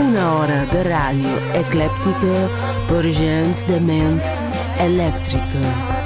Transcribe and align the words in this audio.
Una 0.00 0.24
hora 0.34 0.58
de 0.72 0.82
ràdio 0.88 1.36
eclèptica 1.60 2.42
per 2.90 3.04
gent 3.20 3.54
de 3.68 3.80
ment 3.90 4.20
elèctrica. 4.88 5.98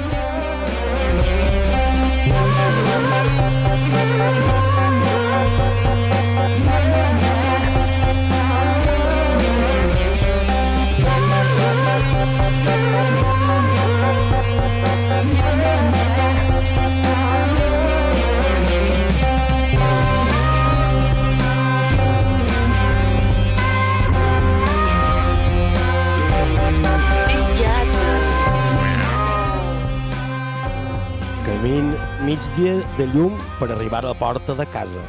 Migdia 32.35 32.73
de 32.97 33.05
llum 33.13 33.35
per 33.61 33.69
arribar 33.71 34.01
a 34.03 34.09
la 34.09 34.15
porta 34.19 34.51
de 34.59 34.65
casa. 34.67 34.99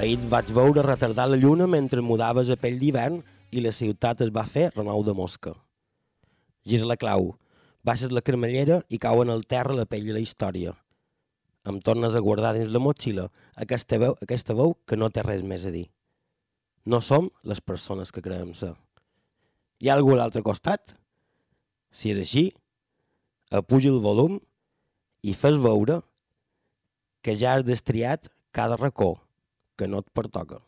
Ahir 0.00 0.14
et 0.16 0.22
vaig 0.32 0.48
veure 0.56 0.80
retardar 0.86 1.26
la 1.28 1.36
lluna 1.36 1.66
mentre 1.68 2.00
mudaves 2.00 2.48
a 2.48 2.56
pell 2.56 2.78
d'hivern 2.80 3.18
i 3.52 3.60
la 3.60 3.74
ciutat 3.76 4.22
es 4.24 4.30
va 4.32 4.46
fer 4.48 4.70
renou 4.70 5.04
de 5.04 5.12
mosca. 5.12 5.52
Gira 6.64 6.88
la 6.88 6.96
clau, 6.96 7.34
baixes 7.84 8.14
la 8.14 8.24
cremallera 8.24 8.80
i 8.88 9.02
cauen 9.04 9.28
al 9.28 9.44
terra 9.44 9.76
la 9.76 9.84
pell 9.84 10.08
i 10.08 10.16
la 10.16 10.24
història. 10.24 10.72
Em 11.68 11.76
tornes 11.84 12.16
a 12.16 12.24
guardar 12.24 12.54
dins 12.56 12.72
la 12.72 12.80
motxilla 12.80 13.28
aquesta 13.60 14.00
veu, 14.00 14.16
aquesta 14.24 14.56
veu 14.56 14.78
que 14.88 14.96
no 14.96 15.12
té 15.12 15.26
res 15.26 15.44
més 15.44 15.68
a 15.68 15.74
dir. 15.76 15.90
No 16.86 17.02
som 17.04 17.28
les 17.44 17.60
persones 17.60 18.14
que 18.14 18.24
creiem 18.24 18.54
ser. 18.56 18.72
Hi 19.84 19.92
ha 19.92 20.00
algú 20.00 20.16
a 20.16 20.22
l'altre 20.22 20.46
costat? 20.46 20.96
Si 21.92 22.16
és 22.16 22.24
així, 22.24 22.48
apuja 23.52 23.92
el 23.92 24.00
volum 24.00 24.40
i 25.22 25.34
fes 25.34 25.58
veure 25.58 26.00
que 27.22 27.34
ja 27.36 27.56
has 27.56 27.66
destriat 27.66 28.30
cada 28.52 28.78
racó 28.78 29.16
que 29.76 29.88
no 29.88 30.02
et 30.02 30.10
pertoca. 30.14 30.58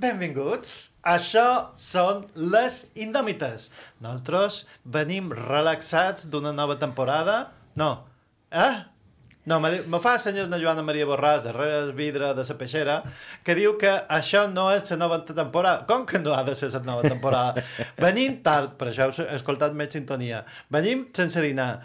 Benvinguts. 0.00 0.70
Això 1.06 1.70
són 1.78 2.24
les 2.34 2.86
Indòmites. 2.98 3.68
Nosaltres 4.02 4.64
venim 4.84 5.28
relaxats 5.30 6.26
d'una 6.32 6.50
nova 6.56 6.74
temporada. 6.80 7.36
No. 7.78 7.90
Eh? 8.50 8.72
No, 9.46 9.60
me, 9.62 9.70
fa 10.02 10.16
senyors 10.20 10.50
de 10.50 10.58
Joana 10.60 10.82
Maria 10.82 11.06
Borràs, 11.08 11.44
darrere 11.46 11.78
el 11.84 11.92
vidre 11.96 12.32
de 12.34 12.44
la 12.44 12.56
peixera, 12.58 12.98
que 13.46 13.54
diu 13.56 13.78
que 13.80 13.92
això 14.18 14.44
no 14.50 14.66
és 14.74 14.90
la 14.90 14.98
nova 15.00 15.22
temporada. 15.24 15.86
Com 15.88 16.04
que 16.06 16.18
no 16.18 16.34
ha 16.34 16.42
de 16.44 16.54
ser 16.58 16.72
la 16.74 16.82
nova 16.84 17.06
temporada? 17.06 17.62
Venim 18.04 18.40
tard, 18.42 18.74
per 18.80 18.90
això 18.90 19.08
heu 19.08 19.28
escoltat 19.38 19.76
més 19.78 19.94
sintonia. 19.94 20.42
Venim 20.68 21.06
sense 21.16 21.40
dinar. 21.46 21.76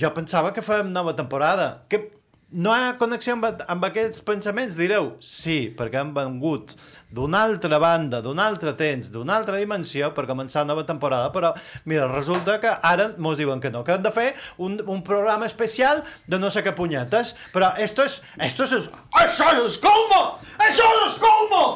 Jo 0.00 0.14
pensava 0.16 0.54
que 0.54 0.64
fèiem 0.64 0.94
nova 0.94 1.16
temporada. 1.18 1.84
Que 1.88 2.06
no 2.52 2.74
hi 2.74 2.82
ha 2.86 2.96
connexió 2.98 3.34
amb, 3.34 3.46
amb 3.68 3.86
aquests 3.88 4.22
pensaments, 4.26 4.76
direu? 4.78 5.12
Sí, 5.24 5.72
perquè 5.76 6.00
han 6.00 6.12
vengut 6.16 6.74
d'una 7.14 7.42
altra 7.46 7.78
banda, 7.82 8.20
d'un 8.22 8.42
altre 8.42 8.74
temps, 8.78 9.10
d'una 9.14 9.38
altra 9.38 9.58
dimensió 9.62 10.12
per 10.14 10.26
començar 10.30 10.66
nova 10.66 10.84
temporada, 10.86 11.30
però 11.34 11.54
mira, 11.84 12.06
resulta 12.12 12.58
que 12.62 12.74
ara 12.82 13.10
mos 13.18 13.38
diuen 13.40 13.62
que 13.62 13.72
no, 13.74 13.84
que 13.86 13.96
han 13.96 14.04
de 14.04 14.12
fer 14.14 14.28
un, 14.58 14.78
un 14.86 15.02
programa 15.06 15.46
especial 15.50 16.04
de 16.26 16.38
no 16.42 16.50
sé 16.50 16.62
què 16.66 16.74
punyetes, 16.76 17.34
però 17.54 17.72
esto 17.78 18.06
es, 18.06 18.20
esto 18.38 18.68
es, 18.68 18.90
això 19.24 19.50
és 19.64 19.80
colmo! 19.82 20.22
Això 20.62 20.88
és 21.06 21.18
colmo! 21.22 21.66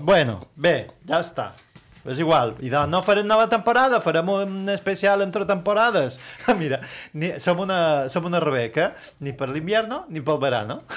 Bueno, 0.00 0.40
bé, 0.56 0.90
ja 1.08 1.20
està. 1.22 1.52
És 2.04 2.18
igual, 2.20 2.52
i 2.60 2.68
de, 2.68 2.80
no 2.92 3.00
farem 3.04 3.24
nova 3.24 3.46
temporada, 3.48 4.00
farem 4.04 4.28
un 4.28 4.68
especial 4.72 5.24
entre 5.24 5.46
temporades. 5.48 6.18
Mira, 6.60 6.80
ni, 7.16 7.32
som, 7.40 7.60
una, 7.64 8.10
som 8.12 8.26
una 8.28 8.40
Rebeca, 8.44 8.90
ni 9.24 9.32
per 9.36 9.48
l'invierno 9.48 10.02
ni 10.12 10.20
pel 10.24 10.40
verano. 10.42 10.82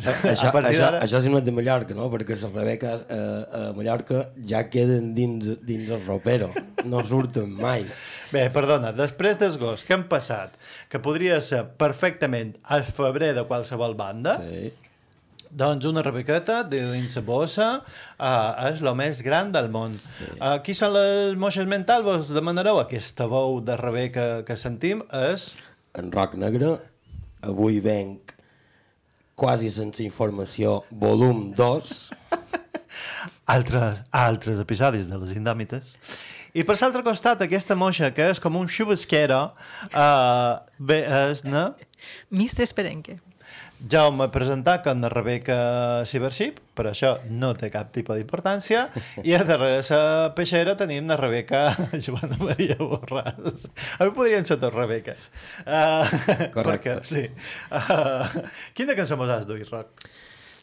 Això, 0.00 0.48
això, 0.54 0.86
això 1.02 1.18
és 1.18 1.26
de 1.44 1.52
Mallorca, 1.52 1.94
no? 1.96 2.06
Perquè 2.12 2.36
les 2.36 2.44
Rebeques 2.54 3.02
eh, 3.12 3.16
a 3.58 3.62
Mallorca 3.76 4.22
ja 4.48 4.62
queden 4.70 5.10
dins, 5.16 5.50
dins 5.66 5.90
el 5.90 6.04
ropero. 6.06 6.48
No 6.88 7.02
surten 7.06 7.50
mai. 7.60 7.84
Bé, 8.32 8.46
perdona, 8.54 8.94
després 8.96 9.40
del 9.40 9.58
gos, 9.60 9.84
què 9.86 9.96
hem 9.98 10.06
passat? 10.10 10.54
Que 10.88 11.02
podria 11.02 11.40
ser 11.44 11.64
perfectament 11.80 12.54
al 12.70 12.86
febrer 12.86 13.34
de 13.36 13.44
qualsevol 13.50 13.98
banda, 13.98 14.38
Sí. 14.40 14.70
Doncs 15.50 15.86
una 15.88 16.02
rebequeta 16.06 16.60
de 16.62 16.80
dins 16.92 17.16
la 17.18 17.22
bossa 17.26 17.68
uh, 17.82 18.68
és 18.68 18.82
el 18.82 18.90
més 18.98 19.22
gran 19.26 19.50
del 19.50 19.70
món. 19.72 19.96
Sí. 19.98 20.28
Uh, 20.36 20.58
qui 20.62 20.76
són 20.78 20.94
les 20.94 21.34
moixes 21.40 21.66
mentals? 21.66 22.06
Vos 22.06 22.30
demanareu 22.30 22.78
aquesta 22.78 23.26
veu 23.30 23.58
de 23.64 23.76
rebeca 23.80 24.28
que 24.46 24.56
sentim 24.60 25.02
és... 25.10 25.50
En 25.98 26.12
rock 26.14 26.36
negre, 26.38 26.76
avui 27.42 27.80
venc 27.82 28.36
quasi 29.40 29.72
sense 29.74 30.04
informació, 30.04 30.84
volum 30.90 31.48
2. 31.56 31.94
altres, 33.56 34.04
altres 34.12 34.60
episodis 34.62 35.08
de 35.10 35.18
les 35.18 35.32
Indòmites. 35.34 35.96
I 36.54 36.62
per 36.66 36.76
l'altre 36.80 37.02
costat, 37.06 37.42
aquesta 37.42 37.76
moixa, 37.78 38.10
que 38.14 38.26
és 38.32 38.42
com 38.42 38.58
un 38.58 38.70
xubasquero, 38.70 39.42
uh, 39.94 40.62
bé, 40.78 41.02
és, 41.30 41.44
no? 41.46 41.72
Mistres 42.34 42.74
Perenque. 42.74 43.18
Jaume 43.88 44.26
presentat 44.28 44.82
com 44.84 45.00
la 45.00 45.08
Rebeca 45.08 45.56
Cibership, 46.04 46.58
per 46.76 46.90
això 46.90 47.14
no 47.32 47.54
té 47.56 47.70
cap 47.72 47.88
tipus 47.94 48.18
d'importància, 48.18 48.82
i 49.28 49.32
a 49.32 49.40
darrere 49.48 49.80
la 49.88 50.32
peixera 50.36 50.74
tenim 50.76 51.08
la 51.08 51.16
Rebeca 51.16 51.62
Joana 52.04 52.36
Maria 52.42 52.76
Borràs. 52.76 53.70
A 53.96 54.04
mi 54.04 54.12
podrien 54.16 54.44
ser 54.44 54.58
tots 54.60 54.76
Rebeques. 54.76 55.30
Uh, 55.64 56.04
Correcte. 56.56 56.98
Perquè, 56.98 56.98
sí. 57.08 57.24
Uh, 57.72 58.44
quina 58.76 58.98
cançó 58.98 59.16
mos 59.16 59.32
has 59.32 59.48
duit, 59.48 59.68
Roc? 59.72 60.10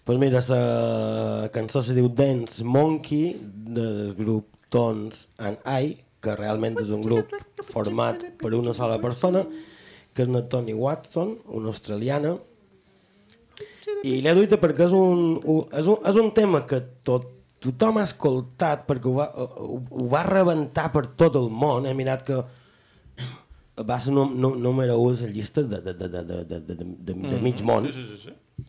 pues 0.08 0.20
mira, 0.20 0.40
la 0.48 1.50
cançó 1.52 1.82
se 1.84 1.92
diu 1.92 2.08
Dance 2.08 2.64
Monkey, 2.64 3.34
del 3.44 4.14
grup 4.16 4.54
Tones 4.72 5.26
and 5.38 5.60
I, 5.68 5.98
que 6.24 6.36
realment 6.40 6.78
és 6.80 6.94
un 6.96 7.02
grup 7.04 7.34
format 7.74 8.24
per 8.40 8.54
una 8.56 8.72
sola 8.78 9.02
persona, 9.04 9.42
que 10.16 10.24
és 10.24 10.32
una 10.32 10.46
Tony 10.48 10.72
Watson, 10.72 11.34
una 11.60 11.74
australiana, 11.74 12.38
i 14.04 14.20
l'he 14.22 14.34
duit 14.38 14.54
perquè 14.62 14.86
és 14.88 14.94
un, 14.96 15.38
és 15.74 15.88
un, 15.90 15.98
és 16.12 16.20
un 16.22 16.32
tema 16.36 16.64
que 16.70 16.80
tot, 17.08 17.28
tothom 17.64 17.98
ha 18.02 18.06
escoltat 18.08 18.86
perquè 18.90 19.10
ho 19.10 19.16
va, 19.18 19.28
ho, 19.36 19.78
ho 19.90 20.08
va 20.12 20.24
rebentar 20.28 20.90
per 20.94 21.06
tot 21.20 21.36
el 21.40 21.48
món. 21.50 21.88
He 21.90 21.94
mirat 21.98 22.26
que 22.28 22.42
va 23.88 24.00
ser 24.02 24.14
nú- 24.14 24.30
nú- 24.34 24.56
número 24.58 24.98
1 25.00 25.10
a 25.10 25.28
les 25.28 25.34
llistes 25.36 25.70
de, 25.70 25.80
de, 25.86 25.94
de, 25.94 26.08
de, 26.10 26.24
de, 26.24 26.44
de, 26.44 26.60
de, 26.60 26.76
de, 26.84 27.14
de 27.32 27.40
mig 27.42 27.62
món. 27.66 27.86
Sí, 27.92 28.06
sí, 28.06 28.20
sí. 28.28 28.64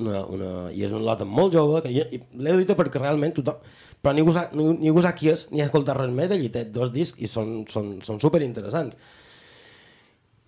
Una, 0.00 0.24
una, 0.26 0.48
I 0.74 0.82
és 0.82 0.90
un 0.90 1.04
lot 1.06 1.20
molt 1.22 1.54
jove, 1.54 1.80
que 1.84 1.90
l'he 1.94 2.54
duit 2.56 2.72
perquè 2.74 2.98
realment 2.98 3.34
tothom... 3.36 3.60
Però 4.02 4.12
ningú 4.16 4.32
sap, 4.34 4.50
ningú, 4.52 4.72
ningú 4.82 5.02
sap 5.04 5.14
qui 5.16 5.30
és, 5.30 5.46
ni 5.54 5.62
ha 5.62 5.68
escoltat 5.68 5.96
res 5.96 6.10
més 6.12 6.26
d'ell, 6.32 6.42
i 6.42 6.50
té 6.52 6.64
dos 6.66 6.90
discs 6.92 7.20
i 7.22 7.30
són, 7.30 7.60
són, 7.70 7.92
són 8.02 8.18
super 8.20 8.42
interessants 8.42 8.98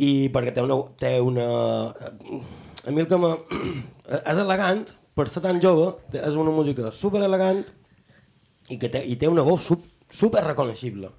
i 0.02 0.28
perquè 0.34 0.52
té 0.56 0.64
una... 0.66 0.81
Té 0.98 1.12
una 1.22 1.46
a 2.86 2.90
mi 2.94 3.00
el 3.02 3.08
que 3.10 3.18
me... 3.18 3.34
és 4.32 4.38
elegant, 4.42 4.84
per 5.16 5.28
ser 5.32 5.42
tan 5.44 5.60
jove, 5.62 5.92
és 6.14 6.34
una 6.38 6.52
música 6.54 6.90
super 6.92 7.22
elegant 7.26 7.62
i 8.70 8.78
que 8.78 8.88
té, 8.92 9.04
i 9.06 9.16
té 9.20 9.28
una 9.30 9.44
veu 9.46 9.58
sup, 9.62 9.84
super 10.10 10.42
reconeixible. 10.44 11.10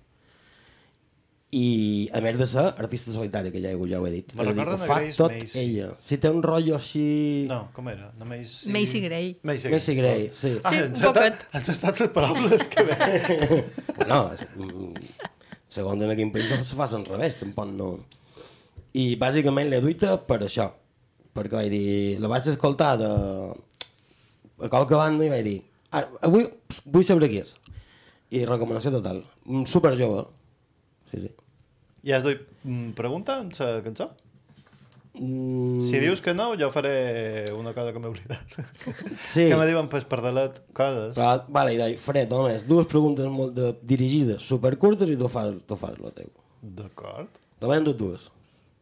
I 1.57 2.09
a 2.11 2.19
més 2.19 2.35
de 2.35 2.43
ser 2.49 2.65
artista 2.75 3.13
solitari, 3.13 3.53
que 3.53 3.61
ja, 3.63 3.69
ho- 3.79 3.85
ja 3.87 4.01
ho 4.01 4.07
he 4.07 4.11
dit. 4.11 4.33
Me 4.35 4.43
És 4.43 4.49
a 4.49 4.51
dir, 4.51 4.57
recorda 4.59 4.75
una 4.75 4.87
fa 4.89 4.97
Grace 4.99 5.15
tot 5.15 5.31
Macy. 5.31 5.59
ella. 5.61 5.85
Si 6.03 6.17
té 6.19 6.27
un 6.29 6.41
rotllo 6.43 6.75
així... 6.75 7.03
No, 7.47 7.61
com 7.73 7.87
era? 7.87 8.09
No 8.19 8.27
Macy... 8.27 8.67
Macy 8.75 8.99
Gray. 9.05 9.29
Macy 9.47 9.71
Macy 9.71 9.95
Gray, 9.95 10.25
sí. 10.35 10.51
Ah, 10.61 10.73
Sí, 10.73 10.81
un 10.83 10.97
poquet. 11.05 11.45
ens 11.55 11.69
ha 11.71 11.75
estat 11.77 12.01
les 12.03 12.11
paraules 12.11 12.67
que 12.67 12.83
ve. 12.83 12.97
bueno, 14.01 14.19
és, 14.35 14.43
mm, 14.59 15.07
segons 15.77 16.03
en 16.03 16.13
quin 16.19 16.33
país 16.35 16.51
se 16.67 16.75
fa 16.75 16.89
al 16.91 17.07
revés, 17.07 17.39
tampoc 17.39 17.71
no... 17.79 17.93
I 18.97 19.13
bàsicament 19.21 19.69
l'he 19.71 19.79
duita 19.79 20.17
per 20.27 20.41
això, 20.43 20.67
perquè 21.37 21.55
vaig 21.59 21.69
dir, 21.71 22.19
la 22.23 22.29
vaig 22.31 22.49
escoltar 22.51 22.95
de... 23.01 23.09
a 24.65 24.69
qualque 24.73 24.97
banda 24.97 25.25
i 25.25 25.31
vaig 25.31 25.43
dir, 25.45 25.57
"Ah, 25.91 26.05
avui 26.27 26.47
vull 26.85 27.05
saber 27.05 27.29
qui 27.31 27.41
és. 27.45 27.55
I 28.33 28.43
recomanació 28.45 28.91
total, 28.91 29.21
super 29.65 29.93
jove. 29.95 30.25
Sí, 31.11 31.21
sí. 31.23 31.29
I 32.03 32.11
has 32.15 32.23
duit 32.23 32.41
mm, 32.63 32.91
pregunta 32.97 33.39
amb 33.41 33.53
la 33.59 33.81
cançó? 33.85 34.09
Mm, 35.19 35.79
Si 35.81 35.97
dius 35.99 36.21
que 36.21 36.33
no, 36.33 36.51
jo 36.59 36.69
faré 36.69 37.45
una 37.55 37.73
cosa 37.73 37.93
que 37.93 37.99
m'he 37.99 38.11
oblidat. 38.11 38.57
Sí. 39.33 39.47
que 39.49 39.57
me 39.57 39.65
diuen 39.67 39.89
per 39.89 40.03
pardalet 40.09 40.59
coses. 40.77 41.15
Però, 41.17 41.43
vale, 41.49 41.73
i 41.73 41.79
deia, 41.79 41.97
faré 42.01 42.25
només 42.29 42.67
dues 42.67 42.85
preguntes 42.91 43.25
molt 43.31 43.55
de, 43.57 43.71
dirigides, 43.81 44.43
supercurtes, 44.45 45.09
i 45.09 45.17
tu 45.17 45.29
fas, 45.31 45.55
tu 45.67 45.79
fas 45.79 45.97
lo 45.99 46.11
teu. 46.11 46.29
D'acord. 46.61 47.39
En 47.61 47.83
dues. 47.87 48.27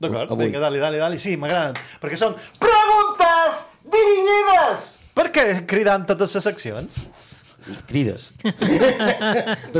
D'acord, 0.01 0.33
vinga, 0.39 0.59
dali, 0.59 0.81
dali, 0.81 0.99
dali. 0.99 1.21
Sí, 1.21 1.37
m'agraden. 1.39 1.79
Perquè 2.01 2.19
són 2.19 2.35
preguntes 2.59 3.63
dirigides! 3.87 4.91
Per 5.15 5.29
què 5.31 5.45
cridant 5.69 6.03
totes 6.09 6.35
les 6.35 6.51
seccions? 6.51 6.99
crides. 7.87 8.33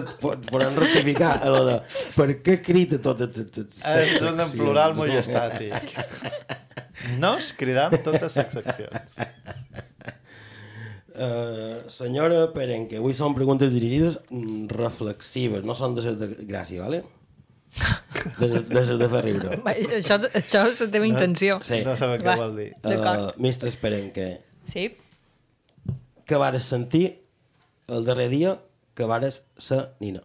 Podem 0.52 0.76
rectificar 0.76 1.36
a 1.44 1.52
lo 1.54 1.62
de 1.68 1.76
per 2.16 2.30
què 2.46 2.58
crida 2.64 3.00
totes 3.02 3.38
les 3.38 3.76
És 3.92 4.26
un 4.26 4.42
en 4.42 4.54
plural 4.56 4.96
majestàtic. 4.98 5.94
No 7.22 7.36
es 7.40 7.52
cridant 7.58 7.94
totes 8.06 8.40
les 8.40 8.56
seccions. 8.58 9.20
Uh, 11.16 11.86
senyora 11.88 12.42
Perenque, 12.52 12.98
avui 13.00 13.14
són 13.16 13.36
preguntes 13.38 13.70
dirigides 13.72 14.18
mm, 14.28 14.66
reflexives, 14.76 15.64
no 15.64 15.76
són 15.78 15.94
de 15.96 16.04
ser 16.04 16.18
de 16.20 16.28
gràcia, 16.44 16.82
vale? 16.84 17.06
De, 18.40 18.48
de, 18.48 18.82
de, 18.98 19.08
fer 19.12 19.22
riure. 19.24 19.58
Va, 19.66 19.74
Això, 19.98 20.18
això 20.40 20.62
és 20.70 20.80
la 20.84 20.88
teva 20.94 21.08
intenció. 21.08 21.58
Sí. 21.64 21.82
No 21.86 21.96
sabem 22.00 22.22
què 22.22 22.28
Va. 22.30 22.36
vol 22.40 22.56
dir. 22.60 22.70
D'acord. 22.84 23.26
Uh, 23.36 23.42
Mestres 23.44 23.76
Perenque, 23.80 24.30
Sí? 24.68 24.88
que 26.26 26.40
vares 26.42 26.66
sentir 26.66 27.04
el 27.88 28.06
darrer 28.08 28.30
dia 28.32 28.56
que 28.98 29.06
vares 29.06 29.44
ser 29.62 29.84
nina? 30.02 30.24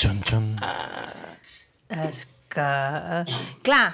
Xon, 0.00 0.22
xon. 0.26 0.46
És 2.08 2.24
que... 2.52 2.68
Clar, 3.66 3.86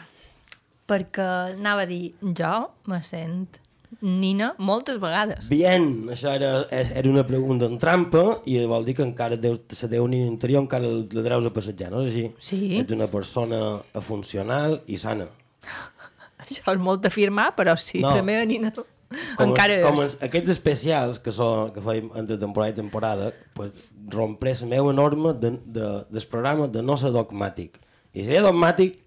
perquè 0.88 1.26
anava 1.58 1.84
a 1.84 1.90
dir, 1.90 2.14
jo 2.22 2.52
me 2.90 3.02
sent 3.06 3.58
nina 4.00 4.52
moltes 4.58 5.00
vegades. 5.02 5.48
Bien, 5.50 5.88
això 6.12 6.30
era, 6.36 6.66
era 6.70 7.08
una 7.10 7.24
pregunta 7.26 7.66
en 7.66 7.78
trampa 7.82 8.40
i 8.46 8.58
vol 8.70 8.86
dir 8.86 8.94
que 8.98 9.02
encara 9.06 9.38
deus, 9.40 9.60
la 9.82 9.88
teva 9.90 10.06
nina 10.10 10.28
interior 10.28 10.62
encara 10.62 10.86
la 10.86 11.24
dreus 11.24 11.48
a 11.48 11.54
passejar, 11.54 11.90
no 11.94 12.04
és 12.04 12.12
així? 12.12 12.28
Sí. 12.38 12.60
Ets 12.78 12.94
una 12.94 13.08
persona 13.10 13.58
funcional 14.06 14.80
i 14.86 15.00
sana. 15.02 15.26
Això 16.44 16.70
és 16.70 16.78
molt 16.80 17.04
afirmar, 17.10 17.50
però 17.58 17.74
sí, 17.76 18.00
No. 18.04 18.14
la 18.14 18.22
meva 18.22 18.46
nina 18.46 18.70
com, 18.70 19.48
encara 19.48 19.80
com 19.82 20.00
els, 20.04 20.18
aquests 20.24 20.52
especials 20.52 21.18
que, 21.24 21.32
són, 21.32 21.72
que 21.72 21.82
feim 21.82 22.10
entre 22.20 22.36
temporada 22.40 22.74
i 22.74 22.76
temporada 22.76 23.30
pues, 23.56 23.72
rompré 24.12 24.52
la 24.60 24.68
meva 24.68 24.92
norma 24.92 25.32
de, 25.32 25.54
de, 25.64 25.88
del 26.10 26.26
programa 26.30 26.68
de 26.68 26.82
no 26.84 26.96
ser 27.00 27.10
dogmàtic 27.16 27.78
i 28.12 28.26
seria 28.26 28.44
dogmàtic 28.44 28.98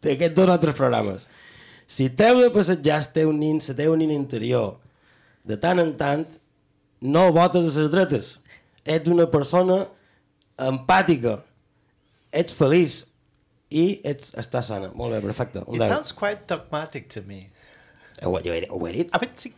d'aquests 0.00 0.36
dos 0.38 0.48
altres 0.48 0.76
programes 0.78 1.28
Si 1.90 2.06
treus 2.14 2.44
a 2.46 2.52
passejar 2.54 3.00
el 3.02 3.08
teu 3.16 3.32
nin, 3.34 3.58
la 3.66 3.74
teva 3.74 3.96
nina 3.98 4.14
interior, 4.14 4.76
de 5.42 5.56
tant 5.58 5.80
en 5.82 5.90
tant, 5.98 6.26
no 7.02 7.24
votes 7.34 7.64
a 7.66 7.82
les 7.82 7.90
dretes. 7.90 8.28
Ets 8.86 9.10
una 9.10 9.26
persona 9.32 9.82
empàtica. 10.70 11.40
Ets 12.30 12.54
feliç. 12.54 13.00
I 13.70 14.00
ets, 14.06 14.30
estàs 14.38 14.70
sana. 14.70 14.90
Molt 14.98 15.14
bé, 15.14 15.20
perfecte. 15.24 15.62
Un 15.66 15.78
It 15.78 15.90
sounds 15.90 16.14
quite 16.14 16.46
dogmatic 16.50 17.08
to 17.14 17.22
me. 17.26 17.48
Ho, 18.22 18.32
ho, 18.34 18.40
he, 18.42 18.66
ho 18.68 18.80
he 18.86 18.92
dit? 18.92 19.12
A 19.14 19.18
veure, 19.22 19.34
sí, 19.38 19.52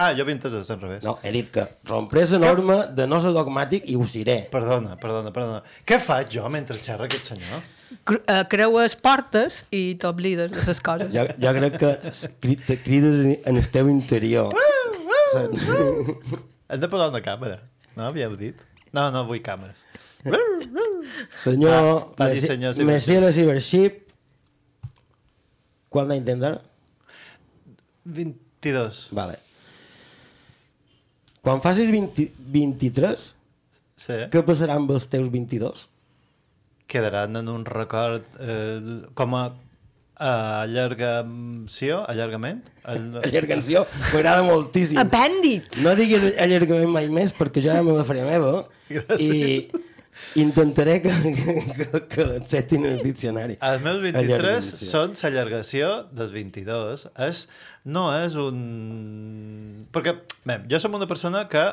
Ah, 0.00 0.12
jo 0.16 0.24
havia 0.24 0.34
entès 0.34 0.54
al 0.72 0.80
revés. 0.80 1.02
No, 1.04 1.18
he 1.22 1.30
dit 1.32 1.50
que 1.52 1.64
rompré 1.88 2.24
la 2.26 2.40
norma 2.42 2.78
de 2.86 3.06
no 3.06 3.20
ser 3.22 3.32
dogmàtic 3.36 3.86
i 3.88 3.96
ho 3.96 4.04
seré. 4.08 4.48
Perdona, 4.52 4.96
perdona, 5.00 5.32
perdona. 5.32 5.62
Què 5.86 6.00
faig 6.02 6.32
jo 6.34 6.48
mentre 6.50 6.76
xerra 6.80 7.06
aquest 7.08 7.30
senyor? 7.32 7.62
Eh, 8.04 8.44
creues 8.50 8.96
portes 8.96 9.62
i 9.70 9.94
t'oblides 10.00 10.50
de 10.50 10.62
les 10.66 10.80
coses. 10.84 11.10
Jo, 11.14 11.24
jo 11.40 11.52
crec 11.58 11.76
que 11.78 12.56
te 12.66 12.76
crides 12.82 13.24
en- 13.26 13.56
el 13.56 13.68
teu 13.70 13.88
interior. 13.92 14.54
Saps? 15.32 15.62
Hem 16.68 16.80
de 16.80 16.88
posar 16.88 17.10
una 17.12 17.20
càmera. 17.22 17.60
No, 17.94 18.08
havíeu 18.08 18.34
dit? 18.40 18.60
No, 18.94 19.08
no 19.14 19.24
vull 19.28 19.40
càmeres. 19.44 19.84
Senyor, 21.42 22.14
Ah, 22.18 22.28
Messi- 22.30 22.46
senyor. 22.48 22.74
Messier 22.88 23.20
de 23.22 23.32
Cybership, 23.36 24.00
quan 25.92 26.08
l'any 26.08 26.24
tindrà? 26.26 26.56
22. 28.04 29.08
Vale. 29.12 29.38
Quan 31.44 31.60
facis 31.60 31.90
20, 31.92 32.30
23, 32.38 33.34
Sí. 33.96 34.16
què 34.32 34.42
passarà 34.42 34.74
amb 34.80 34.90
els 34.90 35.06
teus 35.12 35.28
22? 35.30 35.86
Quedaran 36.86 37.36
en 37.40 37.48
un 37.48 37.64
record 37.64 38.26
eh, 38.40 39.02
com 39.16 39.36
a 39.38 39.44
allargació, 40.24 42.02
allargament? 42.08 42.60
El... 42.86 43.08
Allargació, 43.26 43.84
m'agrada 44.12 44.44
moltíssim. 44.46 45.00
Apèndix! 45.02 45.80
No 45.84 45.94
diguis 45.98 46.30
allargament 46.38 46.92
mai 46.94 47.10
més 47.12 47.34
perquè 47.34 47.64
jo 47.64 47.72
ja 47.74 47.82
me 47.82 47.96
la 47.96 48.06
faré 48.06 48.22
meva 48.26 48.62
i 49.18 49.66
intentaré 50.38 51.00
que, 51.02 51.10
que, 51.10 52.00
que, 52.06 52.26
l'acceptin 52.28 52.84
en 52.86 52.92
el 52.98 53.02
diccionari. 53.02 53.58
Els 53.58 53.82
meus 53.82 54.00
23 54.04 54.22
Allargació. 54.22 54.88
són 54.92 55.16
l'allargació 55.18 55.90
dels 56.14 56.32
22. 56.36 57.08
És, 57.26 57.44
no 57.90 58.06
és 58.14 58.38
un... 58.38 59.86
Perquè, 59.94 60.16
bé, 60.46 60.60
jo 60.70 60.78
som 60.82 60.94
una 60.94 61.10
persona 61.10 61.48
que 61.50 61.66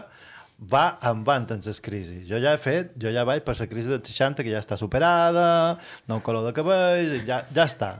va 0.61 0.97
avant 1.01 1.49
en 1.55 1.61
les 1.65 1.79
crisis. 1.81 2.23
Jo 2.29 2.37
ja 2.41 2.53
he 2.53 2.59
fet, 2.61 2.93
jo 3.01 3.09
ja 3.09 3.23
vaig 3.25 3.41
per 3.45 3.55
la 3.57 3.67
crisi 3.67 3.89
dels 3.89 4.05
60, 4.11 4.43
que 4.45 4.53
ja 4.53 4.61
està 4.61 4.77
superada, 4.77 5.77
nou 6.07 6.21
color 6.21 6.45
de 6.45 6.53
cabells, 6.53 7.23
ja, 7.25 7.41
ja 7.49 7.65
està. 7.65 7.95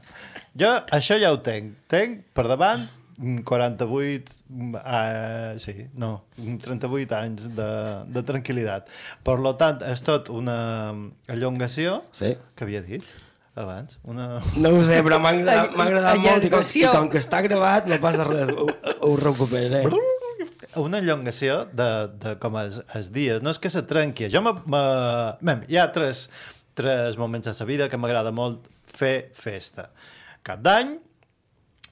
Jo 0.54 0.74
això 0.94 1.18
ja 1.22 1.32
ho 1.34 1.40
tenc. 1.42 1.74
Tenc 1.90 2.22
per 2.38 2.46
davant 2.52 2.86
mm, 3.18 3.42
48, 3.50 4.38
mm, 4.50 4.76
eh, 4.84 5.58
sí, 5.64 5.76
no, 5.98 6.12
38 6.38 7.18
anys 7.18 7.50
de, 7.58 7.72
de 8.14 8.24
tranquil·litat. 8.30 8.94
Per 9.26 9.40
lo 9.42 9.56
tant, 9.58 9.82
és 9.90 10.06
tot 10.06 10.30
una 10.30 10.60
allongació 11.32 12.04
Sí. 12.14 12.36
que 12.56 12.68
havia 12.68 12.86
dit 12.86 13.04
abans. 13.56 13.98
Una... 14.08 14.40
No 14.62 14.70
ho 14.78 14.84
sé, 14.86 15.02
però 15.04 15.18
m'ha 15.20 15.34
agradat, 15.34 15.74
agradat 15.76 16.22
molt 16.24 16.46
i 16.46 16.50
com, 16.54 16.64
i 16.64 16.86
com 16.94 17.10
que 17.12 17.20
està 17.20 17.42
gravat 17.44 17.90
no 17.90 17.98
passa 18.06 18.24
res, 18.30 18.54
ho, 18.56 18.70
ho 19.02 19.16
recuperaré. 19.20 19.88
Una 20.80 21.02
allongació 21.02 21.66
de, 21.74 21.90
de 22.22 22.36
com 22.42 22.56
els, 22.62 22.80
els 22.96 23.12
dies. 23.14 23.42
No 23.44 23.54
és 23.54 23.60
que 23.62 23.72
se 23.74 23.84
trenqui. 23.88 24.30
Jo 24.32 24.44
me, 24.46 24.54
me... 24.72 24.82
Mem, 25.48 25.66
hi 25.72 25.80
ha 25.82 25.90
tres, 25.94 26.26
tres 26.78 27.20
moments 27.20 27.50
de 27.50 27.56
la 27.58 27.70
vida 27.70 27.90
que 27.92 28.00
m'agrada 28.00 28.34
molt 28.36 28.70
fer 28.92 29.32
festa. 29.38 29.90
Cap 30.48 30.64
d'any, 30.64 30.98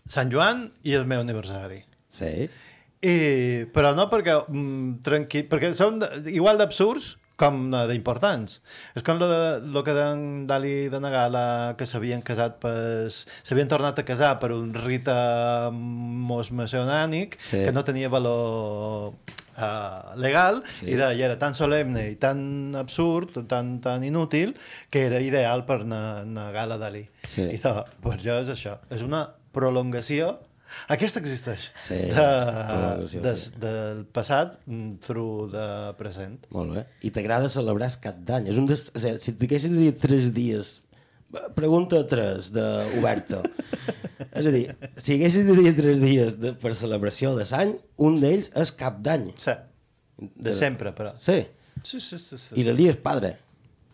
Sant 0.10 0.32
Joan 0.34 0.66
i 0.90 0.96
el 0.98 1.06
meu 1.06 1.22
aniversari. 1.22 1.84
Sí. 2.10 2.50
I, 3.00 3.16
però 3.72 3.94
no 3.96 4.08
perquè 4.12 4.36
mm, 4.42 5.00
tranqui... 5.06 5.44
perquè 5.48 5.72
són 5.78 6.02
de, 6.02 6.10
igual 6.34 6.58
d'absurds 6.60 7.14
com 7.40 7.70
eh, 7.74 7.86
d'importants. 7.88 8.60
És 9.00 9.06
com 9.08 9.18
lo 9.22 9.84
que 9.88 9.94
d'en 9.96 10.46
Dali 10.50 10.90
de 10.92 11.00
Nagala 11.00 11.74
que 11.80 11.88
s'havien 11.88 12.22
casat 12.26 12.60
pas, 12.60 13.22
s'havien 13.48 13.70
tornat 13.72 14.00
a 14.02 14.06
casar 14.08 14.36
per 14.44 14.52
un 14.56 14.74
rite 14.76 15.16
mosmacionànic 16.30 17.38
Sí. 17.40 17.64
que 17.64 17.72
no 17.72 17.84
tenia 17.88 18.10
valor 18.10 19.14
uh, 19.60 20.16
legal 20.20 20.62
Sí. 20.70 20.90
i, 20.92 20.96
de, 21.00 21.10
i 21.16 21.22
era 21.26 21.38
tan 21.40 21.56
solemne 21.56 22.10
i 22.12 22.16
tan 22.20 22.76
absurd, 22.80 23.34
tan, 23.48 23.80
tan 23.82 24.04
inútil 24.04 24.56
que 24.92 25.06
era 25.08 25.22
ideal 25.22 25.66
per 25.66 25.86
na, 25.86 26.24
Nagala 26.26 26.78
Dali. 26.78 27.06
Sí. 27.28 27.44
I 27.48 27.58
de, 27.64 27.74
per 28.04 28.18
jo 28.22 28.40
és 28.44 28.52
això, 28.54 28.78
és 28.92 29.02
una 29.06 29.26
prolongació 29.56 30.38
aquesta 30.96 31.22
existeix. 31.22 31.70
Sí, 31.82 31.98
de, 32.12 32.26
prolongació, 32.70 33.24
de, 33.24 33.34
sí. 33.40 33.54
Del 33.62 34.04
passat 34.16 34.58
mm, 34.66 35.00
through 35.06 35.50
de 35.54 35.66
present. 36.00 36.38
Molt 36.56 36.78
bé. 36.78 36.86
I 37.06 37.14
t'agrada 37.16 37.50
celebrar 37.52 37.90
el 37.92 37.98
cap 38.04 38.20
d'any. 38.28 38.50
És 38.54 38.60
un 38.62 38.70
des... 38.70 38.88
o 38.94 39.02
sigui, 39.02 39.18
si 39.24 39.34
et 39.34 39.42
diguessis 39.42 39.74
de 39.74 39.82
dir 39.82 39.96
tres 40.02 40.32
dies, 40.36 40.74
pregunta 41.58 42.02
tres, 42.10 42.52
de 42.56 42.66
oberta. 43.00 43.42
és 44.40 44.50
a 44.50 44.54
dir, 44.54 44.66
si 44.98 45.18
haguessis 45.18 45.48
de 45.48 45.58
dir 45.60 45.76
tres 45.78 46.02
dies 46.02 46.40
de, 46.42 46.54
per 46.60 46.76
celebració 46.78 47.36
de 47.38 47.48
l'any, 47.52 47.76
un 48.10 48.20
d'ells 48.22 48.52
és 48.58 48.74
cap 48.80 49.00
d'any. 49.06 49.30
Sí, 49.42 49.56
de 50.20 50.58
sempre, 50.58 50.94
però. 50.96 51.14
Sí. 51.18 51.44
Sí, 51.84 52.02
sí, 52.04 52.18
sí. 52.18 52.38
sí 52.38 52.56
I 52.58 52.64
sí. 52.64 52.68
l'Elies 52.68 52.98
padre. 53.00 53.38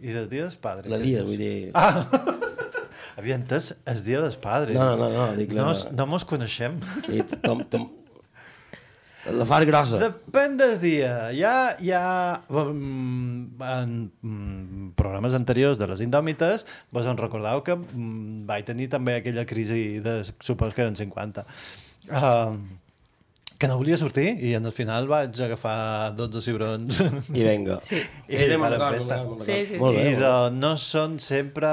I 0.02 0.12
del 0.16 0.28
dia 0.30 0.48
dels 0.48 0.58
padres. 0.60 0.90
L'Elies, 0.92 1.24
vull 1.28 1.40
dir... 1.40 1.72
Ah! 1.78 2.42
Havia 3.20 3.38
entès 3.40 3.74
el 3.90 4.02
dia 4.06 4.22
dels 4.24 4.38
padres. 4.42 4.76
No, 4.78 4.94
no, 4.96 5.10
no, 5.10 5.12
no, 5.14 5.28
dic 5.38 5.54
la- 5.56 5.68
No, 5.70 5.76
no 6.00 6.08
mos 6.16 6.26
coneixem. 6.28 6.80
I 7.12 7.24
tom, 7.44 7.64
tom... 7.70 7.88
La 9.26 9.46
fas 9.50 9.64
grossa. 9.66 9.98
Depèn 9.98 10.54
del 10.60 10.76
dia. 10.78 11.14
Hi 11.34 11.40
ha, 11.42 11.54
hi 11.82 11.90
ha 11.98 12.02
mm, 12.46 13.62
en 13.66 13.96
mm, 14.22 14.92
programes 15.00 15.34
anteriors 15.34 15.80
de 15.82 15.88
les 15.90 16.04
Indòmites 16.06 16.62
vos 16.94 17.10
en 17.10 17.18
recordeu 17.18 17.64
que 17.66 17.74
mm, 17.74 18.44
vaig 18.46 18.68
tenir 18.70 18.86
també 18.94 19.16
aquella 19.18 19.48
crisi 19.50 19.98
de, 20.06 20.20
supos 20.46 20.76
que 20.78 20.86
eren 20.86 20.94
50 21.00 21.42
uh, 21.42 22.54
que 23.58 23.70
no 23.72 23.78
volia 23.80 23.98
sortir 23.98 24.28
i 24.44 24.54
en 24.58 24.68
el 24.68 24.74
final 24.76 25.08
vaig 25.08 25.40
agafar 25.46 26.14
12 26.18 26.42
cibrons 26.44 27.02
I 27.40 27.46
venga. 27.46 27.80
Sí. 27.84 28.02
I 28.28 28.42
festa. 28.52 29.22
Sí, 29.46 29.58
sí, 29.72 29.80
Molt 29.80 29.98
bé, 29.98 30.10
i 30.12 30.20
de, 30.20 30.32
no 30.56 30.76
són 30.82 31.18
sempre 31.24 31.72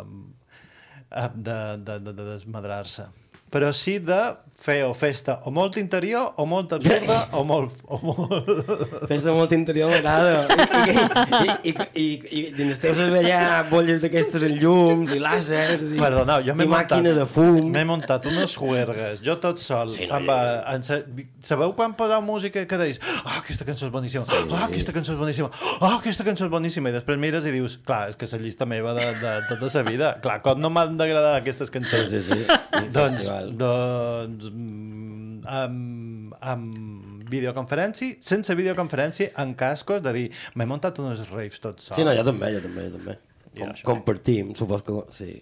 uh, 0.00 1.30
de, 1.34 1.58
de, 1.84 1.98
de, 2.04 2.12
de 2.12 2.28
desmadrar-se 2.34 3.08
però 3.52 3.72
sí 3.72 3.98
de 4.04 4.20
fer 4.58 4.82
o 4.84 4.90
festa 4.94 5.38
o 5.46 5.52
molt 5.54 5.76
interior 5.78 6.32
o 6.36 6.44
molt 6.46 6.72
absurda 6.74 7.18
o 7.38 7.44
molt, 7.46 7.78
o 7.86 7.98
molt... 8.02 8.48
Festa 9.10 9.30
molt 9.32 9.52
interior 9.54 9.90
m'agrada. 9.92 10.48
I, 10.50 10.90
i, 10.90 11.70
i, 11.70 11.70
i, 11.70 11.74
i, 12.02 12.06
i 12.40 12.40
dins 12.56 12.80
teus 12.82 12.98
es 12.98 13.12
veia 13.12 13.38
bolles 13.70 14.02
d'aquestes 14.02 14.42
en 14.48 14.56
llums 14.58 15.14
i 15.14 15.20
làsers 15.22 15.84
i, 15.92 16.00
Perdoneu, 16.00 16.42
jo 16.42 16.56
i 16.56 16.58
muntat... 16.58 16.74
màquina 16.74 17.14
de 17.14 17.26
fum. 17.30 17.60
M'he 17.70 17.84
muntat 17.86 18.26
unes 18.30 18.56
juergues, 18.58 19.22
jo 19.24 19.38
tot 19.38 19.62
sol. 19.62 19.92
Sí, 19.94 20.08
no, 20.10 20.18
amb, 20.18 20.34
en, 20.74 20.86
sa- 20.86 21.00
sabeu 21.46 21.72
quan 21.78 21.94
poseu 21.98 22.24
música 22.26 22.64
que 22.66 22.80
deis 22.82 22.98
oh, 23.22 23.38
aquesta 23.38 23.66
cançó 23.68 23.86
és 23.86 23.94
boníssima, 23.94 24.26
sí. 24.26 24.42
oh, 24.50 24.58
aquesta 24.66 24.94
cançó 24.96 25.14
és 25.14 25.22
boníssima, 25.22 25.52
oh, 25.78 25.94
aquesta 26.00 26.26
cançó 26.26 26.48
és 26.48 26.52
boníssima, 26.52 26.90
i 26.90 26.98
després 26.98 27.20
mires 27.22 27.46
i 27.46 27.54
dius, 27.54 27.78
clar, 27.86 28.08
és 28.10 28.18
que 28.18 28.26
és 28.26 28.34
la 28.34 28.42
llista 28.42 28.66
meva 28.66 28.96
de, 28.98 29.06
de, 29.22 29.36
de 29.46 29.60
tota 29.62 29.70
la 29.78 29.86
vida. 29.86 30.12
Clar, 30.24 30.40
com 30.42 30.58
no 30.58 30.72
m'han 30.74 30.98
d'agradar 30.98 31.36
aquestes 31.38 31.70
cançons? 31.70 32.10
Sí, 32.10 32.24
sí, 32.26 32.42
sí. 32.42 32.88
Doncs, 32.94 33.28
doncs 33.58 34.47
amb, 34.48 36.34
amb 36.40 37.24
videoconferència, 37.30 38.16
sense 38.24 38.54
videoconferència, 38.58 39.30
en 39.42 39.54
cascos, 39.58 40.02
de 40.04 40.12
dir, 40.16 40.26
m'he 40.58 40.66
muntat 40.68 40.98
unes 41.02 41.22
raves 41.30 41.60
tot 41.62 41.80
sol. 41.80 41.96
Sí, 41.98 42.04
no, 42.06 42.14
jo 42.16 42.24
també, 42.26 42.50
jo 42.56 42.60
també, 42.64 42.88
jo 42.88 42.96
també. 42.98 43.16
Ja, 43.54 43.62
Com, 43.64 43.72
això. 43.74 43.84
compartim, 43.92 44.52
supos 44.58 44.82
que... 44.86 44.98
Sí. 45.16 45.32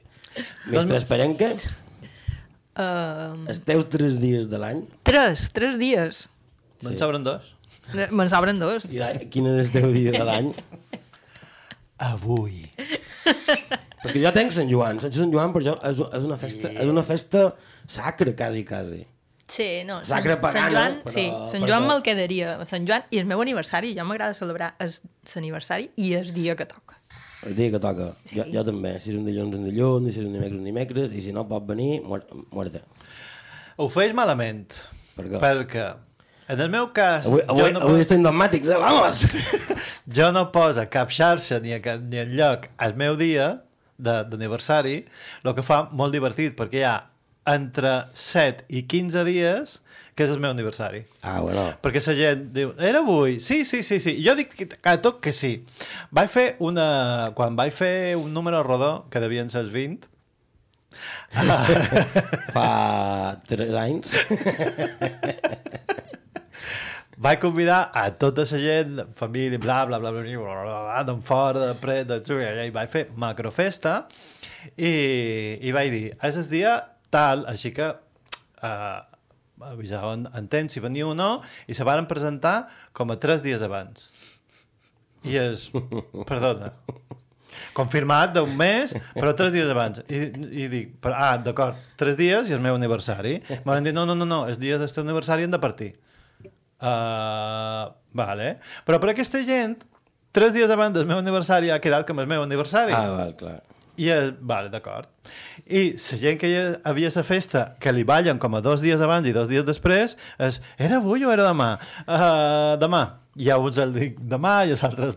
Mestre 0.73 0.99
Esperenca, 1.03 1.53
Uh, 2.77 3.33
els 3.49 3.63
teus 3.65 3.87
tres 3.89 4.19
dies 4.21 4.51
de 4.53 4.59
l'any, 4.61 4.83
tres, 5.09 5.47
tres 5.57 5.79
dies. 5.81 6.19
Me'n 6.85 6.93
Sí. 6.93 6.99
sobren 7.01 7.23
dos. 7.25 7.47
Eh, 7.97 8.11
Me'n 8.13 8.29
sobren 8.29 8.59
dos. 8.61 8.85
i 8.93 8.99
de- 9.01 9.31
quin 9.33 9.47
és 9.49 9.71
el 9.71 9.73
teu 9.73 9.89
dia 9.95 10.13
de 10.13 10.21
l'any? 10.29 10.51
Avui. 11.97 12.67
Perquè 14.17 14.25
jo 14.25 14.33
tenc 14.35 14.53
Sant 14.57 14.71
Joan, 14.73 14.99
Sant 15.05 15.33
Joan 15.33 15.53
per 15.53 15.63
jo 15.63 15.77
és, 15.85 16.01
és, 16.01 16.25
una 16.25 16.39
festa, 16.41 16.71
és 16.73 16.89
una 16.89 17.03
festa 17.05 17.45
sacra, 17.87 18.33
quasi, 18.35 18.65
quasi. 18.65 19.03
Sí, 19.47 19.85
no, 19.87 20.01
Sacre 20.05 20.33
Sant, 20.35 20.41
pagana, 20.43 20.63
Sant 20.65 20.73
Joan, 20.75 20.95
però- 21.05 21.13
sí, 21.15 21.25
Sant 21.29 21.63
perquè- 21.63 21.69
Joan 21.71 21.87
me'l 21.87 22.03
quedaria. 22.03 22.57
Sant 22.67 22.87
Joan 22.89 23.05
i 23.15 23.19
el 23.21 23.27
meu 23.31 23.41
aniversari, 23.45 23.93
ja 23.95 24.03
m'agrada 24.05 24.35
celebrar 24.35 24.73
el- 24.83 24.95
l'aniversari 25.35 25.91
i 26.03 26.15
el 26.15 26.33
dia 26.35 26.57
que 26.57 26.67
toca. 26.67 26.97
El 27.47 27.55
dia 27.55 27.71
que 27.71 27.79
toca. 27.79 28.09
Sí. 28.25 28.41
Jo, 28.41 28.45
jo 28.51 28.65
també. 28.65 28.99
Si 28.99 29.11
és 29.13 29.17
un 29.21 29.25
dilluns, 29.25 29.55
un 29.55 29.65
dilluns, 29.69 30.13
si 30.15 30.19
és 30.19 30.27
un 30.27 30.33
dimecres, 30.33 30.59
un 30.59 30.65
dimecres, 30.65 31.13
i 31.13 31.21
si 31.23 31.33
no 31.33 31.47
pot 31.47 31.65
venir, 31.69 32.01
muer- 32.03 32.27
muerte. 32.51 32.83
Ho 33.77 33.89
feis 33.89 34.13
malament. 34.17 34.73
Per 35.15 35.27
què? 35.29 35.39
Perquè, 35.39 35.85
en 36.49 36.61
el 36.61 36.69
meu 36.71 36.89
cas, 36.93 37.27
Avui, 37.27 37.43
avui, 37.47 37.63
jo, 37.69 37.71
no 37.77 37.81
avui 37.87 38.01
estem 38.01 38.23
dogmàtics, 38.25 38.67
eh? 38.69 38.81
Vamos! 38.83 39.23
jo 40.17 40.33
no 40.33 40.51
posa 40.51 40.87
cap 40.91 41.11
xarxa 41.11 41.61
ni, 41.61 41.73
a 41.73 41.81
cap, 41.83 42.01
ni 42.03 42.19
en 42.19 42.35
lloc 42.37 42.67
al 42.79 42.97
meu 42.97 43.15
dia 43.17 43.63
d'aniversari, 43.99 45.03
el 45.45 45.55
que 45.57 45.63
fa 45.67 45.85
molt 45.93 46.15
divertit, 46.15 46.57
perquè 46.59 46.83
hi 46.83 46.87
ha 46.89 46.97
entre 47.47 47.93
7 48.19 48.65
i 48.75 48.83
15 48.91 49.23
dies, 49.29 49.77
que 50.17 50.25
és 50.25 50.31
el 50.33 50.41
meu 50.43 50.51
aniversari. 50.51 51.05
Ah, 51.23 51.39
bueno. 51.45 51.69
Perquè 51.85 52.01
la 52.07 52.15
gent 52.19 52.47
diu, 52.57 52.73
era 52.81 52.99
avui? 53.05 53.39
Sí, 53.41 53.65
sí, 53.69 53.83
sí, 53.87 54.01
sí. 54.01 54.17
Jo 54.25 54.35
dic 54.35 54.55
que- 54.57 54.69
cada 54.81 54.99
tot 55.05 55.21
que 55.23 55.33
sí. 55.33 55.61
Vaig 56.11 56.31
fer 56.33 56.57
una... 56.59 57.31
Quan 57.39 57.55
vaig 57.57 57.73
fer 57.73 58.17
un 58.17 58.33
número 58.35 58.63
rodó, 58.67 59.07
que 59.11 59.21
devien 59.21 59.51
ser 59.51 59.61
els 59.67 59.73
20, 59.73 60.09
Fa 62.57 63.37
3 63.47 63.75
anys. 63.77 64.17
vaig 67.17 67.41
convidar 67.41 67.91
a 67.95 68.11
tota 68.13 68.45
la 68.45 68.59
gent, 68.61 69.01
família, 69.17 69.59
bla, 69.59 69.85
bla, 69.87 69.99
bla, 69.99 70.13
bla, 70.13 70.23
bla, 70.23 70.37
bla, 70.37 70.63
bla, 70.65 70.81
bla 70.85 71.03
d'en 71.09 71.23
fora, 71.23 71.73
de 71.73 71.75
pre, 71.81 72.03
de... 72.05 72.21
I 72.67 72.71
vaig 72.75 72.93
fer 72.93 73.07
macrofesta 73.17 74.07
i, 74.77 74.93
i 75.63 75.73
vaig 75.73 75.91
dir, 75.93 76.07
és 76.23 76.37
el 76.37 76.49
dia 76.51 76.77
tal, 77.11 77.47
així 77.49 77.73
que 77.73 77.89
uh, 77.89 79.01
avisaven 79.73 80.27
en 80.37 80.49
temps 80.53 80.73
si 80.73 80.83
venia 80.85 81.07
o 81.09 81.15
no, 81.17 81.41
i 81.67 81.75
se 81.75 81.87
varen 81.87 82.09
presentar 82.11 82.67
com 82.93 83.11
a 83.11 83.21
tres 83.21 83.45
dies 83.45 83.65
abans. 83.65 84.11
I 85.27 85.39
és, 85.41 85.71
perdona, 86.29 86.75
confirmat 87.77 88.35
d'un 88.37 88.53
mes, 88.59 88.93
però 89.17 89.33
tres 89.39 89.55
dies 89.55 89.71
abans. 89.73 90.03
I, 90.13 90.27
i 90.65 90.69
dic, 90.73 90.99
però, 91.03 91.17
ah, 91.17 91.37
d'acord, 91.41 91.81
tres 91.97 92.19
dies 92.21 92.51
i 92.51 92.57
el 92.57 92.61
meu 92.65 92.77
aniversari. 92.77 93.39
M'han 93.65 93.87
dit, 93.87 93.97
no, 93.97 94.05
no, 94.05 94.19
no, 94.19 94.29
no, 94.29 94.45
el 94.51 94.61
dia 94.61 94.77
del 94.83 94.93
teu 94.93 95.07
aniversari 95.07 95.49
hem 95.49 95.57
de 95.57 95.63
partir. 95.63 95.95
Uh, 96.81 97.93
vale. 98.17 98.57
Però 98.89 99.01
per 99.03 99.13
aquesta 99.13 99.41
gent, 99.47 99.79
tres 100.37 100.53
dies 100.57 100.71
abans 100.73 100.97
del 100.97 101.09
meu 101.09 101.23
aniversari 101.23 101.73
ha 101.73 101.81
quedat 101.81 102.07
com 102.09 102.21
el 102.21 102.29
meu 102.31 102.45
aniversari. 102.45 102.95
Ah, 102.97 103.09
val, 103.17 103.35
clar. 103.39 103.61
I 103.97 104.09
és, 104.13 104.33
vale, 104.45 104.69
d'acord. 104.69 105.09
I 105.65 105.95
la 105.97 106.19
gent 106.21 106.41
que 106.41 106.51
hi 106.51 106.57
havia 106.85 107.11
la 107.15 107.23
festa, 107.25 107.63
que 107.81 107.93
li 107.95 108.05
ballen 108.05 108.41
com 108.43 108.55
a 108.55 108.61
dos 108.61 108.83
dies 108.85 109.01
abans 109.01 109.29
i 109.29 109.33
dos 109.33 109.49
dies 109.49 109.65
després, 109.65 110.19
és, 110.39 110.61
era 110.77 110.99
avui 111.01 111.25
o 111.25 111.33
era 111.33 111.47
demà? 111.49 111.71
Uh, 112.05 112.77
demà. 112.81 113.05
I 113.37 113.51
a 113.53 113.59
uns 113.61 113.77
el 113.81 113.93
dic 113.93 114.21
demà 114.21 114.63
i 114.65 114.73
a 114.73 114.77
l'altre 114.81 115.11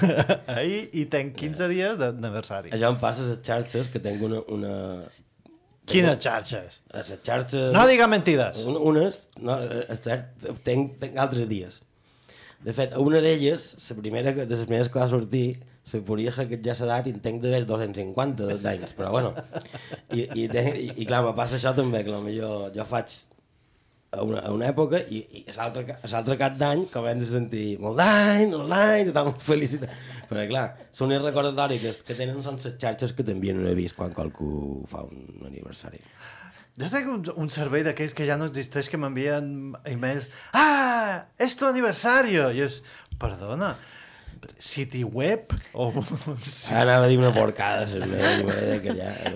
ahir 0.58 0.88
i 0.98 1.04
tenc 1.10 1.36
15 1.38 1.68
dies 1.70 1.98
d'aniversari. 1.98 2.72
Això 2.74 2.90
em 2.90 2.98
passa 3.02 3.26
a 3.26 3.32
les 3.32 3.42
xarxes, 3.46 3.90
que 3.90 4.02
tinc 4.02 4.22
una... 4.26 4.42
una... 4.50 4.76
Quines 5.92 6.18
xarxes? 6.24 6.80
A 6.92 6.98
les 7.02 7.12
xarxes... 7.26 7.70
No 7.76 7.86
diga 7.90 8.06
mentides. 8.10 8.62
Un- 8.70 8.78
Unes, 8.92 9.24
no, 9.44 9.56
és 9.86 10.02
cert, 10.04 10.30
tenc, 10.66 10.96
tenc 11.02 11.18
altres 11.20 11.48
dies. 11.50 11.80
De 12.64 12.74
fet, 12.76 12.94
una 13.00 13.22
d'elles, 13.24 13.66
la 13.88 13.96
primera 14.02 14.34
que, 14.36 14.44
de 14.46 14.56
les 14.56 14.66
primeres 14.68 14.90
que 14.92 15.00
va 15.00 15.08
sortir, 15.08 15.46
se 15.90 16.02
podria 16.04 16.30
que 16.50 16.58
ja 16.62 16.74
s'ha 16.76 16.86
dat 16.90 17.06
i 17.08 17.14
en 17.14 17.20
tenc 17.24 17.40
d'haver 17.42 17.62
250 17.66 18.58
d'anys, 18.62 18.92
però 18.98 19.10
bueno. 19.14 19.30
I, 20.12 20.26
i, 20.42 20.44
i, 20.44 20.90
i 21.02 21.06
clar, 21.08 21.22
me 21.24 21.32
passa 21.38 21.56
això 21.56 21.72
també, 21.74 22.02
que 22.04 22.12
potser 22.12 22.34
jo, 22.36 22.50
jo 22.74 22.84
faig 22.90 23.14
a 24.10 24.22
una, 24.26 24.40
a 24.42 24.50
una 24.50 24.66
època 24.66 24.98
i, 25.06 25.20
i 25.38 25.44
a 25.52 25.68
l'altre 25.68 26.36
cap 26.38 26.56
d'any 26.58 26.86
començo 26.90 27.28
a 27.28 27.34
sentir 27.36 27.76
molt 27.82 28.00
d'any, 28.00 28.50
molt 28.56 28.72
d'any, 28.72 29.10
tothom 29.10 29.36
felicitat. 29.50 29.94
Però 30.30 30.46
clar, 30.50 30.66
són 30.94 31.14
els 31.14 31.24
recordatoris 31.26 31.84
que, 31.84 31.94
que 32.08 32.18
tenen 32.18 32.42
són 32.42 32.58
les 32.58 32.74
xarxes 32.82 33.14
que 33.14 33.26
t'envien 33.26 33.60
un 33.62 33.70
avís 33.70 33.94
quan 33.94 34.14
qualcú 34.16 34.82
fa 34.90 35.04
un 35.06 35.46
aniversari. 35.46 36.02
Jo 36.80 36.88
tenc 36.90 37.08
un, 37.12 37.24
un 37.44 37.50
servei 37.52 37.84
d'aquells 37.86 38.14
que 38.16 38.26
ja 38.26 38.38
no 38.40 38.48
existeix 38.50 38.88
que 38.90 38.98
m'envien 38.98 39.46
emails. 39.90 40.30
Ah, 40.56 41.26
és 41.38 41.54
tu 41.58 41.68
aniversario! 41.68 42.48
I 42.56 42.64
és, 42.66 42.80
perdona, 43.20 43.74
City 44.58 45.02
Web? 45.04 45.52
O... 45.74 45.90
Sí. 46.40 46.72
Ara 46.72 46.96
anava 46.96 47.04
a 47.04 47.10
dir 47.10 47.18
una 47.20 47.34
porcada. 47.36 47.84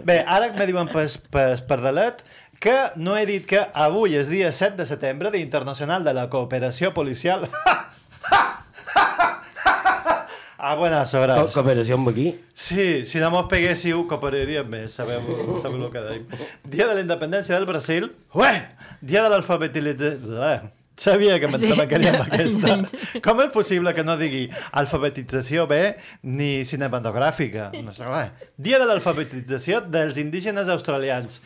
Bé, 0.09 0.19
ara 0.25 0.51
me 0.57 0.67
diuen 0.71 0.89
per, 0.91 1.07
per, 1.31 1.47
per 1.69 1.79
delet 1.85 2.25
que 2.64 2.92
no 2.96 3.12
he 3.20 3.27
dit 3.29 3.44
que 3.44 3.61
avui 3.77 4.16
és 4.16 4.31
dia 4.33 4.48
7 4.48 4.79
de 4.81 4.87
setembre, 4.88 5.29
Dia 5.31 5.44
Internacional 5.44 6.00
de 6.03 6.14
la 6.16 6.31
Cooperació 6.33 6.94
Policial. 6.96 7.44
a 10.64 10.74
buenas 10.74 11.11
Co 11.12 11.20
horas. 11.20 11.53
cooperació 11.53 11.98
amb 11.98 12.09
aquí? 12.09 12.31
Sí, 12.55 13.05
si 13.05 13.20
no 13.20 13.29
mos 13.35 13.50
peguéssiu, 13.53 14.07
cooperaríem 14.09 14.70
més, 14.72 14.94
sabeu, 14.96 15.20
sabeu 15.62 15.83
el 15.83 15.90
que 15.92 16.05
deim. 16.07 16.24
Dia 16.64 16.87
de 16.88 16.94
la 16.96 17.03
independència 17.05 17.59
del 17.59 17.68
Brasil. 17.68 18.09
Ué! 18.33 18.55
Dia 19.05 19.27
de 19.27 19.35
l'alfabetització... 19.35 20.72
Sabia 20.96 21.40
que 21.42 21.48
m'entrebancaria 21.50 22.12
amb 22.14 22.22
aquesta. 22.29 22.79
Com 23.20 23.40
és 23.42 23.53
possible 23.53 23.92
que 23.92 24.05
no 24.07 24.14
digui 24.16 24.44
alfabetització 24.79 25.66
bé 25.68 25.98
ni 26.22 26.64
cinematogràfica? 26.64 27.72
No 27.83 27.92
sé, 27.92 28.07
res. 28.09 28.48
Dia 28.57 28.79
de 28.81 28.87
l'alfabetització 28.88 29.83
dels 29.85 30.16
indígenes 30.22 30.70
australians. 30.70 31.42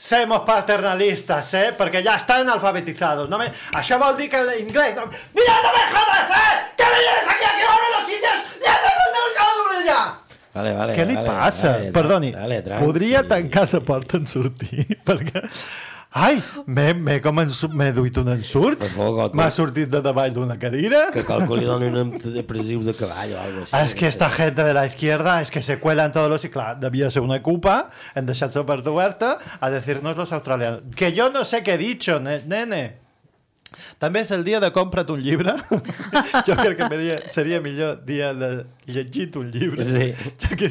Semos 0.00 0.42
paternalistas, 0.46 1.54
¿eh? 1.54 1.74
Porque 1.76 2.04
ya 2.04 2.14
están 2.14 2.48
alfabetizados. 2.48 3.28
No 3.28 3.36
me... 3.36 3.48
Això 3.74 3.96
vol 3.98 4.14
dir 4.16 4.28
que 4.30 4.38
l'inglès... 4.46 4.94
No... 4.94 5.08
Mira, 5.34 5.56
no 5.64 5.72
me 5.74 5.82
jodas, 5.90 6.30
¿eh? 6.30 6.52
Que 6.78 6.84
me 6.86 7.00
vienes 7.02 7.26
aquí 7.26 7.42
a 7.42 7.50
quemarme 7.56 7.88
los 7.96 8.04
sitios 8.06 8.36
y 8.62 8.68
a 8.68 8.74
hacerme 8.76 9.18
el 9.24 9.34
caldo 9.40 9.82
ya! 9.88 9.98
Vale, 10.54 10.72
vale, 10.76 10.94
Què 10.94 11.04
li 11.08 11.16
vale, 11.18 11.26
passa? 11.26 11.72
Vale, 11.72 11.90
Perdoni, 11.96 12.30
Vale, 12.30 12.60
tranqui. 12.62 12.84
podria 12.86 13.24
tancar 13.26 13.66
la 13.72 13.80
porta 13.90 14.16
en 14.22 14.30
sortir? 14.30 14.86
Perquè... 15.08 15.42
Ai, 16.18 16.42
m'he 16.66 17.20
com 17.22 17.36
m'he 17.38 17.92
duit 17.94 18.16
un 18.18 18.30
ensurt? 18.32 18.82
M'ha 19.38 19.48
sortit 19.54 19.86
de 19.92 20.00
davall 20.02 20.32
d'una 20.34 20.56
cadira? 20.58 21.04
Que 21.14 21.22
qualcú 21.26 21.54
li 21.54 21.66
doni 21.68 21.90
un 21.92 22.10
depressiu 22.34 22.82
de 22.82 22.94
cavall 22.98 23.36
o 23.36 23.42
així. 23.44 23.70
Ah, 23.70 23.84
es 23.84 23.94
que 23.94 24.08
esta 24.08 24.28
gente 24.30 24.64
de 24.64 24.74
la 24.74 24.86
izquierda 24.86 25.40
es 25.40 25.52
que 25.54 25.62
se 25.62 25.78
cuelan 25.78 26.12
todos 26.12 26.28
los... 26.28 26.44
Y 26.44 26.50
claro, 26.50 26.80
debía 26.80 27.10
ser 27.10 27.22
una 27.22 27.40
cupa, 27.42 27.90
en 28.14 28.26
deixat 28.26 28.54
la 28.56 28.66
porta 28.66 28.90
oberta, 28.90 29.38
a 29.60 29.70
decirnos 29.70 30.16
los 30.16 30.32
australianos. 30.32 30.82
Que 30.96 31.12
yo 31.12 31.30
no 31.30 31.44
sé 31.44 31.62
qué 31.62 31.74
he 31.74 31.78
dicho, 31.78 32.18
ne- 32.18 32.42
nene. 32.46 32.98
També 34.00 34.22
és 34.24 34.30
el 34.32 34.44
dia 34.46 34.60
de 34.64 34.70
compra't 34.72 35.10
un 35.12 35.20
llibre. 35.20 35.52
jo 36.46 36.54
crec 36.56 36.78
que 36.78 36.88
seria, 36.88 37.18
seria 37.28 37.60
millor 37.60 37.98
dia 38.08 38.32
de 38.34 38.64
llegit 38.88 39.36
un 39.36 39.52
llibre. 39.52 39.84
Sí. 39.84 40.12
Ja 40.40 40.56
que... 40.56 40.70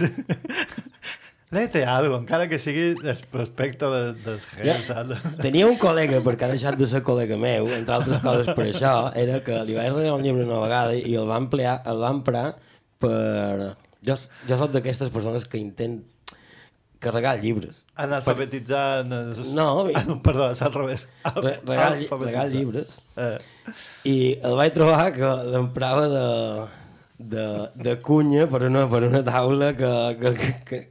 Léete 1.55 1.85
algo, 1.87 2.17
encara 2.19 2.49
que 2.51 2.57
sigui 2.59 2.89
el 3.07 3.19
prospecte 3.31 3.87
de, 3.87 4.01
dels 4.25 4.49
gens. 4.57 4.89
Ja. 4.91 5.03
Tenia 5.39 5.67
un 5.69 5.77
col·lega, 5.79 6.19
perquè 6.25 6.43
ha 6.43 6.51
deixat 6.51 6.75
de 6.75 6.87
ser 6.91 6.99
col·lega 7.07 7.37
meu, 7.39 7.69
entre 7.71 7.95
altres 7.95 8.19
coses 8.25 8.49
per 8.57 8.65
això, 8.67 8.95
era 9.15 9.39
que 9.45 9.61
li 9.63 9.77
vaig 9.77 9.93
regalar 9.93 10.17
un 10.17 10.25
llibre 10.27 10.43
una 10.43 10.59
vegada 10.65 10.97
i 10.99 11.15
el 11.15 11.29
va 11.29 11.37
emplear, 11.39 11.77
el 11.87 12.01
va 12.03 12.09
emprar 12.17 12.45
per... 12.99 13.75
Jo, 14.07 14.15
jo 14.49 14.57
soc 14.59 14.73
d'aquestes 14.75 15.09
persones 15.11 15.45
que 15.47 15.57
intent 15.61 16.01
carregar 16.99 17.37
llibres. 17.39 17.83
Analfabetitzant... 17.95 19.11
els- 19.15 19.47
No, 19.55 19.69
Ah, 19.95 20.03
no, 20.07 20.19
perdó, 20.25 20.49
és 20.51 20.61
al 20.65 20.73
revés. 20.75 21.07
Re, 21.37 21.55
regal 21.63 22.51
llibres. 22.51 22.97
Eh, 23.15 23.37
I 24.09 24.17
el 24.43 24.55
vaig 24.59 24.75
trobar 24.75 25.11
que 25.15 25.31
l'emprava 25.53 26.07
de, 26.11 26.27
de, 27.35 27.47
de 27.87 27.95
cunya 28.03 28.47
per 28.51 28.65
una, 28.67 28.83
per 28.91 29.03
una 29.07 29.23
taula 29.23 29.71
que, 29.77 29.91
que, 30.19 30.33
que, 30.41 30.53
que, 30.67 30.81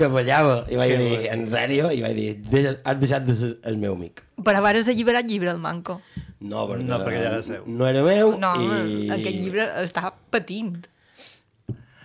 que 0.00 0.08
ballava. 0.10 0.56
I 0.72 0.78
vaig 0.80 0.94
Que 0.96 0.98
dir, 1.04 1.28
en 1.34 1.44
sèrio? 1.52 1.90
I 1.92 2.00
vaig 2.02 2.16
dir, 2.16 2.30
"Deixa- 2.50 2.78
has 2.84 2.98
deixat 3.00 3.26
de 3.28 3.34
ser 3.36 3.50
el 3.70 3.76
meu 3.76 3.94
amic. 3.98 4.24
Però 4.40 4.62
vares 4.64 4.88
alliberat 4.88 5.28
llibre 5.28 5.50
al 5.52 5.58
manco. 5.60 6.00
No, 6.40 6.64
perquè, 6.68 6.86
No, 6.88 6.98
perquè 7.04 7.20
ja 7.20 7.28
era 7.34 7.42
seu. 7.44 7.62
No 7.68 7.86
era 7.86 8.02
meu 8.02 8.32
No, 8.40 8.54
i... 8.56 9.10
aquest 9.12 9.36
llibre 9.36 9.66
està 9.84 10.10
patint. 10.32 10.86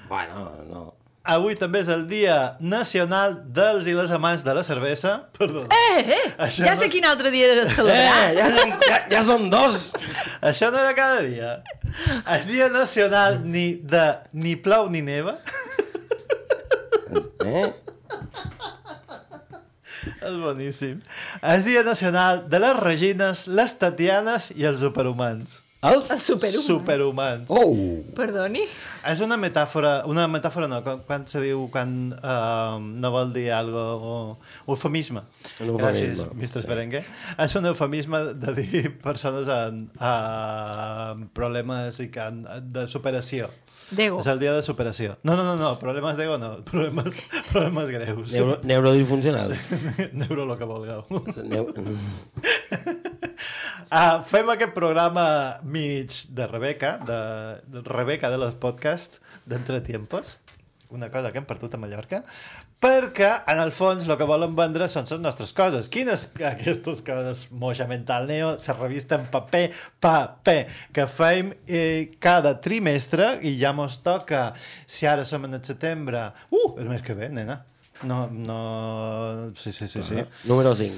Bueno, 0.10 0.52
no. 0.70 0.84
Avui 1.26 1.56
també 1.58 1.80
és 1.82 1.88
el 1.90 2.04
Dia 2.06 2.56
Nacional 2.62 3.40
dels 3.50 3.88
i 3.90 3.96
les 3.98 4.12
amants 4.14 4.44
de 4.46 4.54
la 4.54 4.62
cervesa. 4.64 5.16
Perdó. 5.40 5.64
Eh, 5.74 6.02
eh, 6.14 6.36
Això 6.38 6.62
ja 6.68 6.76
no 6.76 6.78
sé 6.78 6.86
és- 6.86 6.92
quin 6.94 7.06
altre 7.10 7.32
dia 7.34 7.48
era 7.50 7.64
de 7.66 7.72
celebrar. 7.74 8.20
Eh, 8.30 8.36
ja, 8.38 8.50
són, 8.60 8.76
ja, 8.84 9.00
ja 9.10 9.24
són 9.26 9.50
dos! 9.50 9.88
Això 10.46 10.70
no 10.72 10.78
era 10.84 10.94
cada 10.94 11.22
dia. 11.26 11.64
El 12.30 12.46
Dia 12.46 12.70
Nacional 12.70 13.40
ni 13.44 13.74
de 13.82 14.04
ni 14.34 14.54
plou 14.56 14.88
ni 14.94 15.02
neva. 15.02 15.40
Eh? 17.46 17.74
És 20.26 20.36
boníssim. 20.42 21.02
El 21.42 21.64
Dia 21.66 21.84
Nacional 21.86 22.46
de 22.50 22.62
les 22.62 22.80
Regines, 22.80 23.46
les 23.48 23.78
Tatianes 23.82 24.52
i 24.56 24.68
els 24.70 24.82
superhumans. 24.86 25.65
Els? 25.92 26.10
El 26.14 26.22
superhumà. 26.26 26.64
Superhumans. 26.66 27.52
Oh! 27.54 27.74
Perdoni? 28.18 28.64
És 29.12 29.22
una 29.26 29.38
metàfora, 29.40 29.96
una 30.10 30.26
metàfora 30.32 30.70
no, 30.72 30.82
quan, 30.86 31.02
quan 31.08 31.26
se 31.30 31.42
diu 31.44 31.68
quan 31.74 31.96
uh, 32.16 32.78
no 32.80 33.12
vol 33.14 33.34
dir 33.36 33.50
algo, 33.56 33.84
o 34.02 34.74
eufemisme. 34.74 35.26
Un 35.60 35.74
eufemisme, 35.76 35.84
Gràcies, 35.84 36.24
Mr. 36.34 36.64
sí. 36.64 36.70
Berenguer. 36.72 37.04
És 37.46 37.58
un 37.60 37.70
eufemisme 37.70 38.22
de 38.42 38.56
dir 38.58 38.84
persones 39.04 39.52
amb, 39.52 39.94
amb 40.00 41.30
problemes 41.38 42.02
i 42.04 42.10
que 42.14 42.24
han, 42.24 42.44
de 42.74 42.88
superació. 42.92 43.52
Dego. 43.92 44.20
És 44.24 44.28
el 44.32 44.40
dia 44.42 44.54
de 44.56 44.64
superació. 44.66 45.20
No, 45.24 45.36
no, 45.38 45.44
no, 45.46 45.56
no 45.60 45.76
problemes 45.78 46.18
d'ego 46.18 46.40
no, 46.42 46.56
problemes, 46.66 47.22
problemes 47.52 47.92
greus. 47.94 48.34
Neuro, 48.34 48.60
neurodisfuncional. 48.64 49.54
Neuro 50.14 50.46
lo 50.46 50.58
que 50.58 50.66
vulgueu. 50.66 51.06
Neu... 51.46 51.70
Ah, 53.96 54.18
fem 54.28 54.50
aquest 54.52 54.74
programa 54.76 55.22
mig 55.64 56.12
de 56.36 56.46
Rebeca, 56.50 56.98
de, 57.08 57.20
de 57.72 57.82
Rebeca 57.86 58.28
de 58.30 58.36
los 58.38 58.58
podcasts 58.60 59.22
d'Entretiempos, 59.48 60.34
una 60.90 61.08
cosa 61.14 61.32
que 61.32 61.40
hem 61.40 61.46
perdut 61.48 61.78
a 61.78 61.80
Mallorca, 61.80 62.20
perquè, 62.84 63.30
en 63.54 63.62
el 63.64 63.72
fons, 63.72 64.04
el 64.04 64.18
que 64.20 64.28
volen 64.28 64.52
vendre 64.58 64.90
són 64.92 65.08
les 65.08 65.22
nostres 65.24 65.56
coses. 65.56 65.88
Quines 65.94 66.26
aquestes 66.52 67.00
coses? 67.08 67.46
Moixa 67.56 67.88
Mental 67.88 68.28
Neo, 68.28 68.50
la 68.60 68.76
revista 68.82 69.16
en 69.16 69.30
paper, 69.32 69.70
paper, 70.04 70.58
que 70.92 71.08
fem 71.08 71.54
eh, 71.64 72.18
cada 72.20 72.58
trimestre 72.60 73.38
i 73.48 73.56
ja 73.62 73.72
mos 73.72 74.02
toca, 74.04 74.50
si 74.84 75.08
ara 75.08 75.24
som 75.24 75.48
en 75.48 75.56
el 75.62 75.64
setembre, 75.64 76.34
uh, 76.52 76.68
el 76.84 76.92
mes 76.92 77.06
que 77.06 77.16
ve, 77.16 77.32
nena, 77.32 77.62
no, 78.04 78.28
no... 78.30 79.52
Sí, 79.56 79.72
sí, 79.72 79.88
sí, 79.88 80.04
sí. 80.04 80.16
Número 80.46 80.76
5. 80.76 80.96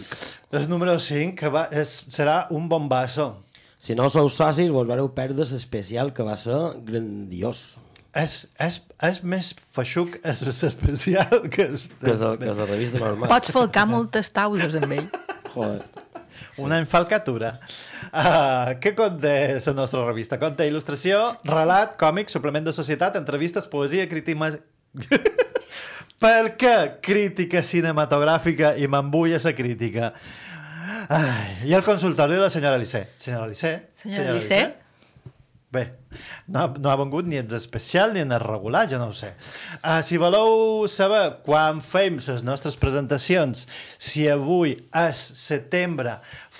El 0.51 0.69
número 0.69 0.99
5, 0.99 1.35
que 1.35 1.49
va, 1.49 1.67
és, 1.71 1.99
serà 2.09 2.47
un 2.49 2.69
bombasso. 2.69 3.43
Si 3.77 3.93
no 3.95 4.07
sou 4.09 4.29
socis, 4.33 4.71
vos 4.73 4.87
vareu 4.89 5.11
perdre 5.13 5.45
l'especial 5.51 6.09
que 6.15 6.25
va 6.25 6.37
ser 6.39 6.57
grandiós. 6.87 7.77
És, 8.17 8.47
és, 8.63 8.79
és 9.05 9.19
més 9.21 9.51
feixuc 9.75 10.17
és 10.25 10.41
especial 10.41 11.43
que 11.53 11.67
és, 11.75 11.85
Que 12.01 12.15
és, 12.15 12.23
el, 12.23 12.39
que 12.41 12.49
és 12.49 12.57
la 12.57 12.65
revista 12.65 13.03
normal. 13.03 13.29
Pots 13.29 13.53
falcar 13.53 13.85
moltes 13.89 14.33
taules 14.33 14.79
amb 14.79 14.97
ell. 14.97 15.09
Joder. 15.53 15.85
una 16.61 16.77
enfalcatura. 16.81 17.53
Uh, 18.07 18.73
què 18.81 18.93
conté 18.97 19.35
la 19.59 19.73
nostra 19.77 20.03
revista? 20.05 20.39
Conté 20.41 20.67
il·lustració, 20.69 21.21
relat, 21.45 21.95
còmic, 22.01 22.33
suplement 22.33 22.65
de 22.65 22.73
societat, 22.73 23.19
entrevistes, 23.21 23.69
poesia, 23.69 24.09
crítica... 24.09 24.55
per 26.21 26.55
què 26.57 26.75
crítica 27.03 27.61
cinematogràfica 27.63 28.75
i 28.77 28.89
m'embulla 28.89 29.39
la 29.43 29.53
crítica? 29.53 30.11
Ai, 31.07 31.69
I 31.69 31.73
el 31.77 31.83
consultori 31.83 32.35
de 32.35 32.41
la 32.41 32.49
senyora 32.49 32.77
Lissé. 32.77 33.07
Senyora 33.17 33.47
Lissé? 33.47 33.73
Senyora 33.95 34.33
Lissé? 34.35 34.61
Bé, 35.67 35.81
no, 36.47 36.61
no 36.79 36.89
ha 36.89 36.95
vengut 36.95 37.27
ni 37.27 37.35
en 37.35 37.51
especial 37.51 38.13
ni 38.15 38.21
en 38.23 38.31
el 38.31 38.39
regular, 38.39 38.85
jo 38.87 38.95
no 39.01 39.09
ho 39.11 39.15
sé. 39.15 39.33
Uh, 39.81 39.99
si 39.99 40.15
voleu 40.15 40.85
saber 40.87 41.41
quan 41.43 41.81
fem 41.83 42.21
les 42.23 42.39
nostres 42.47 42.79
presentacions, 42.79 43.65
si 43.99 44.23
avui 44.31 44.77
és 44.95 45.23
setembre, 45.41 46.15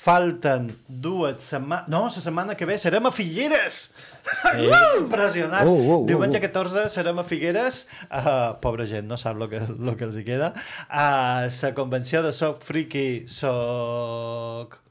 falten 0.07 0.69
dues 0.87 1.43
setmanes... 1.43 1.89
No, 1.91 2.05
la 2.07 2.23
setmana 2.23 2.55
que 2.55 2.65
ve 2.65 2.77
serem 2.79 3.09
a 3.09 3.11
Figueres! 3.11 3.91
Sí. 4.23 4.69
Impressionant! 5.01 5.67
Uh, 5.67 5.75
uh, 5.75 5.99
uh, 5.99 6.07
Diumenge 6.07 6.39
uh. 6.39 6.45
14 6.47 6.87
serem 6.93 7.19
a 7.19 7.27
Figueres. 7.27 7.83
Uh, 8.07 8.55
pobra 8.63 8.87
gent, 8.87 9.07
no 9.09 9.19
sap 9.19 9.35
el 9.41 9.49
que, 9.51 9.61
lo 9.67 9.97
que 9.99 10.07
els 10.07 10.15
hi 10.19 10.23
queda. 10.27 10.53
A 10.87 11.47
la 11.51 11.71
convenció 11.75 12.23
de 12.23 12.31
Soc 12.35 12.63
Friki, 12.63 13.25
Soc... 13.27 14.83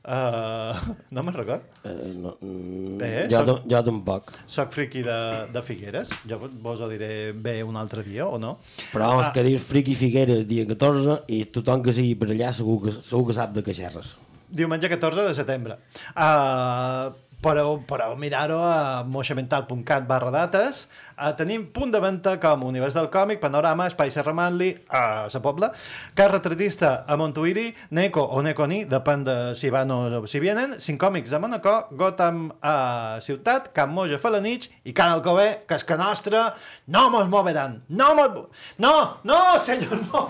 Uh, 0.00 0.72
no 1.12 1.20
me'n 1.22 1.34
record. 1.36 1.64
Eh, 1.84 1.92
no, 2.16 2.32
mm, 2.40 2.94
Bé, 2.98 3.10
jo, 3.28 3.42
som- 3.44 3.66
jo 3.68 3.82
tampoc. 3.84 4.32
Soc 4.48 4.72
friki 4.72 5.02
de, 5.04 5.18
de 5.52 5.60
Figueres. 5.62 6.08
Jo 6.28 6.38
vos 6.40 6.80
ho 6.80 6.88
diré 6.88 7.32
bé 7.36 7.58
un 7.62 7.76
altre 7.76 8.02
dia, 8.06 8.24
o 8.24 8.40
no? 8.40 8.54
Però 8.94 9.12
és 9.20 9.28
que 9.34 9.44
dir 9.44 9.58
Friqui 9.60 9.94
Figueres 9.94 10.46
dia 10.48 10.64
14 10.68 11.20
i 11.28 11.44
tothom 11.52 11.84
que 11.84 11.94
sigui 11.94 12.16
per 12.16 12.30
allà 12.32 12.48
segur 12.56 12.80
que, 12.86 12.96
segur 12.96 13.28
que 13.28 13.36
sap 13.36 13.52
de 13.54 13.64
què 13.66 13.76
xerres. 13.76 14.16
Diumenge 14.50 14.88
14 14.90 15.28
de 15.28 15.34
setembre. 15.34 15.78
Uh, 16.10 17.14
podeu, 17.40 17.78
podeu 17.86 18.16
mirar-ho 18.18 18.58
a 18.58 19.02
moixamental.cat 19.06 20.08
barra 20.08 20.32
dates. 20.34 20.88
Uh, 21.14 21.30
tenim 21.38 21.68
punt 21.70 21.92
de 21.94 22.00
venda 22.02 22.34
com 22.42 22.64
Univers 22.66 22.96
del 22.98 23.08
Còmic, 23.14 23.40
Panorama, 23.40 23.86
Espai 23.86 24.10
Serra 24.10 24.34
Manli, 24.34 24.72
a 24.90 25.28
la 25.32 25.42
Pobla, 25.42 25.70
Car 26.18 26.30
Retratista 26.32 27.04
a 27.06 27.16
Montuïri, 27.16 27.68
Neco 27.90 28.26
o 28.26 28.42
Neconi, 28.42 28.82
depèn 28.90 29.24
de 29.24 29.36
si 29.54 29.70
van 29.70 29.90
o 29.94 30.26
si 30.26 30.42
vienen, 30.42 30.78
Cinc 30.82 31.00
Còmics 31.00 31.32
a 31.32 31.42
Manacor, 31.42 31.94
Gotham 31.94 32.48
a 32.60 33.18
Ciutat, 33.22 33.70
Can 33.76 33.94
Moja 33.94 34.18
a 34.18 34.22
Falanich 34.22 34.70
i 34.84 34.92
Can 34.92 35.14
Alcobé, 35.14 35.62
que 35.66 35.78
és 35.78 35.86
que 35.86 35.98
nostra, 36.00 36.48
no 36.88 37.08
mos 37.10 37.28
moveran. 37.30 37.82
No 37.88 38.14
mos... 38.18 38.66
No, 38.78 39.20
no, 39.24 39.40
senyor, 39.62 39.94
no. 40.10 40.28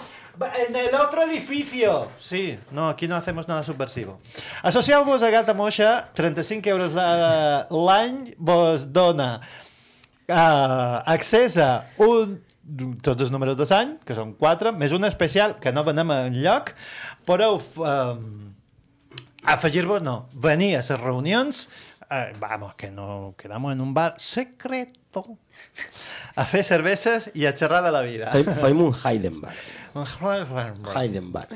En 0.68 0.74
el 0.76 0.94
otro 0.94 1.22
edificio. 1.22 2.08
Sí, 2.18 2.58
no, 2.72 2.88
aquí 2.88 3.06
no 3.08 3.16
hacemos 3.16 3.46
nada 3.48 3.62
subversivo. 3.62 4.20
Associeu-vos 4.62 5.22
a 5.22 5.30
Gata 5.30 5.54
Moixa, 5.54 6.08
35 6.14 6.68
euros 6.70 6.92
la- 6.94 7.66
l'any 7.70 8.34
vos 8.38 8.86
dona 8.92 9.40
uh, 10.28 11.02
accés 11.06 11.58
a 11.58 11.86
un 11.98 12.38
tots 13.02 13.22
els 13.24 13.30
números 13.34 13.56
de 13.58 13.66
l'any, 13.66 13.96
que 14.06 14.14
són 14.14 14.34
4, 14.38 14.70
més 14.72 14.92
un 14.94 15.04
especial 15.08 15.56
que 15.58 15.72
no 15.74 15.82
venem 15.82 16.10
en 16.14 16.36
lloc, 16.40 16.70
podeu 17.26 17.56
uh, 17.58 18.14
afegir-vos, 19.44 20.00
no, 20.02 20.28
venir 20.34 20.76
a 20.76 20.84
les 20.84 21.00
reunions, 21.00 21.68
eh, 22.10 22.32
vamos, 22.38 22.74
que 22.76 22.90
no 22.92 23.34
quedamos 23.36 23.72
en 23.72 23.80
un 23.80 23.92
bar 23.94 24.14
secreto, 24.18 24.99
a 26.36 26.44
fer 26.46 26.62
cerveses 26.62 27.30
i 27.34 27.46
a 27.46 27.52
xerrar 27.56 27.82
de 27.82 27.90
la 27.92 28.02
vida. 28.06 28.30
Fem, 28.32 28.80
un 28.80 28.94
Heidenberg. 28.94 29.56
Perdoni. 29.90 30.94
Heidenberg. 30.94 31.50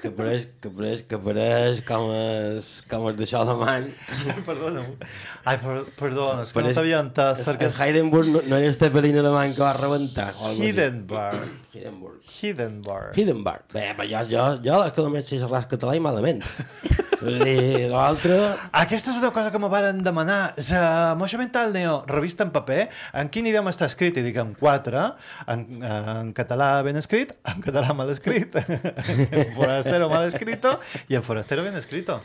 Que 0.00 0.08
pareix, 0.16 0.46
que 0.62 0.70
pareix, 0.72 1.02
que 1.04 1.18
pareix 1.20 1.82
com 1.84 2.06
és, 2.16 2.70
com 2.88 3.04
és 3.10 3.18
d'això 3.18 3.42
de 3.44 3.56
man. 3.60 3.84
Perdona. 4.46 4.86
Ai, 5.44 5.58
per, 5.60 5.74
perdona, 5.98 6.46
és 6.46 6.54
que 6.54 6.58
Pareix- 6.60 6.72
no 6.72 6.78
t'havia 6.80 7.02
entès, 7.04 7.44
perquè... 7.44 7.68
El 7.68 7.76
Heidenberg 7.76 8.32
no, 8.32 8.42
no 8.48 8.56
era 8.56 8.70
este 8.72 8.88
pelín 8.94 9.20
alemany 9.20 9.52
que 9.58 9.60
va 9.60 9.74
rebentar. 9.76 10.30
Hindenburg. 10.56 11.44
Hindenburg. 11.76 12.18
Hindenburg. 12.40 13.12
Hindenburg. 13.20 13.68
Bé, 13.76 13.90
però 13.98 14.08
jo, 14.08 14.24
jo, 14.32 14.48
jo 14.64 14.80
que 14.96 15.04
només 15.04 15.28
sé 15.28 15.42
xerrar 15.42 15.66
català 15.68 15.98
i 16.00 16.02
malament. 16.08 16.40
L'altre... 17.22 18.34
Aquesta 18.74 19.12
és 19.12 19.20
una 19.20 19.30
cosa 19.36 19.52
que 19.54 19.60
m'ho 19.62 19.68
varen 19.70 20.00
demanar. 20.02 20.54
La 20.72 21.12
Moixa 21.18 21.38
Mental 21.38 21.70
Neo, 21.76 22.00
revista 22.22 22.46
en 22.46 22.54
paper, 22.54 22.86
en 23.18 23.32
quin 23.34 23.50
idioma 23.50 23.74
està 23.74 23.88
escrit? 23.90 24.16
I 24.16 24.26
dic 24.26 24.38
en 24.38 24.54
quatre, 24.58 25.08
en, 25.50 25.66
en 25.82 26.30
català 26.36 26.76
ben 26.86 27.00
escrit, 27.00 27.34
en 27.50 27.64
català 27.64 27.96
mal 27.98 28.14
escrit, 28.14 28.54
en 29.42 29.50
forastero 29.58 30.08
mal 30.12 30.30
escrito 30.30 30.78
i 31.10 31.18
en 31.18 31.26
forastero 31.26 31.66
ben 31.66 31.76
escrito. 31.82 32.20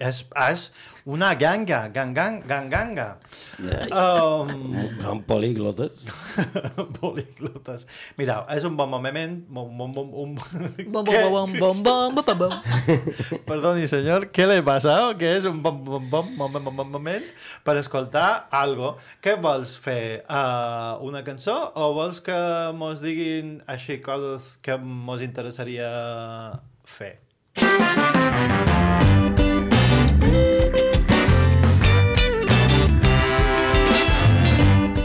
És, 0.00 0.22
és 0.48 0.70
una 1.04 1.34
ganga, 1.36 1.88
gangang, 1.92 2.38
ganganga. 2.48 3.18
Um, 3.92 4.50
Són 5.02 5.20
políglotes. 5.28 6.06
Políglotes. 7.00 7.84
Mira, 8.16 8.38
és 8.54 8.64
un 8.64 8.78
bon 8.78 8.88
moment... 8.92 9.36
Un, 9.52 9.70
bon, 9.76 9.92
bon, 9.92 10.08
un... 10.24 10.34
Bom, 10.90 11.04
bom, 11.04 11.04
bom, 11.04 11.52
bom, 11.58 11.82
bom, 11.84 12.16
bom, 12.20 12.38
bom. 12.40 12.56
Perdoni, 13.48 13.84
senyor, 13.92 14.30
què 14.32 14.48
li 14.48 14.60
passa? 14.64 14.96
Que 15.20 15.34
és 15.38 15.48
un 15.50 15.60
bon, 15.64 15.80
bon, 15.84 16.08
bon, 16.08 16.32
bon, 16.38 16.56
bon, 16.56 16.72
bon 16.82 16.92
moment 16.96 17.26
per 17.66 17.76
escoltar 17.80 18.48
algo. 18.56 18.94
Què 19.20 19.36
vols 19.40 19.76
fer? 19.80 20.22
Uh, 20.24 20.96
una 21.04 21.24
cançó 21.26 21.58
o 21.76 21.92
vols 21.96 22.22
que 22.24 22.40
mos 22.76 23.04
diguin 23.04 23.58
així 23.68 24.00
coses 24.04 24.54
que 24.64 24.80
mos 24.80 25.24
interessaria 25.24 25.90
fer? 26.88 27.18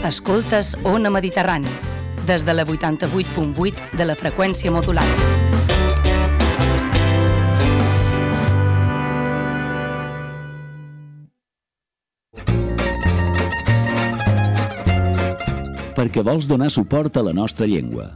Escoltes 0.06 0.76
Ona 0.84 1.10
Mediterrani, 1.10 1.70
des 2.26 2.44
de 2.46 2.54
la 2.54 2.64
88.8 2.64 3.96
de 3.98 4.04
la 4.06 4.14
freqüència 4.14 4.70
modulada. 4.70 5.34
perquè 15.96 16.20
vols 16.20 16.44
donar 16.46 16.68
suport 16.70 17.16
a 17.16 17.22
la 17.24 17.32
nostra 17.32 17.64
llengua, 17.66 18.10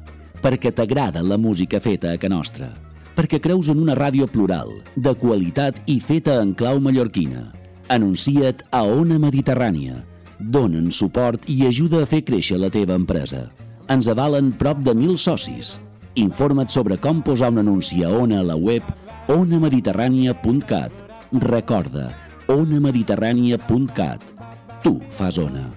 perquè 0.44 0.70
t'agrada 0.70 1.22
la 1.24 1.38
música 1.40 1.80
feta 1.80 2.12
a 2.12 2.18
ca 2.20 2.28
nostra, 2.28 2.68
perquè 3.16 3.40
creus 3.40 3.70
en 3.72 3.80
una 3.80 3.96
ràdio 3.96 4.28
plural, 4.28 4.68
de 4.94 5.14
qualitat 5.16 5.80
i 5.88 5.96
feta 5.98 6.38
en 6.44 6.52
clau 6.54 6.78
mallorquina. 6.78 7.48
Anuncia't 7.88 8.62
a 8.70 8.84
Ona 8.84 9.16
Mediterrània. 9.18 10.09
Donen 10.40 10.88
suport 10.90 11.44
i 11.52 11.66
ajuda 11.68 12.02
a 12.02 12.08
fer 12.08 12.22
créixer 12.24 12.58
la 12.58 12.70
teva 12.72 12.96
empresa. 12.96 13.50
Ens 13.92 14.08
avalen 14.08 14.52
prop 14.56 14.80
de 14.86 14.94
mil 14.96 15.18
socis. 15.18 15.78
Informa't 16.18 16.72
sobre 16.72 16.96
com 16.98 17.20
posar 17.22 17.50
un 17.52 17.60
anunci 17.62 18.02
a 18.04 18.10
Ona 18.10 18.40
a 18.40 18.46
la 18.46 18.56
web 18.56 18.82
onamediterrània.cat. 19.28 20.92
Recorda, 21.44 22.10
onamediterrània.cat. 22.48 24.24
Tu 24.82 24.96
fas 25.10 25.38
Ona. 25.38 25.68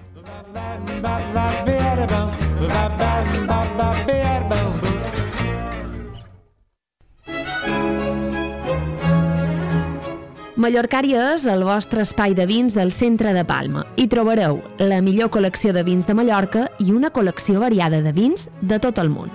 Mallorcària 10.64 11.34
és 11.34 11.42
el 11.44 11.60
vostre 11.60 12.00
espai 12.06 12.32
de 12.32 12.46
vins 12.48 12.72
del 12.72 12.88
centre 12.88 13.34
de 13.36 13.42
Palma. 13.44 13.82
Hi 14.00 14.06
trobareu 14.08 14.62
la 14.80 15.02
millor 15.04 15.28
col·lecció 15.34 15.74
de 15.76 15.82
vins 15.84 16.06
de 16.08 16.14
Mallorca 16.16 16.62
i 16.80 16.86
una 16.96 17.10
col·lecció 17.12 17.60
variada 17.60 17.98
de 18.00 18.12
vins 18.16 18.46
de 18.62 18.78
tot 18.80 18.96
el 19.02 19.10
món. 19.12 19.28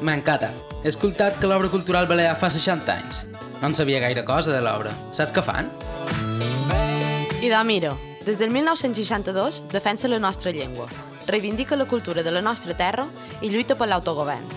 M'encanta. 0.00 0.48
He 0.80 0.88
escoltat 0.88 1.36
que 1.36 1.50
l'obra 1.52 1.68
cultural 1.68 2.08
balear 2.08 2.32
fa 2.40 2.48
60 2.48 2.96
anys. 2.96 3.26
No 3.60 3.68
en 3.68 3.76
sabia 3.76 4.00
gaire 4.00 4.24
cosa 4.24 4.56
de 4.56 4.64
l'obra. 4.64 4.96
Saps 5.12 5.36
què 5.36 5.44
fan? 5.44 5.68
I 7.44 7.52
de 7.52 7.60
Miro, 7.68 7.92
des 8.24 8.40
del 8.40 8.48
1962 8.56 9.66
defensa 9.68 10.08
la 10.08 10.22
nostra 10.22 10.50
llengua, 10.56 10.88
reivindica 11.28 11.76
la 11.76 11.86
cultura 11.86 12.24
de 12.24 12.32
la 12.32 12.40
nostra 12.40 12.74
terra 12.74 13.06
i 13.40 13.50
lluita 13.52 13.76
per 13.76 13.88
l'autogovern. 13.88 14.48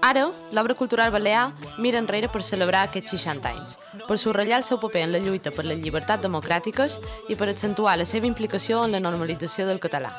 Ara, 0.00 0.30
l'obra 0.50 0.74
cultural 0.74 1.10
balear 1.12 1.52
mira 1.78 2.00
enrere 2.00 2.30
per 2.32 2.40
celebrar 2.42 2.86
aquests 2.88 3.18
60 3.18 3.50
anys, 3.50 3.76
per 4.08 4.16
subratllar 4.18 4.62
el 4.62 4.64
seu 4.64 4.80
paper 4.80 5.04
en 5.04 5.12
la 5.12 5.20
lluita 5.20 5.52
per 5.52 5.66
les 5.68 5.82
llibertats 5.84 6.24
democràtiques 6.24 6.96
i 7.28 7.36
per 7.36 7.50
accentuar 7.50 7.98
la 8.00 8.08
seva 8.08 8.26
implicació 8.26 8.80
en 8.86 8.96
la 8.96 9.02
normalització 9.04 9.68
del 9.68 9.82
català. 9.82 10.14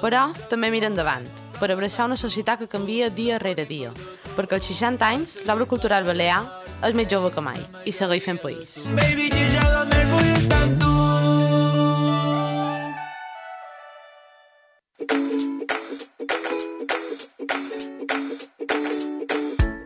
Però 0.00 0.30
també 0.48 0.72
mira 0.72 0.88
endavant, 0.88 1.28
per 1.60 1.70
abraçar 1.70 2.08
una 2.08 2.16
societat 2.16 2.64
que 2.64 2.72
canvia 2.72 3.12
dia 3.12 3.38
rere 3.38 3.68
dia, 3.68 3.92
perquè 4.34 4.56
als 4.56 4.72
60 4.72 5.06
anys 5.12 5.36
l'obra 5.44 5.68
cultural 5.68 6.08
balear 6.08 6.40
és 6.82 6.96
més 6.96 7.06
jove 7.12 7.30
que 7.30 7.44
mai 7.44 7.60
i 7.84 7.92
segueix 7.92 8.24
fent 8.24 8.40
país. 8.42 8.88
Baby, 8.96 9.28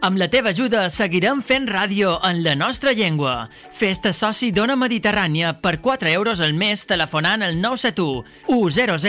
Amb 0.07 0.21
la 0.23 0.29
teva 0.31 0.53
ajuda 0.55 0.85
seguirem 0.87 1.41
fent 1.43 1.65
ràdio 1.67 2.23
en 2.29 2.45
la 2.45 2.53
nostra 2.55 2.93
llengua. 2.95 3.49
Fes-te 3.75 4.13
soci 4.15 4.53
d'Ona 4.55 4.77
Mediterrània 4.79 5.51
per 5.59 5.83
4 5.83 6.07
euros 6.15 6.39
al 6.45 6.53
mes 6.55 6.87
telefonant 6.87 7.43
al 7.43 7.59
971 7.59 8.23
100 8.71 9.03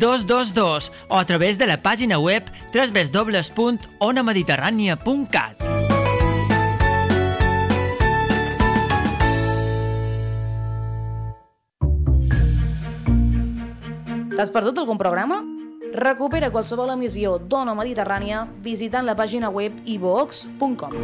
222 0.00 0.88
o 1.10 1.18
a 1.20 1.24
través 1.28 1.60
de 1.60 1.68
la 1.68 1.76
pàgina 1.84 2.16
web 2.16 2.48
www.onamediterrània.cat. 2.72 5.60
T'has 14.32 14.48
perdut 14.48 14.80
algun 14.80 14.96
programa? 14.96 15.51
Recupera 15.92 16.48
qualsevol 16.48 16.94
emissió 16.94 17.36
d'Ona 17.36 17.74
Mediterrània 17.76 18.46
visitant 18.64 19.04
la 19.04 19.12
pàgina 19.16 19.50
web 19.52 19.76
ivox.com. 19.84 20.96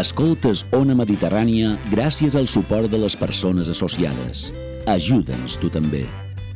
Escoltes 0.00 0.62
Ona 0.72 0.94
Mediterrània 0.96 1.74
gràcies 1.90 2.36
al 2.38 2.46
suport 2.48 2.88
de 2.88 3.00
les 3.02 3.18
persones 3.18 3.68
associades. 3.68 4.46
Ajuda'ns 4.88 5.58
tu 5.60 5.68
també. 5.68 6.06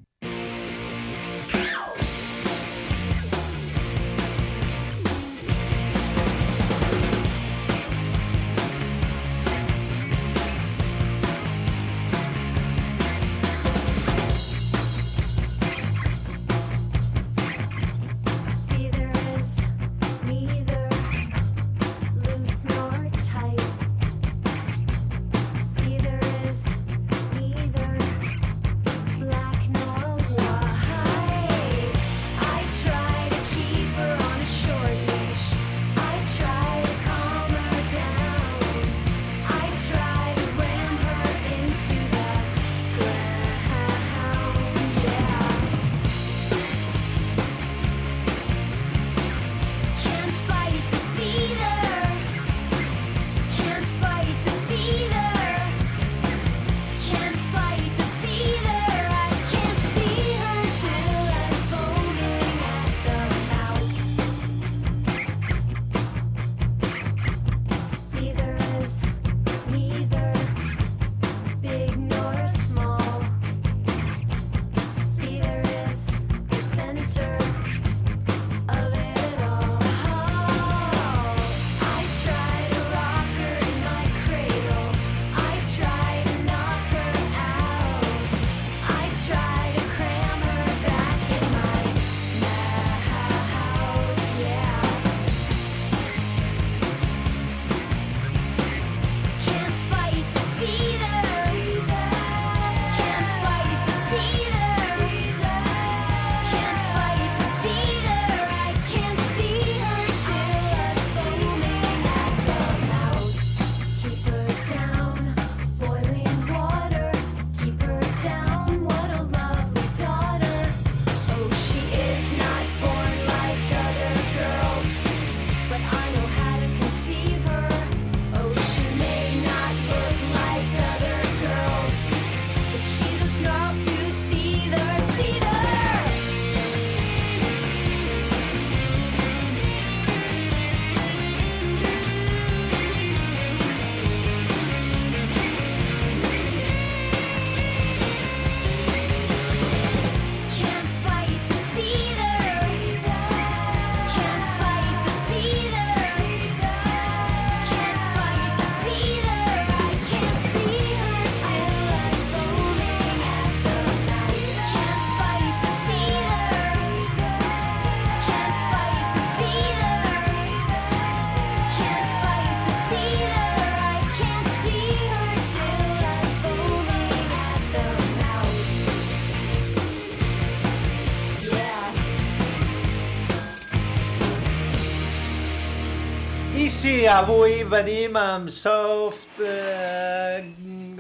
sí, 186.87 187.07
avui 187.11 187.65
venim 187.67 188.15
amb 188.15 188.51
soft 188.53 189.41
eh, 189.43 190.45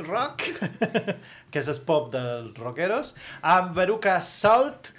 rock, 0.02 0.42
que 1.52 1.60
és 1.60 1.68
el 1.70 1.78
pop 1.86 2.08
dels 2.10 2.56
rockeros, 2.58 3.12
amb 3.46 3.76
Veruca 3.76 4.16
Salt, 4.24 4.90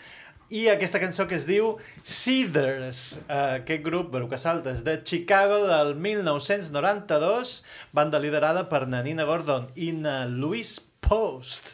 i 0.47 0.69
aquesta 0.71 1.01
cançó 1.03 1.25
que 1.27 1.35
es 1.35 1.47
diu 1.49 1.73
Seeders. 2.07 3.01
Uh, 3.25 3.57
aquest 3.57 3.83
grup, 3.83 4.13
Beruca 4.13 4.39
Saltes, 4.39 4.85
de 4.87 4.95
Chicago 5.03 5.57
del 5.67 5.91
1992, 6.05 7.57
banda 7.91 8.21
liderada 8.23 8.63
per 8.71 8.85
Nanina 8.87 9.25
Gordon 9.27 9.67
i 9.75 9.91
na 9.97 10.21
Louise 10.29 10.85
Post. 11.03 11.73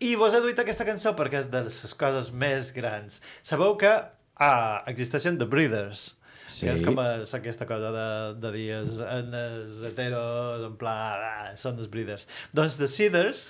I 0.00 0.14
vos 0.16 0.32
he 0.32 0.40
duit 0.40 0.62
aquesta 0.62 0.88
cançó 0.88 1.12
perquè 1.18 1.42
és 1.42 1.52
de 1.52 1.66
les 1.66 1.92
coses 1.92 2.32
més 2.32 2.72
grans. 2.72 3.20
Sabeu 3.44 3.76
que 3.76 3.92
ah, 4.00 4.80
existeixen 4.88 5.36
The 5.36 5.50
Breeders, 5.50 6.14
Sí. 6.60 6.66
que 6.68 6.74
és 6.76 6.84
com 6.84 7.00
és 7.02 7.32
aquesta 7.38 7.66
cosa 7.68 7.90
de, 7.94 8.06
de 8.42 8.52
dir 8.54 8.66
els, 8.78 8.98
els 9.00 9.80
heteros, 9.88 10.66
en 10.68 10.76
pla, 10.80 10.94
ah, 11.16 11.50
són 11.58 11.80
els 11.80 11.88
breeders. 11.92 12.28
Doncs 12.56 12.76
The 12.80 12.88
Seeders 12.90 13.44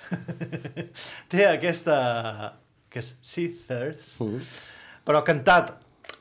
té 1.31 1.45
aquesta... 1.51 1.97
que 2.91 2.99
és 2.99 3.13
Seethers, 3.23 4.17
Mm. 4.19 4.41
però 5.07 5.21
cantat 5.27 5.77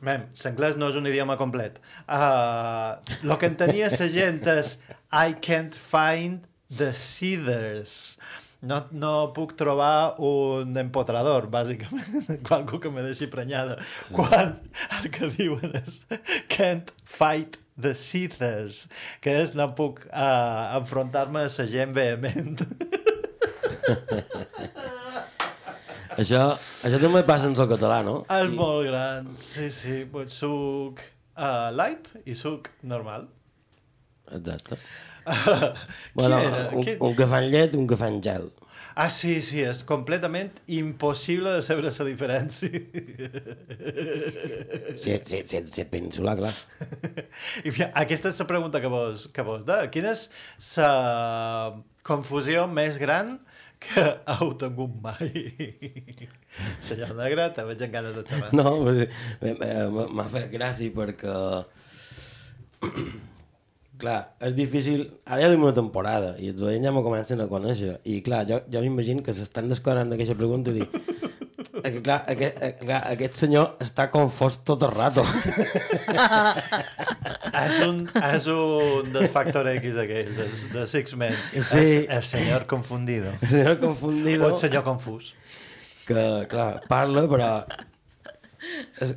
Mem, 0.07 0.23
l'anglès 0.45 0.79
no 0.81 0.87
és 0.89 0.95
un 0.97 1.05
idioma 1.11 1.35
complet. 1.37 1.75
Uh, 2.09 2.97
lo 3.29 3.37
que 3.37 3.51
entenia 3.51 3.91
la 3.93 4.07
gent 4.09 4.39
és 4.49 4.79
I 5.13 5.35
can't 5.45 5.77
find 5.77 6.47
the 6.71 6.93
seeders. 6.97 8.17
No, 8.61 8.83
no 8.93 9.11
puc 9.33 9.55
trobar 9.57 10.21
un 10.21 10.77
empotrador, 10.77 11.49
bàsicament, 11.53 12.29
qualcú 12.49 12.81
que 12.83 12.93
me 12.93 13.05
deixi 13.07 13.31
prenyada. 13.33 13.79
Quan 14.13 14.59
el 14.99 15.09
que 15.15 15.31
diuen 15.33 15.73
és 15.81 16.03
can't 16.53 16.93
fight 17.09 17.57
the 17.81 17.95
seethers, 17.97 18.85
que 19.25 19.33
és 19.41 19.55
no 19.57 19.71
puc 19.79 20.05
uh, 20.11 20.77
enfrontar-me 20.77 21.47
a 21.47 21.49
la 21.49 21.67
gent 21.73 21.97
vehement. 21.97 22.61
Això, 26.21 26.41
això 26.85 26.99
també 27.01 27.23
passa 27.25 27.47
en 27.49 27.55
el 27.55 27.69
català, 27.71 28.01
no? 28.05 28.17
És 28.35 28.51
molt 28.53 28.83
gran, 28.85 29.31
sí, 29.41 29.71
sí. 29.73 30.03
Pues 30.11 30.35
suc 30.37 31.01
uh, 31.01 31.71
light 31.73 32.11
i 32.29 32.35
suc 32.37 32.69
normal. 32.85 33.29
Exacte. 34.37 34.77
Bueno, 36.15 36.39
era? 36.39 36.69
un, 36.73 36.85
Qui- 36.85 36.97
un 37.01 37.15
cafè 37.19 37.45
en 37.45 37.51
llet, 37.53 37.75
un 37.79 37.87
en 38.09 38.23
gel. 38.23 38.51
Ah, 39.01 39.09
sí, 39.09 39.37
sí, 39.41 39.61
és 39.63 39.85
completament 39.87 40.51
impossible 40.67 41.53
de 41.55 41.63
saber 41.63 41.85
la 41.87 41.93
diferència. 42.05 42.81
Si, 44.99 45.15
si, 45.25 45.43
si, 45.47 45.61
si 45.73 45.85
penso 45.85 46.25
la 46.27 46.35
clar. 46.37 46.53
I 47.67 47.71
mira, 47.71 47.91
aquesta 48.03 48.29
és 48.33 48.41
la 48.43 48.49
pregunta 48.51 48.81
que 48.83 48.91
vos, 48.91 49.29
que 49.33 49.45
vos 49.47 49.63
de. 49.65 49.79
Quina 49.95 50.11
és 50.17 50.27
la 50.77 50.91
confusió 52.03 52.67
més 52.69 52.99
gran 53.01 53.39
que 53.81 54.05
heu 54.35 54.53
tingut 54.61 54.99
mai? 55.01 55.31
Senyor 56.85 57.15
Negre, 57.17 57.49
te 57.57 57.65
veig 57.71 57.87
en 57.87 57.95
ganes 57.95 58.19
de 58.19 58.27
xerrar. 58.27 58.53
No, 58.59 58.75
eh, 58.91 59.09
eh, 59.55 59.87
m'ha 59.89 60.29
fet 60.35 60.51
gràcia 60.53 60.93
perquè... 60.99 61.39
clar, 64.01 64.19
és 64.47 64.55
difícil... 64.57 65.07
Ara 65.29 65.45
ja 65.45 65.51
tenim 65.51 65.67
una 65.69 65.77
temporada 65.77 66.35
i 66.43 66.51
els 66.53 66.63
oients 66.67 66.87
ja 66.87 66.93
me 66.95 67.03
comencen 67.07 67.43
a 67.43 67.49
conèixer. 67.51 67.99
I 68.09 68.21
clar, 68.27 68.43
jo, 68.49 68.61
jo 68.73 68.83
m'imagino 68.85 69.25
que 69.27 69.35
s'estan 69.37 69.71
descobrant 69.71 70.13
d'aquesta 70.13 70.39
pregunta 70.39 70.73
i 70.73 70.81
dic... 70.81 71.01
Eh, 71.81 71.95
clar, 72.05 72.19
aquest, 72.29 72.59
eh, 72.61 72.75
clar, 72.77 72.99
aquest 73.09 73.39
senyor 73.41 73.79
està 73.81 74.09
confós 74.13 74.59
tot 74.69 74.83
el 74.85 74.91
rato. 74.93 75.23
és, 77.65 77.79
un, 77.87 78.03
és 78.21 78.49
un 78.53 79.09
del 79.15 79.29
Factor 79.33 79.71
X 79.73 79.97
aquell, 80.03 80.29
de, 80.37 80.49
de 80.75 80.85
Six 80.91 81.17
Men. 81.21 81.39
Sí. 81.55 81.63
És 81.63 82.13
el 82.19 82.27
senyor 82.35 82.67
confundido. 82.69 83.33
El 83.41 83.55
senyor 83.55 83.81
confundido. 83.81 84.45
O 84.45 84.53
el 84.53 84.59
senyor 84.61 84.85
confús. 84.85 85.33
que, 86.11 86.25
clar, 86.51 86.73
parla, 86.91 87.25
però... 87.31 87.51
És, 89.01 89.17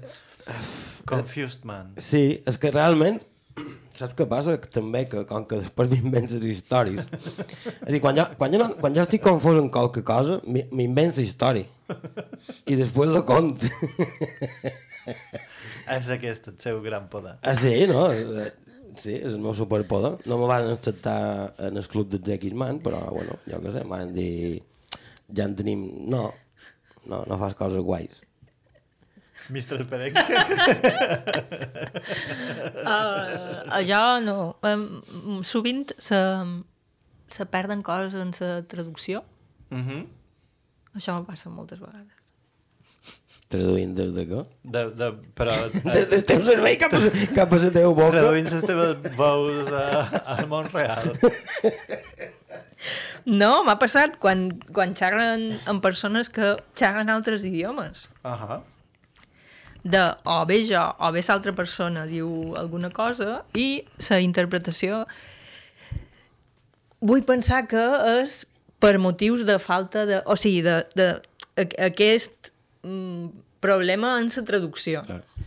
Confused 1.08 1.66
man. 1.68 1.94
Sí, 2.00 2.24
és 2.48 2.60
que 2.60 2.72
realment 2.72 3.20
saps 4.04 4.18
què 4.20 4.28
passa? 4.30 4.56
Que 4.62 4.70
també 4.72 5.04
que 5.10 5.24
com 5.30 5.46
que 5.48 5.60
després 5.62 5.92
m'invents 5.94 6.36
les 6.36 6.46
històries. 6.52 7.08
És 7.08 7.88
a 7.88 7.92
dir, 7.92 8.02
quan 8.04 8.18
jo, 8.20 8.26
quan 8.40 8.54
jo, 8.54 8.60
no, 8.62 8.70
quan 8.82 8.96
jo 8.96 9.06
estic 9.06 9.24
confós 9.26 9.60
en 9.62 9.70
qualque 9.74 10.04
cosa, 10.08 10.40
m'invents 10.46 11.22
història. 11.24 11.66
I 12.68 12.78
després 12.80 13.14
la 13.14 13.24
cont. 13.28 13.56
És 15.94 16.10
aquest 16.16 16.52
el 16.52 16.60
seu 16.64 16.82
gran 16.84 17.10
poder. 17.12 17.38
ah, 17.42 17.56
sí, 17.60 17.74
no? 17.90 18.06
Sí, 19.00 19.16
és 19.18 19.32
el 19.32 19.40
meu 19.42 19.56
superpoder. 19.58 20.14
No 20.30 20.38
me 20.42 20.48
van 20.50 20.70
acceptar 20.76 21.18
en 21.66 21.80
el 21.82 21.88
club 21.90 22.12
de 22.14 22.20
Jackie 22.24 22.54
Man, 22.54 22.80
però, 22.84 23.02
bueno, 23.10 23.40
jo 23.50 23.60
què 23.64 23.74
sé, 23.74 23.82
em 23.84 23.96
van 23.96 24.14
dir... 24.16 24.62
Ja 25.34 25.48
en 25.50 25.56
tenim... 25.58 25.82
No, 26.14 26.28
no, 27.10 27.24
no 27.26 27.40
fas 27.42 27.58
coses 27.58 27.82
guais. 27.84 28.22
Mr. 29.50 29.84
Perenque. 29.90 30.24
Uh, 32.84 33.82
jo 33.88 34.04
no. 34.24 34.56
Um, 34.64 35.44
sovint 35.44 35.92
se, 36.00 36.20
se 37.28 37.46
perden 37.46 37.84
coses 37.84 38.20
en 38.20 38.32
la 38.40 38.64
traducció. 38.68 39.24
Mm 39.70 39.88
-hmm. 39.88 40.06
Això 40.96 41.20
me 41.20 41.26
passa 41.26 41.50
moltes 41.50 41.80
vegades. 41.80 42.24
Traduint 43.50 43.94
des 43.96 44.12
de 44.16 44.26
què? 44.30 44.46
de, 44.64 44.84
de, 44.98 45.08
però... 45.38 45.54
Des 45.96 46.08
del 46.10 46.24
teu 46.26 46.42
cervell 46.42 46.78
cap 46.82 46.94
a, 46.94 47.02
cap 47.36 47.54
a 47.54 47.60
la 47.62 47.72
teva 47.72 47.94
boca. 47.94 48.12
Traduint 48.16 48.50
les 48.56 48.66
teves 48.66 49.18
veus 49.18 49.72
a, 49.72 49.86
al 50.36 50.48
món 50.48 50.70
real. 50.74 51.12
No, 53.26 53.64
m'ha 53.64 53.78
passat 53.80 54.18
quan, 54.20 54.50
quan 54.76 54.96
xerren 55.00 55.46
amb 55.72 55.84
persones 55.86 56.30
que 56.34 56.56
xerren 56.80 57.12
altres 57.14 57.46
idiomes. 57.48 58.10
Uh 58.24 58.32
-huh. 58.32 58.62
De 59.84 60.02
o 60.24 60.46
bé 60.48 60.62
jo 60.64 60.80
o 61.00 61.12
bé 61.12 61.22
l'altra 61.28 61.52
persona 61.52 62.06
diu 62.08 62.56
alguna 62.56 62.90
cosa 62.90 63.44
i 63.54 63.84
la 64.10 64.20
interpretació 64.24 65.04
vull 67.04 67.24
pensar 67.28 67.66
que 67.68 67.84
és 68.22 68.46
per 68.80 68.98
motius 69.00 69.46
de 69.48 69.58
falta 69.60 70.06
de... 70.08 70.22
O 70.28 70.36
sigui, 70.40 70.62
de, 70.64 70.78
de, 70.96 71.08
a- 71.60 71.86
aquest 71.90 72.50
mm, 72.84 73.28
problema 73.64 74.18
en 74.20 74.28
la 74.36 74.44
traducció. 74.44 75.04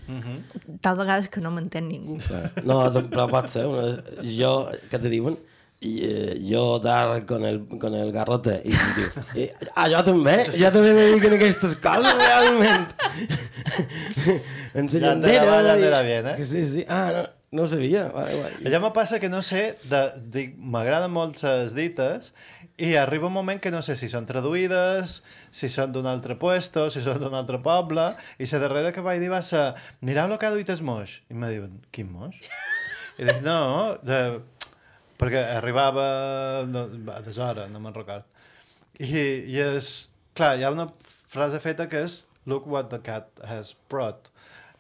Mm 0.07 0.21
-hmm. 0.21 0.79
Tal 0.81 0.97
vegades 0.97 1.29
que 1.29 1.41
no 1.41 1.51
m'entén 1.51 1.89
ningú. 1.89 2.17
No, 2.65 2.91
tam- 2.93 3.09
però 3.11 3.29
pot 3.31 3.49
ser. 3.49 3.67
Una, 3.67 4.03
jo, 4.23 4.69
què 4.91 5.01
te 5.01 5.09
diuen? 5.09 5.37
I, 5.85 5.91
eh, 6.09 6.35
jo 6.41 6.79
dar 6.81 7.27
con 7.27 7.45
el, 7.45 7.59
con 7.79 7.95
el 7.95 8.11
garrote 8.11 8.63
i, 8.65 8.73
i 8.73 8.93
diu, 8.97 9.25
i, 9.43 9.49
ah, 9.77 9.85
jo 9.93 10.01
també 10.07 10.37
jo 10.57 10.71
també 10.73 10.95
me 10.97 11.05
dic 11.13 11.27
en 11.29 11.35
aquestes 11.37 11.75
coses 11.85 12.15
realment 12.17 12.87
en 14.75 14.89
la 15.03 15.15
Ja 15.21 16.01
i- 16.01 16.07
bien, 16.07 16.27
eh? 16.33 16.35
que 16.37 16.45
sí, 16.49 16.65
sí, 16.67 16.85
ah, 16.89 17.11
no, 17.13 17.25
no 17.59 17.63
ho 17.65 17.69
sabia 17.69 18.07
vale, 18.09 18.35
vale. 18.41 18.57
Allò 18.71 18.81
me 18.87 18.91
passa 18.97 19.21
que 19.21 19.29
no 19.29 19.43
sé, 19.43 19.77
m'agraden 20.57 21.13
molt 21.13 21.43
les 21.45 21.75
dites 21.77 22.33
i 22.79 22.95
arriba 23.01 23.29
un 23.29 23.33
moment 23.37 23.61
que 23.61 23.71
no 23.73 23.81
sé 23.85 23.97
si 23.97 24.09
són 24.13 24.27
traduïdes, 24.29 25.21
si 25.51 25.69
són 25.73 25.93
d'un 25.95 26.07
altre 26.11 26.37
puesto, 26.41 26.89
si 26.93 27.01
són 27.05 27.21
d'un 27.23 27.37
altre 27.37 27.61
poble, 27.65 28.11
i 28.41 28.49
la 28.51 28.59
darrera 28.61 28.93
que 28.93 29.01
vaig 29.05 29.21
dir 29.23 29.31
va 29.33 29.41
ser 29.43 29.71
mireu 30.05 30.29
lo 30.29 30.37
que 30.39 30.45
ha 30.49 30.53
duit 30.53 30.69
el 30.69 30.83
moix. 30.85 31.21
I 31.33 31.35
me 31.41 31.49
diuen, 31.55 31.79
quin 31.93 32.11
moix? 32.13 32.37
I 33.17 33.25
dic, 33.25 33.41
no, 33.47 33.97
de, 34.05 34.19
perquè 35.21 35.43
arribava 35.57 36.07
no, 36.69 36.87
a 37.15 37.21
deshora, 37.25 37.67
no 37.73 37.83
me'n 37.83 37.97
record. 37.97 38.27
I, 39.01 39.13
I 39.53 39.61
és... 39.65 39.97
Clar, 40.37 40.57
hi 40.59 40.67
ha 40.67 40.73
una 40.75 40.91
frase 41.33 41.61
feta 41.63 41.87
que 41.89 42.03
és 42.05 42.21
Look 42.47 42.67
what 42.71 42.91
the 42.93 42.99
cat 43.03 43.41
has 43.43 43.73
brought, 43.91 44.29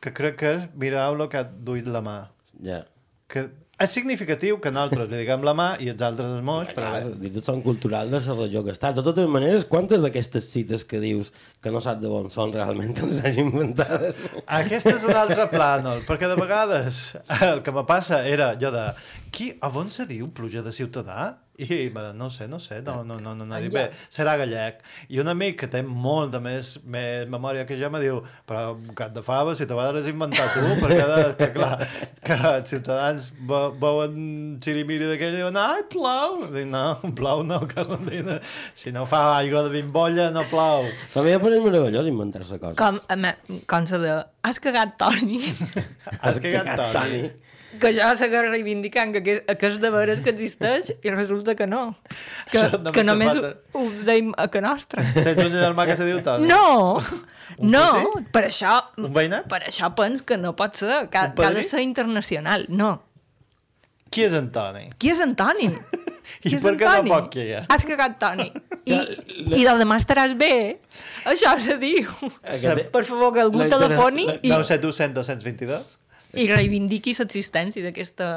que 0.00 0.12
crec 0.14 0.36
que 0.38 0.50
és 0.54 0.66
mireu 0.78 1.16
lo 1.18 1.26
que 1.32 1.40
ha 1.40 1.46
duit 1.68 1.88
la 1.90 2.02
mà. 2.04 2.18
ja 2.62 2.84
Que 3.32 3.48
és 3.76 3.92
significatiu 3.92 4.56
que 4.62 4.70
nosaltres 4.72 5.10
li 5.10 5.18
diguem 5.20 5.42
la 5.44 5.52
mà 5.56 5.66
i 5.84 5.90
els 5.92 6.00
altres 6.06 6.30
el 6.38 6.44
moix, 6.46 6.70
però... 6.76 6.94
Dites 7.20 7.44
són 7.44 7.60
culturals 7.64 8.12
de 8.12 8.36
regió 8.38 8.62
que 8.64 8.72
està. 8.72 8.92
De 8.96 9.04
totes 9.04 9.28
maneres, 9.28 9.66
quantes 9.68 10.00
d'aquestes 10.00 10.48
cites 10.48 10.84
que 10.88 11.00
dius 11.02 11.32
que 11.60 11.72
no 11.74 11.82
saps 11.84 12.00
de 12.00 12.08
on 12.08 12.30
són 12.32 12.54
realment 12.56 12.96
les 13.02 13.20
has 13.20 13.40
inventades? 13.42 14.16
Aquest 14.60 14.88
és 14.94 15.04
un 15.04 15.16
altre 15.16 15.48
plànol, 15.52 16.00
perquè 16.08 16.30
de 16.32 16.38
vegades 16.40 17.02
el 17.50 17.60
que 17.66 17.74
me 17.76 17.84
passa 17.88 18.22
era 18.24 18.54
jo 18.60 18.72
de 18.72 18.86
qui, 19.28 19.52
a 19.60 19.68
on 19.68 19.92
se 19.92 20.08
diu 20.08 20.32
pluja 20.32 20.64
de 20.64 20.72
ciutadà? 20.72 21.34
I 21.58 21.88
va, 21.88 22.10
no 22.12 22.26
ho 22.26 22.28
sé, 22.28 22.44
no 22.52 22.58
sé, 22.60 22.82
no, 22.84 22.98
no, 23.02 23.16
no, 23.16 23.30
no, 23.34 23.46
no. 23.48 23.56
Dic, 23.64 23.70
bé, 23.72 23.86
serà 24.12 24.34
gallec. 24.36 24.82
I 25.08 25.20
un 25.22 25.30
amic 25.32 25.54
que 25.62 25.68
té 25.72 25.80
molta 25.86 26.36
més, 26.44 26.74
més 26.84 27.24
memòria 27.32 27.64
que 27.64 27.78
jo 27.80 27.88
me 27.94 28.00
diu, 28.02 28.18
però 28.44 28.74
un 28.74 28.90
cap 28.98 29.14
de 29.14 29.22
fava, 29.24 29.54
si 29.56 29.64
te 29.64 29.72
vas 29.78 30.04
inventar 30.10 30.50
tu, 30.52 30.66
perquè 30.82 31.06
de, 31.08 31.22
que 31.38 31.48
clar, 31.54 31.70
que 32.26 32.36
els 32.50 32.68
ciutadans 32.74 33.30
ve- 33.48 33.70
veuen 33.80 34.18
xirimiri 34.60 35.08
d'aquell 35.08 35.32
i 35.38 35.40
diuen, 35.40 35.56
ai, 35.62 35.86
plou! 35.92 36.42
Dic, 36.52 36.68
no, 36.68 36.84
plou 37.16 37.40
no, 37.48 37.62
que 37.70 37.86
condina. 37.88 38.36
Si 38.76 38.92
no 38.92 39.06
fa 39.08 39.22
aigua 39.38 39.64
de 39.64 39.72
bimbolla, 39.78 40.28
no 40.36 40.44
plou. 40.52 40.84
A 41.16 41.24
mi 41.24 41.32
em 41.38 41.40
pareix 41.40 41.64
meravellós 41.64 42.12
inventar-se 42.12 42.60
coses. 42.60 42.76
Com, 42.76 43.00
com 43.64 43.88
se 43.88 44.02
de... 44.04 44.18
Has 44.46 44.60
cagat, 44.62 44.92
Toni? 45.00 45.40
Has 46.20 46.36
cagat, 46.38 46.68
Toni? 46.94 47.24
Que 47.80 47.92
jo 47.96 48.08
segueix 48.18 48.48
reivindicant 48.50 49.14
que, 49.14 49.22
que, 49.24 49.36
que 49.60 49.70
és 49.70 49.78
de 49.82 49.90
veres 49.94 50.20
que 50.24 50.32
existeix 50.34 50.92
i 50.96 51.14
resulta 51.14 51.54
que 51.58 51.66
no. 51.70 51.94
Que, 52.52 52.66
que 52.94 53.04
només 53.06 53.38
ho, 53.38 53.52
ho 53.78 53.86
deim 54.08 54.32
a 54.36 54.48
que 54.52 54.62
nostra. 54.64 55.04
Tens 55.16 55.42
un 55.46 55.56
germà 55.56 55.86
que 55.88 55.96
se 55.98 56.08
diu 56.08 56.22
Toni? 56.26 56.48
No! 56.50 56.98
Un 57.58 57.70
no, 57.70 57.84
cosí? 57.94 58.24
per 58.34 58.44
això... 58.48 58.76
Un 58.98 59.12
veïnat? 59.14 59.46
Per 59.50 59.60
això 59.68 59.92
pens 59.98 60.24
que 60.26 60.38
no 60.40 60.56
pot 60.58 60.76
ser, 60.80 61.04
que, 61.12 61.26
que 61.36 61.46
ha 61.46 61.52
de 61.54 61.62
ser 61.64 61.84
internacional. 61.86 62.66
No. 62.68 62.96
Qui 64.10 64.24
és 64.26 64.34
en 64.38 64.50
Toni? 64.54 64.88
Qui 64.98 65.12
és 65.12 65.22
en 65.22 65.34
Toni? 65.38 65.70
I 66.42 66.50
Qui 66.50 66.56
és 66.56 66.62
per 66.62 66.72
què 66.78 66.88
no 66.90 67.04
pot 67.06 67.28
que 67.32 67.44
hi 67.46 67.52
ha? 67.54 67.60
Has 67.70 67.84
cagat, 67.86 68.16
Toni. 68.22 68.48
I, 68.90 68.96
i 69.60 69.62
del 69.62 69.80
demà 69.82 69.98
estaràs 70.00 70.34
bé. 70.38 70.78
Això 71.30 71.54
se 71.62 71.76
diu. 71.82 72.06
Aquest- 72.42 72.90
Per 72.94 73.02
favor, 73.06 73.32
que 73.34 73.42
algú 73.44 73.62
telefoni 73.70 74.26
i, 74.40 74.50
971 74.50 75.14
222? 75.20 75.96
I 76.36 76.46
reivindiqui 76.50 77.14
l'existència 77.16 77.84
d'aquesta 77.84 78.28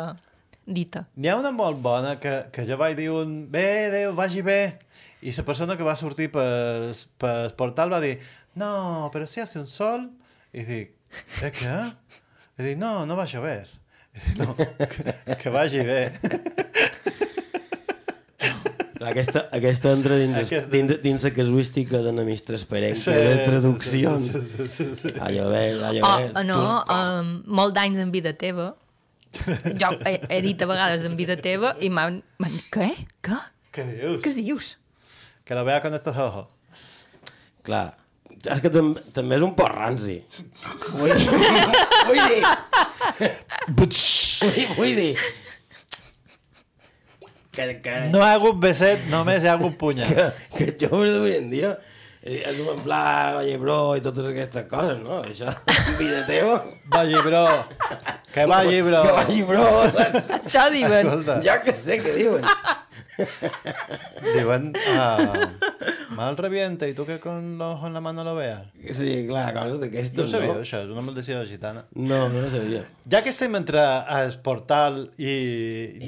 dita. 0.70 1.06
N'hi 1.18 1.32
ha 1.32 1.38
una 1.39 1.52
molt 1.56 1.82
bona 1.84 2.16
que, 2.22 2.36
que 2.54 2.66
jo 2.68 2.78
vaig 2.80 2.95
dir 3.00 3.10
un 3.14 3.47
bé, 3.52 3.89
Déu, 3.93 4.14
vagi 4.18 4.43
bé. 4.45 4.78
I 5.26 5.34
la 5.36 5.43
persona 5.43 5.76
que 5.76 5.84
va 5.84 5.97
sortir 6.00 6.30
per, 6.32 6.93
per 7.20 7.52
portal 7.60 7.91
va 7.91 8.00
dir 8.04 8.16
no, 8.60 9.10
però 9.14 9.28
si 9.28 9.41
hace 9.41 9.60
un 9.60 9.68
sol. 9.68 10.08
I 10.54 10.64
dic, 10.66 10.95
eh, 11.43 11.52
què? 11.54 11.76
I 12.60 12.70
dic, 12.70 12.80
no, 12.80 13.06
no 13.06 13.18
va 13.20 13.28
a 13.28 13.32
llover. 13.32 13.68
No, 14.39 14.54
que, 14.58 15.36
que 15.39 15.54
vagi 15.54 15.84
bé. 15.86 16.02
Aquesta, 19.00 19.45
aquesta 19.56 19.93
entra 19.95 20.18
dins, 20.20 20.36
Aquesta- 20.41 20.68
dins, 20.74 20.97
dins 21.02 21.24
la 21.24 21.32
casuística 21.32 22.02
de 22.04 22.12
Namis 22.12 22.43
Transparent, 22.43 22.97
Sí, 23.00 23.12
que 23.12 23.18
de 23.18 23.38
sí, 23.38 23.45
traduccions. 23.50 24.26
sí, 24.28 24.41
sí, 24.50 24.68
sí, 24.68 24.88
sí. 24.95 25.14
A 25.22 25.30
llover, 25.32 25.78
a 25.84 25.89
Oh, 25.89 25.93
llover. 25.93 26.45
no, 26.45 26.84
um, 26.84 27.30
molt 27.47 27.74
d'anys 27.76 28.00
en 28.04 28.12
vida 28.12 28.34
teva. 28.34 28.74
Jo 29.80 29.89
he, 30.10 30.20
he 30.30 30.41
dit 30.41 30.62
a 30.62 30.66
vegades 30.66 31.04
en 31.06 31.16
vida 31.16 31.38
teva 31.38 31.76
i 31.80 31.89
m'han... 31.93 32.22
Què? 32.74 32.89
Què? 33.24 33.39
Què 33.72 33.86
dius? 33.93 34.22
Què 34.26 34.34
dius? 34.34 34.70
Que 35.45 35.56
lo 35.56 35.64
vea 35.64 35.80
con 35.82 35.93
estos 35.93 36.18
ojos. 36.18 36.47
Clar, 37.64 37.95
és 38.39 38.62
que 38.64 38.70
tam 38.74 38.95
també 39.14 39.38
és 39.38 39.43
un 39.45 39.54
poc 39.56 39.70
ranci. 39.70 40.20
Vull 40.97 41.14
dir... 41.14 41.30
vull 42.10 42.24
dir... 42.26 43.30
vull, 43.78 43.93
vull 44.78 44.95
dir... 44.97 45.14
Que, 47.60 47.80
que, 47.84 47.95
No 48.14 48.24
hi 48.24 48.30
ha 48.30 48.36
hagut 48.38 48.60
beset, 48.64 49.01
només 49.12 49.43
hi 49.43 49.49
ha 49.51 49.57
hagut 49.57 49.76
punya. 49.80 50.07
que, 50.16 50.30
que 50.55 50.72
joves 50.80 51.12
d'avui 51.12 51.36
en 51.36 51.49
dia 51.51 51.74
eh, 52.24 52.39
és 52.39 52.60
en 52.60 52.80
pla, 52.86 53.01
valle 53.36 53.57
bro 53.60 53.80
i 53.99 54.03
totes 54.03 54.30
aquestes 54.32 54.68
coses, 54.72 55.01
no? 55.03 55.20
Això, 55.28 55.51
vida 55.99 56.24
teva. 56.30 56.62
Vagi, 56.93 57.20
bro. 57.26 57.43
Que 58.32 58.45
vagi, 58.47 58.82
bro. 58.86 59.03
Que 59.03 59.18
vagi, 59.18 59.43
bro. 59.49 59.66
Això 60.39 60.70
diuen. 60.72 61.12
Escolta. 61.12 61.39
Ja 61.43 61.60
que 61.64 61.76
sé 61.76 61.99
què 61.99 62.16
diuen. 62.16 62.47
Diuen, 64.34 64.74
ah, 64.97 65.50
mal 66.16 66.38
revienta 66.38 66.88
y 66.88 66.93
tú 66.93 67.06
que 67.06 67.20
con 67.20 67.58
los 67.58 67.76
ojos 67.76 67.88
en 67.88 67.93
la 67.93 68.02
mano 68.02 68.24
lo 68.24 68.36
veas. 68.36 68.64
Sí, 68.91 69.26
clar, 69.28 69.54
coses 69.54 69.72
No 69.74 69.78
d'aquestes, 69.80 70.20
ho 70.26 70.28
sabia, 70.28 70.54
no? 70.54 70.60
això, 70.64 70.82
és 70.84 70.91
una 70.91 71.02
maldició 71.06 71.41
gitana. 71.47 71.86
No, 71.95 72.28
no 72.30 72.45
ho 72.45 72.50
sabia. 72.52 72.84
Ja 73.10 73.22
que 73.26 73.30
estem 73.34 73.56
entre 73.58 73.82
el 74.20 74.36
portal 74.45 75.00
i... 75.18 75.34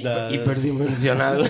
Hiper- 0.02 0.32
hiperdimensional. 0.36 1.46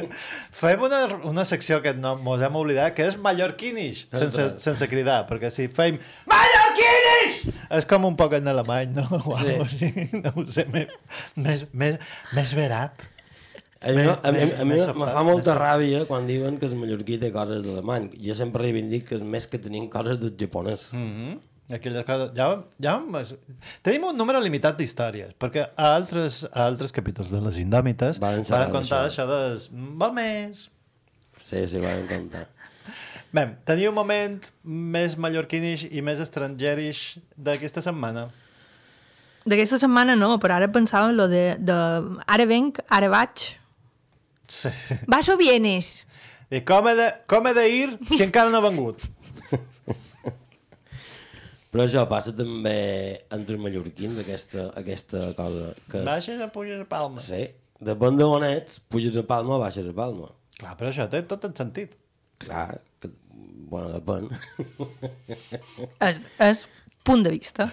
Fem 0.60 0.82
una, 0.88 1.04
una 1.30 1.44
secció 1.48 1.80
que 1.82 1.94
no 1.94 2.16
mos 2.20 2.42
hem 2.42 2.56
oblidat, 2.60 2.94
que 2.96 3.06
és 3.08 3.16
mallorquinish, 3.20 4.06
sense, 4.12 4.48
sense 4.62 4.88
cridar, 4.90 5.22
perquè 5.30 5.50
si 5.54 5.68
fem 5.72 5.98
mallorquinish 6.30 7.46
és 7.70 7.86
com 7.88 8.04
un 8.08 8.16
poc 8.18 8.34
en 8.40 8.48
alemany, 8.50 8.92
no? 8.96 9.06
O 9.30 9.36
Sí. 9.40 10.20
no 10.20 10.32
ho 10.36 10.44
sé, 10.50 10.64
més, 10.72 10.88
més, 11.36 11.64
més, 11.72 11.96
més 12.36 12.54
verat. 12.58 13.04
A 13.80 13.92
mi, 13.96 14.02
a 14.04 14.32
mi, 14.32 14.40
a 14.60 14.64
mi 14.68 14.76
me 14.76 15.06
fa 15.08 15.22
molta 15.24 15.54
ràbia 15.56 16.02
quan 16.04 16.26
diuen 16.28 16.58
que 16.60 16.68
el 16.68 16.74
mallorquí 16.76 17.16
té 17.20 17.30
coses 17.32 17.62
d'alemany. 17.64 18.10
Jo 18.20 18.34
sempre 18.36 18.60
reivindic 18.66 19.06
que 19.08 19.16
és 19.16 19.22
més 19.24 19.46
que 19.48 19.60
tenim 19.62 19.86
coses 19.88 20.18
del 20.20 20.34
japonès. 20.36 20.90
Mm 20.92 21.12
-hmm. 21.14 21.38
Aquelles 21.76 22.04
coses... 22.04 22.32
Ja, 22.36 22.64
ja, 22.78 23.00
tenim 23.82 24.04
un 24.04 24.16
número 24.16 24.40
limitat 24.40 24.76
d'històries, 24.76 25.32
perquè 25.38 25.70
a 25.76 25.94
altres, 25.94 26.44
a 26.52 26.66
altres 26.66 26.92
capítols 26.92 27.30
de 27.30 27.40
les 27.40 27.56
indòmites 27.56 28.18
Van 28.18 28.42
van, 28.42 28.70
contar 28.70 29.06
d'això. 29.06 29.24
això 29.24 29.26
de... 29.26 29.38
Val 29.96 30.12
més. 30.12 30.68
Sí, 31.38 31.66
sí, 31.66 31.78
van 31.78 32.06
comptar. 32.10 32.48
Bé, 33.32 33.46
teniu 33.70 33.90
un 33.90 33.94
moment 33.94 34.40
més 34.64 35.16
mallorquinish 35.16 35.86
i 35.90 36.02
més 36.02 36.20
estrangerish 36.20 37.18
d'aquesta 37.36 37.80
setmana. 37.80 38.28
D'aquesta 39.46 39.78
setmana 39.78 40.16
no, 40.16 40.38
però 40.38 40.58
ara 40.58 40.68
pensava 40.68 41.08
en 41.08 41.16
lo 41.16 41.28
de, 41.28 41.56
de 41.58 41.78
ara 42.26 42.46
venc, 42.46 42.82
ara 42.88 43.08
vaig. 43.08 43.59
Sí. 44.50 44.70
Vas 45.12 45.28
o 45.30 45.36
vienes? 45.40 46.00
I 46.50 46.60
com 46.66 46.88
he 46.90 46.94
de, 46.98 47.06
com 47.30 47.46
he 47.46 47.52
d'ir 47.54 47.92
si 48.10 48.24
encara 48.26 48.50
no 48.50 48.58
ha 48.58 48.66
vengut? 48.66 49.06
Però 51.70 51.84
això 51.84 52.02
passa 52.10 52.32
també 52.34 52.74
entre 53.30 53.54
els 53.54 53.62
mallorquins, 53.62 54.18
aquesta, 54.18 54.64
aquesta 54.80 55.28
cosa. 55.38 55.68
Que 55.86 56.00
és, 56.00 56.06
Baixes 56.08 56.40
o 56.42 56.48
puges 56.50 56.80
a 56.82 56.86
Palma? 56.90 57.22
sí, 57.22 57.44
depèn 57.78 58.18
de 58.18 58.26
on 58.26 58.42
ets, 58.48 58.80
puges 58.90 59.14
a 59.20 59.22
Palma 59.28 59.54
o 59.54 59.60
baixes 59.62 59.86
a 59.86 59.94
Palma. 59.94 60.32
Clar, 60.58 60.74
però 60.80 60.90
això 60.90 61.06
té 61.12 61.22
tot 61.30 61.46
el 61.46 61.54
sentit. 61.54 61.94
Clar, 62.42 62.66
que, 62.98 63.12
bueno, 63.70 63.92
depèn. 63.94 64.26
És, 66.08 66.18
és 66.42 66.64
punt 67.06 67.24
de 67.26 67.32
vista. 67.34 67.68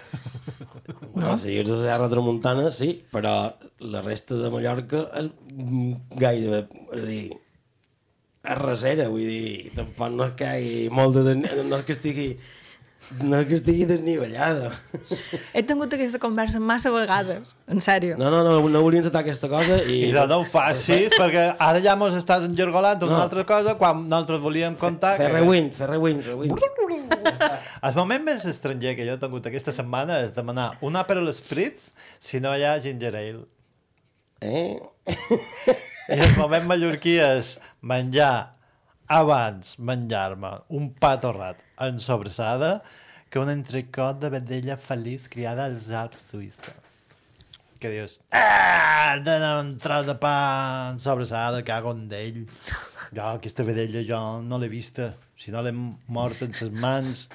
No? 1.14 1.34
Si 1.40 1.56
ets 1.58 1.72
a 1.74 1.78
Serra 1.80 2.08
Tramuntana, 2.10 2.70
sí, 2.74 2.92
però 3.12 3.34
la 3.80 4.02
resta 4.04 4.38
de 4.38 4.50
Mallorca 4.52 5.04
és 5.20 5.30
gairebé, 6.20 6.62
és 6.94 7.02
a 7.02 7.06
dir, 7.08 7.24
és 8.48 8.60
recera, 8.62 9.08
vull 9.12 9.26
dir, 9.26 9.72
tampoc 9.76 10.14
no 10.14 10.28
és 10.28 10.36
que 10.38 10.52
hi 10.62 10.76
molt 10.94 11.18
de... 11.18 11.34
no 11.40 11.80
és 11.80 11.84
que 11.88 11.96
estigui 11.96 12.28
no 13.22 13.38
que 13.46 13.54
estigui 13.56 13.86
desnivellada. 13.88 14.72
He 15.54 15.62
tingut 15.64 15.92
aquesta 15.94 16.18
conversa 16.20 16.58
massa 16.60 16.90
vegades, 16.92 17.52
en 17.70 17.78
sèrio. 17.84 18.16
No, 18.20 18.28
no, 18.34 18.42
no, 18.44 18.56
no 18.68 18.82
volia 18.84 19.00
encetar 19.00 19.22
aquesta 19.22 19.48
cosa 19.48 19.78
i... 19.86 20.00
I 20.08 20.12
de 20.12 20.24
no 20.28 20.40
ho 20.42 20.46
facis, 20.48 21.08
perquè 21.14 21.44
ara 21.62 21.80
ja 21.84 21.94
mos 21.96 22.16
estàs 22.18 22.44
engergolant 22.48 23.00
una 23.06 23.14
No. 23.16 23.22
altra 23.24 23.44
cosa 23.48 23.76
quan 23.80 24.02
nosaltres 24.08 24.42
volíem 24.44 24.76
contar... 24.76 25.14
Fer 25.22 25.30
rewind, 25.32 25.72
fer 25.78 25.88
rewind, 25.88 26.26
rewind. 26.26 26.58
El 27.82 27.94
moment 27.94 28.24
més 28.26 28.44
estranger 28.50 28.96
que 28.98 29.06
jo 29.06 29.14
he 29.14 29.22
tingut 29.22 29.46
aquesta 29.46 29.72
setmana 29.72 30.18
és 30.26 30.34
demanar 30.36 30.72
un 30.84 30.98
Aperol 30.98 31.30
Spritz 31.32 31.92
si 32.18 32.40
no 32.42 32.52
hi 32.58 32.66
ha 32.66 32.76
ginger 32.82 33.14
ale. 33.16 33.46
Eh? 34.42 34.76
I 36.08 36.16
el 36.24 36.36
moment 36.38 36.66
mallorquí 36.70 37.16
és 37.22 37.56
menjar 37.82 38.50
abans 39.08 39.78
menjar-me 39.80 40.50
un 40.78 40.90
pa 40.92 41.14
torrat 41.20 41.60
en 41.80 41.98
sobrassada 42.00 42.82
que 43.30 43.40
un 43.40 43.48
entrecot 43.48 44.20
de 44.20 44.28
vedella 44.32 44.76
feliç 44.76 45.28
criada 45.32 45.64
als 45.64 45.88
Alps 45.90 46.28
suïsses. 46.30 46.84
Que 47.80 47.92
dius, 47.92 48.18
ah, 48.34 49.16
un 49.60 49.76
tros 49.78 50.06
de 50.06 50.14
pa 50.18 50.90
en 50.90 50.98
sobrassada, 50.98 51.62
cago 51.64 51.92
en 51.94 52.08
d'ell. 52.10 52.44
Jo, 53.14 53.24
aquesta 53.30 53.64
vedella 53.64 54.02
jo 54.04 54.18
no 54.42 54.58
l'he 54.58 54.68
vista. 54.68 55.12
Si 55.38 55.54
no 55.54 55.62
l'he 55.62 55.72
mort 55.72 56.42
en 56.42 56.52
ses 56.52 56.72
mans, 56.72 57.28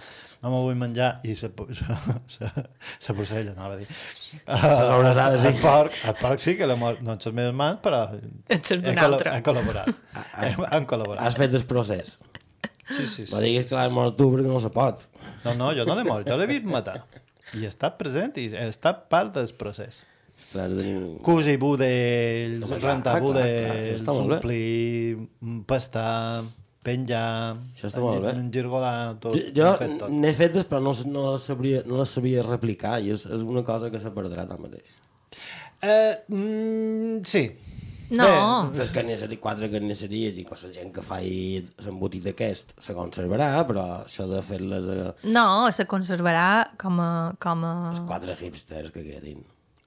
no 0.43 0.51
me 0.51 0.59
vull 0.65 0.75
menjar. 0.75 1.13
I 1.23 1.33
sa 1.39 1.49
porcella, 3.15 3.53
anava 3.55 3.73
a 3.77 3.79
dir. 3.79 3.87
Sa 4.43 4.75
sobrassada, 4.77 5.39
sí. 5.39 5.47
El 5.53 5.57
porc, 5.61 5.97
el 6.11 6.15
porc 6.19 6.43
sí 6.43 6.55
que 6.59 6.67
l'he 6.69 6.75
mort, 6.79 7.01
no 7.05 7.15
en 7.15 7.23
ses 7.23 7.33
meves 7.35 7.55
mans, 7.55 7.79
però 7.83 8.03
En 8.13 8.63
ses 8.63 8.83
d'un 8.83 8.99
altre. 8.99 9.33
he 9.37 9.43
col·laborat. 9.45 9.89
hem, 10.43 10.63
hem 10.69 10.87
col·laborat. 10.89 11.23
Has 11.25 11.39
fet 11.39 11.55
el 11.55 11.65
procés. 11.69 12.17
Sí, 12.89 13.05
sí, 13.07 13.23
sí. 13.25 13.29
No 13.31 13.39
diguis 13.39 13.69
que 13.69 13.77
l'has 13.79 13.93
mort 13.95 14.17
tu 14.19 14.27
perquè 14.33 14.49
no 14.51 14.59
se 14.61 14.71
pot. 14.73 15.05
No, 15.45 15.53
no, 15.59 15.69
jo 15.75 15.85
no 15.87 15.95
l'he 15.95 16.03
mort, 16.07 16.27
jo 16.27 16.35
l'he 16.39 16.49
vist 16.49 16.67
matar. 16.67 16.97
I 17.55 17.63
he 17.63 17.69
estat 17.69 17.95
present 17.99 18.35
i 18.41 18.49
he 18.51 18.67
estat 18.67 19.05
part 19.11 19.33
del 19.37 19.47
procés. 19.59 20.01
Ostres, 20.33 20.73
tenim... 20.75 21.03
Cosir 21.23 21.55
budells, 21.61 22.71
rentar 22.83 23.19
budells, 23.23 24.01
està 24.01 24.15
omplir, 24.17 25.15
pastar, 25.69 26.43
penjar, 26.83 27.55
Això 27.73 27.89
està 27.89 28.01
molt 28.03 28.23
bé. 28.25 28.33
engirgolar, 28.41 28.95
tot. 29.23 29.37
Jo, 29.55 29.73
fet 29.79 30.03
n'he 30.11 30.33
fetes 30.37 30.67
però 30.69 30.81
no, 30.83 30.95
no, 31.09 31.27
les 31.33 31.47
sabria, 31.49 31.83
no 31.89 32.01
les 32.01 32.15
sabia 32.17 32.43
replicar 32.45 32.97
i 33.01 33.13
és, 33.15 33.25
és 33.25 33.45
una 33.55 33.63
cosa 33.67 33.91
que 33.93 34.01
se 34.03 34.11
perdrà 34.15 34.47
tanmateix. 34.49 34.99
Eh, 35.83 36.11
mm, 36.27 37.23
sí. 37.27 37.47
No. 38.13 38.27
Les 38.75 38.91
carnisseries, 38.93 39.39
quatre 39.41 39.69
carnisseries 39.71 40.37
i 40.37 40.43
la 40.45 40.71
gent 40.75 40.91
que 40.93 41.01
fa 41.05 41.17
l'embotit 41.23 42.27
aquest 42.29 42.75
se 42.83 42.93
conservarà, 42.93 43.49
però 43.65 43.85
això 44.03 44.27
de 44.29 44.43
fer-les 44.45 44.85
a 44.91 45.09
No, 45.23 45.47
se 45.71 45.87
conservarà 45.89 46.75
com 46.77 46.99
a... 47.01 47.11
Com 47.41 47.65
a... 47.65 47.73
quatre 48.05 48.37
hipsters 48.39 48.93
que 48.93 49.05
quedin. 49.07 49.41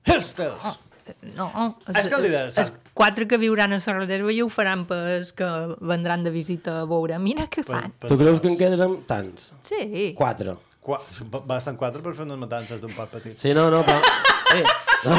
Hipsters! 0.08 0.95
No, 1.36 1.76
És 1.94 2.08
que 2.08 2.16
de- 2.22 2.44
els 2.48 2.72
quatre 2.94 3.26
que 3.28 3.38
viuran 3.38 3.72
a 3.72 3.78
la 3.78 3.94
reserva 3.98 4.32
i 4.32 4.40
ho 4.42 4.48
faran 4.48 4.86
pas 4.86 5.32
que 5.32 5.46
vendran 5.80 6.24
de 6.24 6.30
visita 6.30 6.80
a 6.80 6.84
veure. 6.84 7.18
Mira 7.18 7.46
què 7.48 7.62
fan. 7.64 7.92
Tu 8.06 8.18
creus 8.18 8.40
que 8.40 8.48
en 8.48 8.56
quedarem 8.58 8.96
tants? 9.06 9.52
Sí. 9.62 10.14
Quatre. 10.16 10.56
Qua, 10.80 11.00
basten 11.46 11.76
quatre 11.76 12.02
per 12.02 12.14
fer 12.14 12.24
unes 12.26 12.38
matances 12.38 12.80
d'un 12.80 12.92
pot 12.94 13.10
petit. 13.10 13.38
Sí, 13.38 13.52
no, 13.54 13.70
no, 13.70 13.82
però... 13.84 14.00
Sí, 14.46 14.62
no, 15.06 15.16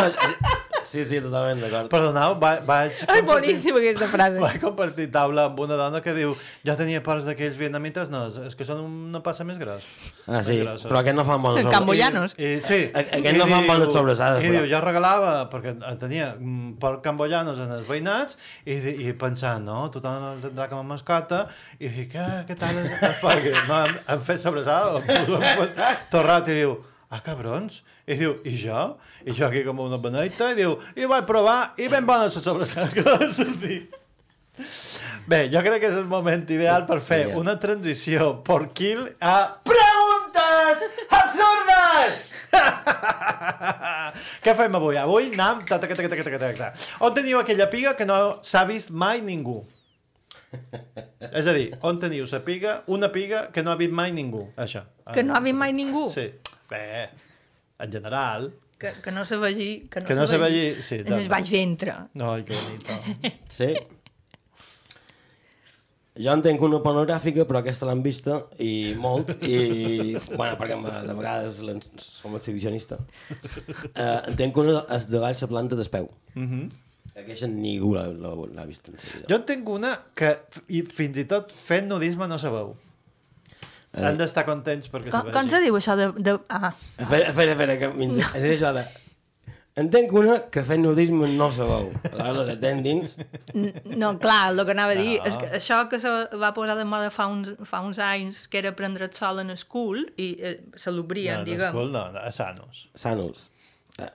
sí, 0.88 1.04
sí, 1.06 1.18
totalment 1.20 1.60
d'acord. 1.60 1.90
Perdoneu, 1.92 2.38
va, 2.40 2.54
vaig... 2.68 3.02
Ai, 3.12 3.22
boníssima 3.28 3.80
aquesta 3.82 4.08
frase. 4.08 4.40
Vaig 4.40 4.56
compartir 4.62 5.10
taula 5.12 5.50
amb 5.50 5.60
una 5.64 5.76
dona 5.80 6.00
que 6.04 6.14
diu 6.16 6.32
jo 6.66 6.76
tenia 6.80 7.02
pors 7.04 7.26
d'aquells 7.28 7.58
vietnamites, 7.60 8.08
no, 8.14 8.22
és 8.48 8.56
que 8.56 8.68
són 8.68 8.80
una 8.86 9.20
passa 9.26 9.44
més 9.48 9.60
gros. 9.60 9.84
Ah, 10.28 10.40
sí, 10.48 10.58
però 10.64 11.02
aquests 11.02 11.18
no 11.20 11.26
fan 11.28 11.44
bones 11.44 11.68
Camboyanos. 11.74 12.36
I, 12.40 12.54
i, 12.56 12.62
sí. 12.64 12.80
A- 12.96 13.04
aquests 13.20 13.38
no 13.42 13.50
fan 13.52 13.68
bones 13.68 13.92
sobrassades, 13.96 14.42
I 14.44 14.48
però. 14.48 14.62
diu, 14.62 14.70
jo 14.72 14.82
regalava, 14.86 15.34
perquè 15.52 15.76
tenia 16.00 16.32
porc 16.80 17.04
camboyanos 17.06 17.60
en 17.68 17.76
els 17.82 17.88
veïnats, 17.92 18.40
i, 18.66 18.80
i 19.10 19.14
pensant, 19.20 19.68
no, 19.68 19.84
tothom 19.94 20.30
el 20.34 20.44
tindrà 20.48 20.70
com 20.72 20.80
a 20.84 20.88
mascota, 20.96 21.44
i 21.84 21.92
dic, 22.00 22.16
ah, 22.24 22.44
què 22.48 22.56
tal? 22.60 22.80
I, 22.80 23.56
no, 23.68 23.82
hem, 23.84 23.98
hem 24.16 24.24
fet 24.32 24.40
sobrassada, 24.44 25.04
torrat, 26.14 26.48
i 26.52 26.62
diu, 26.64 26.78
ah, 27.12 27.22
cabrons. 27.24 27.82
I 28.08 28.18
diu, 28.20 28.38
i 28.46 28.56
jo? 28.60 28.98
I 29.26 29.32
jo 29.38 29.48
aquí 29.48 29.64
com 29.68 29.80
una 29.86 29.98
beneita, 30.02 30.52
i 30.52 30.58
diu, 30.60 30.78
i 30.96 31.06
vaig 31.10 31.26
provar, 31.30 31.74
i 31.80 31.88
ben 31.92 32.06
bona 32.08 32.28
la 32.28 32.34
sobrassada 32.34 32.90
que 32.96 33.04
va 33.08 33.32
sortir. 33.32 33.88
Bé, 35.28 35.44
jo 35.54 35.60
crec 35.62 35.82
que 35.84 35.90
és 35.92 35.98
el 36.00 36.08
moment 36.10 36.46
ideal 36.50 36.86
per 36.88 36.98
fer 37.04 37.28
Sí. 37.28 37.34
una 37.38 37.58
transició 37.60 38.30
porquil 38.48 39.04
a 39.22 39.34
preguntes 39.68 40.86
absurdes! 41.14 42.22
Què 44.44 44.54
fem 44.58 44.76
avui? 44.80 44.98
Avui 44.98 45.28
anem... 45.34 45.60
Ta, 45.68 45.78
ta, 45.78 45.88
ta, 45.88 45.96
ta, 46.00 46.08
ta, 46.08 46.24
ta, 46.24 46.40
ta, 46.42 46.52
ta. 46.58 46.70
On 47.06 47.14
teniu 47.14 47.38
aquella 47.42 47.68
piga 47.70 47.94
que 48.00 48.08
no 48.08 48.18
s'ha 48.42 48.64
vist 48.70 48.90
mai 48.90 49.22
ningú? 49.22 49.60
És 51.28 51.46
a 51.46 51.54
dir, 51.54 51.68
on 51.86 52.00
teniu 52.00 52.26
la 52.32 52.40
piga, 52.46 52.78
una 52.88 53.10
piga 53.14 53.48
que 53.54 53.62
no 53.62 53.72
ha 53.74 53.78
vist 53.80 53.92
mai 53.94 54.12
ningú? 54.16 54.48
Això. 54.58 54.86
Que 55.14 55.24
no 55.28 55.36
ha 55.36 55.42
vist 55.44 55.60
mai 55.60 55.74
ningú. 55.76 56.08
Sí. 56.14 56.32
Bé, 56.70 57.10
en 57.80 57.92
general... 57.92 58.54
Que, 58.78 58.92
que 59.04 59.12
no 59.12 59.26
se 59.26 59.38
vegi... 59.42 59.88
Que 59.90 60.02
no, 60.02 60.06
Que 60.08 60.14
no 60.16 60.28
se 60.28 60.38
vegi- 60.38 60.82
sí, 60.86 60.96
en 60.96 61.08
el 61.08 61.14
doncs. 61.14 61.30
baix 61.34 61.50
ventre. 61.50 61.94
Ai, 62.14 62.44
que 62.46 62.54
bonito. 62.54 63.38
Sí. 63.50 63.72
Jo 66.18 66.34
en 66.34 66.42
tenc 66.42 66.62
una 66.66 66.80
pornogràfica, 66.82 67.44
però 67.46 67.60
aquesta 67.62 67.86
l'han 67.86 68.00
vista, 68.02 68.40
i 68.58 68.96
molt, 68.98 69.30
i... 69.46 70.16
bueno, 70.32 70.56
perquè 70.58 70.78
me- 70.82 70.94
de 71.06 71.14
vegades 71.14 71.60
som 72.02 72.34
exhibicionista. 72.40 72.98
Uh, 73.30 74.24
en 74.32 74.38
tenc 74.40 74.58
una 74.58 74.80
de 75.14 75.22
baix 75.22 75.44
la 75.46 75.50
planta 75.52 75.78
d'espeu. 75.78 76.10
Mhm. 76.34 76.64
Aquesta 77.18 77.48
ningú 77.50 77.94
l'ha- 77.94 78.10
vist 78.70 78.90
en 78.90 78.98
sa 78.98 79.14
vida. 79.14 79.30
Jo 79.30 79.38
en 79.40 79.46
tinc 79.46 79.70
una 79.74 79.94
que 80.18 80.34
i 80.74 80.82
fins 80.90 81.18
i 81.22 81.26
tot 81.30 81.54
fent 81.54 81.86
nudisme 81.90 82.28
no 82.30 82.38
se 82.42 82.50
veu. 82.54 82.74
Eh. 83.98 84.06
Han 84.06 84.18
d'estar 84.20 84.46
contents 84.46 84.92
perquè 84.94 85.10
Com, 85.10 85.32
com 85.34 85.50
se 85.50 85.60
diu 85.64 85.76
això 85.80 85.96
de... 85.98 86.12
de... 86.22 86.38
Ah, 86.54 86.70
Espera, 87.02 87.32
espera, 87.32 87.52
espera, 87.58 87.78
que 87.82 87.90
m'inter- 87.98 88.30
és 88.38 88.46
això 88.60 88.74
de... 88.78 88.86
En 89.78 89.92
tenc 89.94 90.10
una 90.18 90.36
que 90.50 90.64
fent 90.66 90.82
nudisme 90.82 91.28
no 91.38 91.52
se 91.54 91.62
veu. 91.62 91.92
Aleshores, 92.10 92.48
la 92.48 92.56
tenc 92.62 92.82
dins. 92.82 93.12
no, 94.02 94.16
clar, 94.18 94.52
el 94.54 94.64
que 94.66 94.74
anava 94.74 94.96
a 94.96 94.98
dir 94.98 95.20
No. 95.20 95.26
és 95.30 95.36
que 95.38 95.50
això 95.60 95.84
que 95.90 96.00
se 96.02 96.10
va 96.42 96.50
posar 96.56 96.74
de 96.80 96.86
moda 96.90 97.12
fa 97.14 97.28
uns, 97.30 97.52
fa 97.70 97.84
uns 97.86 98.00
anys, 98.02 98.48
que 98.50 98.58
era 98.58 98.72
prendre 98.76 99.06
el 99.06 99.14
sol 99.14 99.40
en 99.44 99.52
el 99.54 99.62
cul, 99.70 100.02
i 100.18 100.32
eh, 100.42 100.56
se 100.76 100.90
l'obrien, 100.96 101.44
no, 101.44 101.46
no, 101.46 101.52
diguem. 101.52 101.78
no, 101.94 102.08
no, 102.16 102.20
a 102.26 102.32
Sanos. 102.32 102.88
Sanos. 102.96 103.52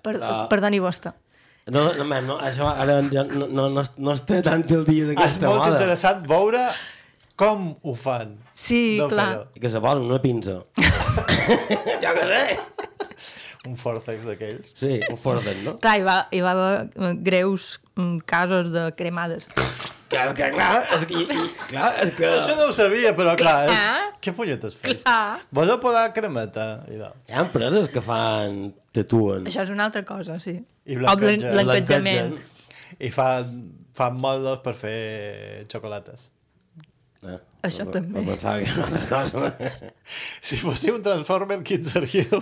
Per, 0.03 0.17
Ah. 0.23 0.47
Perdoni 0.51 0.81
vostè. 0.83 1.13
No, 1.71 1.93
no, 1.95 2.07
no, 2.27 2.41
això 2.43 2.67
ara 2.75 2.97
ja 3.07 3.23
no, 3.31 3.47
no, 3.47 3.69
no, 3.71 3.83
no 4.03 4.13
està 4.19 4.41
tant 4.43 4.65
el 4.67 4.83
dia 4.85 5.05
És 5.05 5.13
d'aquesta 5.13 5.47
molt 5.47 5.61
moda. 5.63 5.77
interessant 5.77 6.27
veure 6.27 6.65
com 7.43 7.71
ho 7.83 7.95
fan. 7.99 8.37
Sí, 8.55 8.99
de 9.01 9.09
clar. 9.11 9.29
fer-ho. 9.29 9.47
I 9.57 9.63
que 9.65 9.71
se 9.73 9.81
posen 9.83 10.07
una 10.07 10.21
pinça. 10.23 10.61
jo 12.05 12.13
què 12.19 12.27
sé. 12.31 12.45
Un 13.67 13.77
forcex 13.79 14.27
d'aquells. 14.27 14.73
Sí, 14.79 14.97
un 15.07 15.19
fordet, 15.23 15.59
no? 15.63 15.77
Clar, 15.83 15.97
hi 16.01 16.07
va, 16.07 16.17
hi 16.35 16.43
va 16.43 16.53
haver 16.57 16.71
eh, 16.83 17.13
greus 17.23 17.67
mm, 17.95 18.25
casos 18.27 18.73
de 18.75 18.89
cremades. 18.99 19.47
Clar, 20.13 20.27
que 20.37 20.49
clar, 20.53 20.83
és 20.97 21.07
que, 21.09 21.21
i, 21.23 21.23
i, 21.31 21.45
clar, 21.71 21.93
és 22.03 22.11
que... 22.17 22.27
Això 22.29 22.57
no 22.59 22.67
ho 22.69 22.75
sabia, 22.77 23.15
però 23.17 23.37
clar, 23.39 23.55
és... 23.65 23.71
Clar. 23.71 24.11
què 24.23 24.35
punyetes 24.37 24.75
fes? 24.81 25.01
Clar. 25.05 25.39
Vols 25.55 25.73
a 25.73 25.79
posar 25.83 26.05
cremeta? 26.17 26.67
I 26.91 26.99
no. 27.01 27.13
Hi 27.31 27.39
ha 27.39 27.47
empreses 27.47 27.89
que 27.95 28.03
fan 28.05 28.61
tatuen. 28.93 29.47
Això 29.49 29.65
és 29.65 29.73
una 29.73 29.87
altra 29.89 30.05
cosa, 30.09 30.37
sí. 30.43 30.59
I 30.85 30.99
blanquejament. 31.01 32.37
I 32.99 33.15
fan, 33.15 33.57
fan 33.97 34.19
moldes 34.21 34.61
per 34.67 34.75
fer 34.77 35.01
xocolates. 35.71 36.33
Això 37.63 37.85
no, 37.87 37.93
també. 37.95 38.19
No 38.19 38.27
pensava 38.27 38.59
que 38.59 38.67
era 38.67 38.83
una 38.83 38.87
altra 38.89 39.07
cosa. 39.09 39.91
Si 40.47 40.57
fóssiu 40.59 40.97
un 40.97 41.03
Transformer, 41.05 41.61
quin 41.63 41.85
seríeu? 41.87 42.41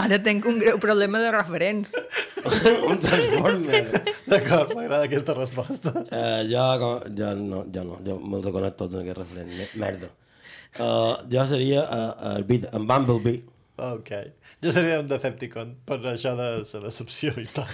Ara 0.00 0.18
tinc 0.24 0.44
un 0.50 0.58
greu 0.60 0.78
problema 0.82 1.20
de 1.22 1.30
referents. 1.34 1.92
un 2.90 2.98
Transformer. 3.02 3.82
D'acord, 4.26 4.74
m'agrada 4.74 5.06
aquesta 5.06 5.36
resposta. 5.38 5.92
Uh, 6.10 6.42
jo, 6.50 6.66
com- 6.82 7.16
jo 7.18 7.32
no, 7.38 7.62
jo 7.72 7.84
no, 7.86 7.98
jo 8.06 8.18
me'ls 8.22 8.48
he 8.50 8.54
conec 8.58 8.76
tots 8.80 8.98
en 8.98 9.04
aquest 9.06 9.20
referent. 9.22 9.52
Me- 9.60 9.70
Merda. 9.84 10.10
Uh, 10.76 11.14
jo 11.32 11.44
seria 11.48 11.84
uh, 11.86 12.32
el 12.34 12.44
beat, 12.50 12.66
en 12.76 12.86
Bumblebee. 12.90 13.44
Ok. 13.76 14.10
Jo 14.64 14.72
seria 14.72 15.00
un 15.02 15.08
Decepticon, 15.10 15.74
per 15.84 15.98
això 16.08 16.32
de 16.38 16.46
la 16.64 16.80
decepció 16.86 17.34
i 17.36 17.44
tal. 17.52 17.68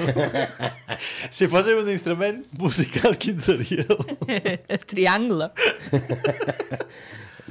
si 1.36 1.46
fóssiu 1.50 1.78
un 1.78 1.90
instrument 1.92 2.40
musical, 2.59 3.14
quin 3.22 3.38
seríeu? 3.42 4.00
Triangle. 4.90 5.53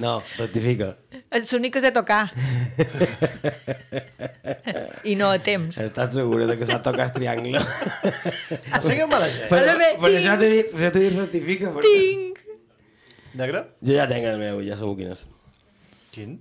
No, 0.02 0.18
rectifica. 0.36 0.98
És 1.32 1.52
l'únic 1.56 1.78
que 1.78 1.82
sé 1.84 1.94
tocar. 1.96 2.26
I 5.08 5.16
no 5.20 5.32
a 5.32 5.40
temps. 5.44 5.80
Estàs 5.84 6.16
segura 6.20 6.48
de 6.50 6.60
que 6.60 6.68
s'ha 6.68 6.82
tocat 6.84 7.16
triangle? 7.16 7.60
Ah, 7.62 8.82
sigueu 8.84 9.08
mala 9.12 9.32
gent. 9.32 9.48
Per, 9.48 9.62
Ara 9.64 9.78
bé, 9.80 9.94
per 9.96 10.12
ting. 10.12 10.20
això 10.20 10.38
t'he 10.42 10.52
dit, 10.58 10.72
per 10.72 10.80
això 10.82 10.94
t'he 10.96 11.06
dit 11.08 11.20
rectifica. 11.20 11.72
Perquè... 11.76 11.96
Tinc! 11.96 12.44
Negre? 13.40 13.64
Jo 13.88 13.96
ja 13.96 14.08
tenc 14.12 14.28
el 14.28 14.40
meu, 14.44 14.64
ja 14.68 14.76
segur 14.80 14.98
quin 15.00 15.16
és. 15.16 15.24
Quin? 16.12 16.40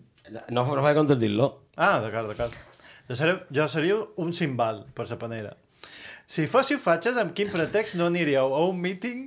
No, 0.51 0.67
no 0.67 0.83
faig 0.83 0.99
contradir-lo. 0.99 1.53
Ah, 1.77 1.99
d'acord, 2.03 2.31
d'acord. 2.31 2.55
Jo 3.11 3.17
seria, 3.19 3.39
jo 3.51 3.67
seria 3.69 3.97
un 4.23 4.35
cimbal, 4.35 4.85
per 4.95 5.07
sa 5.11 5.19
panera. 5.19 5.57
Si 6.31 6.47
fóssiu 6.47 6.79
fatxes, 6.79 7.17
amb 7.19 7.35
quin 7.35 7.51
pretext 7.51 7.97
no 7.99 8.07
aniríeu 8.07 8.53
a 8.55 8.61
un 8.69 8.77
míting, 8.79 9.25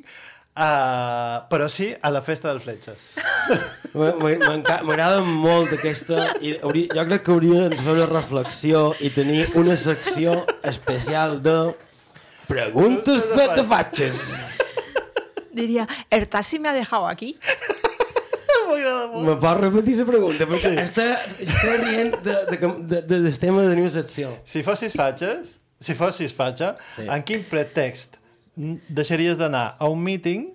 uh, 0.56 1.44
però 1.52 1.68
sí 1.68 1.89
a 1.91 2.12
la 2.16 2.22
festa 2.24 2.54
dels 2.54 2.64
fletxes? 2.64 3.10
M'agrada 3.94 5.20
molt 5.28 5.74
aquesta... 5.76 6.30
I 6.39 6.56
hauria, 6.64 6.94
jo 6.96 7.06
crec 7.10 7.26
que 7.28 7.36
hauríem 7.36 7.76
de 7.76 7.82
fer 7.82 7.98
una 7.98 8.08
reflexió 8.08 8.86
i 9.04 9.12
tenir 9.12 9.50
una 9.60 9.76
secció 9.76 10.39
especial 10.64 11.41
de 11.44 11.58
preguntes 12.48 13.28
fet 13.36 13.58
de 13.60 13.68
fatxes. 13.68 14.24
Diria, 15.54 15.88
¿el 16.10 16.28
taxi 16.28 16.58
me 16.58 16.70
ha 16.70 16.74
dejado 16.74 17.08
aquí? 17.08 17.36
M'agrada 18.74 19.08
molt. 19.12 19.26
Me 19.28 19.36
pots 19.42 19.62
repetir 19.62 19.96
la 20.00 20.06
pregunta? 20.10 20.48
Perquè 20.50 20.72
sí. 20.74 20.80
està, 20.84 21.06
està 21.46 21.76
rient 21.84 22.16
de, 22.26 22.36
de, 22.50 22.58
de, 22.58 23.02
de, 23.02 23.20
del 23.28 23.38
tema 23.42 23.64
de 23.66 23.76
la 23.78 23.90
secció. 23.94 24.34
Si 24.50 24.64
fossis 24.66 24.96
fatxes, 25.00 25.58
si 25.84 25.96
fossis 26.00 26.34
fatxa, 26.36 26.74
Sí. 26.96 27.08
en 27.08 27.24
quin 27.28 27.46
pretext 27.50 28.20
deixaries 28.56 29.38
d'anar 29.40 29.76
a 29.80 29.90
un 29.90 30.02
míting, 30.04 30.50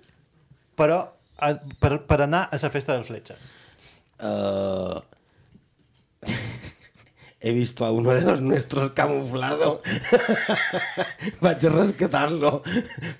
però 0.79 1.01
a, 1.39 1.53
per, 1.81 1.97
per 2.07 2.21
anar 2.27 2.45
a 2.51 2.59
la 2.61 2.69
festa 2.73 2.95
dels 2.95 3.09
fletxes? 3.11 3.49
Uh, 4.19 4.99
he 7.41 7.53
visto 7.53 7.85
a 7.85 7.91
uno 7.91 8.11
de 8.11 8.21
los 8.21 8.41
nuestros 8.41 8.89
camuflado. 8.91 9.81
Vaig 11.41 11.65
a 11.65 11.69
rescatar-lo. 11.71 12.51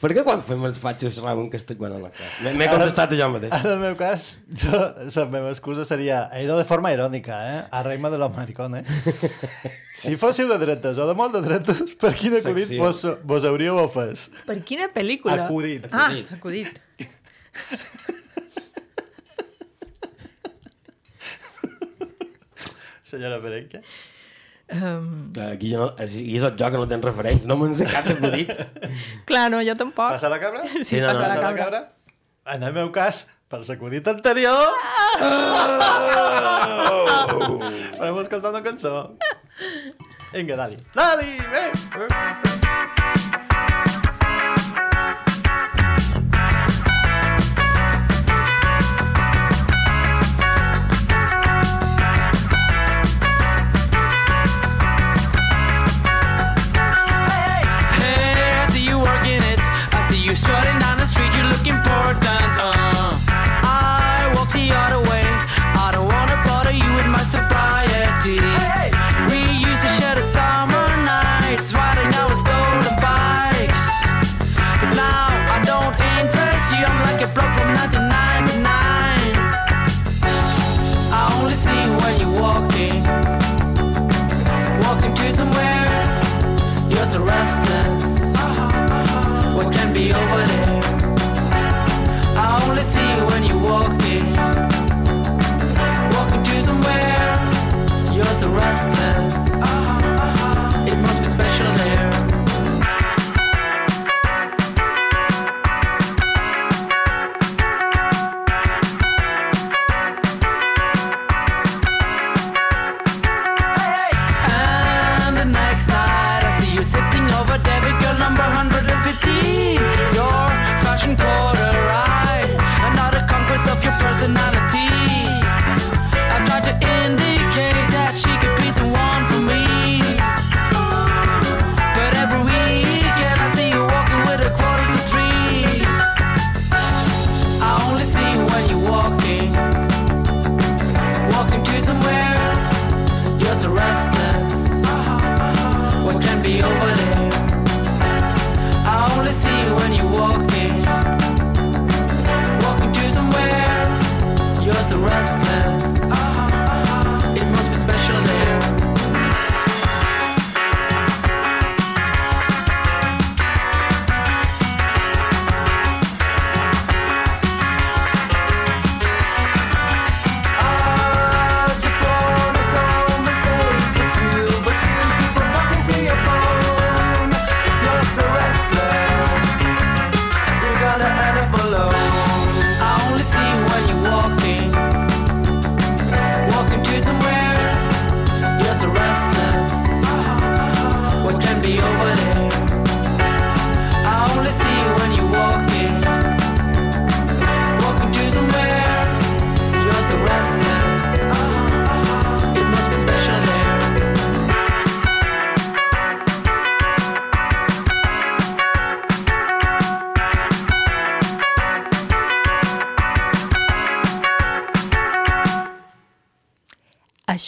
Per 0.01 0.11
què 0.11 0.25
quan 0.27 0.41
fem 0.43 0.65
els 0.67 0.79
fatxos 0.83 1.15
saben 1.21 1.47
que 1.49 1.55
estic 1.61 1.79
bueno, 1.79 2.01
la 2.03 2.09
cara? 2.11 2.51
M'he- 2.57 2.67
contestat 2.67 3.15
jo 3.15 3.29
mateix. 3.31 3.53
En 3.61 3.69
el 3.71 3.79
meu 3.85 3.95
cas, 3.99 4.25
jo, 4.51 4.81
la 5.15 5.25
meva 5.31 5.53
excusa 5.53 5.85
seria 5.87 6.25
he 6.35 6.43
ido 6.43 6.57
de 6.59 6.67
forma 6.67 6.91
irònica, 6.91 7.39
eh? 7.53 7.61
A 7.71 7.83
reima 7.87 8.11
de 8.11 8.17
los 8.19 8.35
maricones. 8.35 8.85
Si 9.99 10.15
fóssiu 10.21 10.47
de 10.47 10.55
dretes 10.61 10.99
o 11.01 11.05
de 11.09 11.15
molt 11.17 11.33
de 11.33 11.41
dretes, 11.43 11.95
per 11.99 12.13
quin 12.15 12.35
acudit 12.37 12.69
vos, 12.79 13.01
vos 13.27 13.43
hauríeu 13.49 13.75
ofès? 13.81 14.29
Per 14.47 14.59
quina 14.63 14.85
pel·lícula? 14.95 15.47
Acudit. 15.49 15.89
Ah, 15.91 16.11
Acudit. 16.37 16.77
Senyora 23.03 23.39
Perenque? 23.41 23.81
Um, 24.69 25.31
Clar, 25.33 25.47
Aquí 25.55 25.71
jo 25.73 25.79
no, 25.81 25.87
aquí 25.97 26.35
és 26.37 26.43
el 26.45 26.53
joc 26.53 26.69
que 26.75 26.77
no 26.77 26.85
tens 26.89 27.01
referents, 27.07 27.45
no 27.49 27.55
me'n 27.57 27.73
sé 27.73 27.87
cap 27.89 28.05
acudit. 28.11 28.51
clar, 29.25 29.47
no, 29.49 29.63
jo 29.65 29.73
tampoc. 29.79 30.11
Passa 30.13 30.29
la 30.29 30.37
cabra? 30.43 30.61
Sí, 30.75 30.83
Sí, 30.85 30.99
no, 31.01 31.07
passa 31.09 31.17
no, 31.17 31.25
la 31.25 31.29
Passa 31.33 31.41
la 31.41 31.55
cabra. 31.57 31.63
cabra? 31.63 31.81
En 32.53 32.63
el 32.67 32.73
meu 32.77 32.91
cas, 32.93 33.23
per 33.49 33.59
l'acudit 33.65 34.07
anterior... 34.13 34.69
Oh! 37.39 37.59
Farem 37.97 38.19
escoltar 38.21 38.51
una 38.53 38.61
cançó. 38.65 38.93
Vinga, 40.33 40.55
Dali. 40.55 40.77
Dali, 40.93 41.33
bé! 41.49 41.65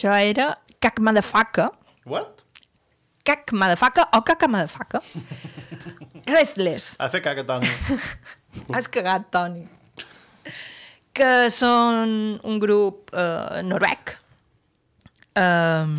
Això 0.01 0.15
era 0.17 0.45
cac 0.81 0.97
motherfucker. 0.97 1.67
What? 2.09 2.39
Cac 3.21 3.51
motherfucker 3.53 4.07
o 4.17 4.23
caca 4.25 4.47
motherfucker. 4.49 5.01
Restless. 6.35 6.95
Ha 6.97 7.09
fet 7.13 7.21
caca, 7.21 7.43
Toni. 7.45 7.69
Has 8.73 8.89
cagat, 8.89 9.27
Toni. 9.29 9.61
Que 11.13 11.51
són 11.53 12.15
un 12.41 12.57
grup 12.63 13.13
eh, 13.13 13.61
noruec. 13.61 14.15
Eh, 15.37 15.93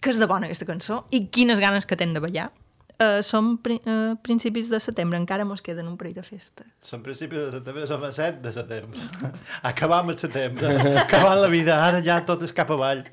que 0.00 0.14
és 0.14 0.22
de 0.24 0.30
bona 0.32 0.48
aquesta 0.48 0.70
cançó. 0.72 1.02
I 1.12 1.26
quines 1.28 1.60
ganes 1.60 1.84
que 1.84 2.00
tenen 2.00 2.16
de 2.16 2.24
ballar. 2.24 2.48
Eh, 3.02 3.22
som 3.22 3.56
pri 3.58 3.80
eh, 3.82 4.14
principis 4.22 4.68
de 4.70 4.78
setembre, 4.80 5.18
encara 5.18 5.46
mos 5.48 5.62
queden 5.64 5.88
un 5.90 5.96
parell 5.98 6.14
de 6.14 6.22
festes. 6.22 6.66
Som 6.84 7.02
principi 7.02 7.38
de 7.38 7.50
setembre, 7.56 7.86
som 7.90 8.02
a 8.04 8.12
7 8.12 8.42
de 8.44 8.52
setembre. 8.54 9.00
Acabam 9.70 10.12
el 10.12 10.18
setembre. 10.18 10.70
Acabant 11.04 11.40
la 11.42 11.48
vida, 11.50 11.80
ara 11.82 12.02
ja 12.04 12.20
tot 12.26 12.44
és 12.46 12.54
cap 12.54 12.70
avall. 12.70 13.02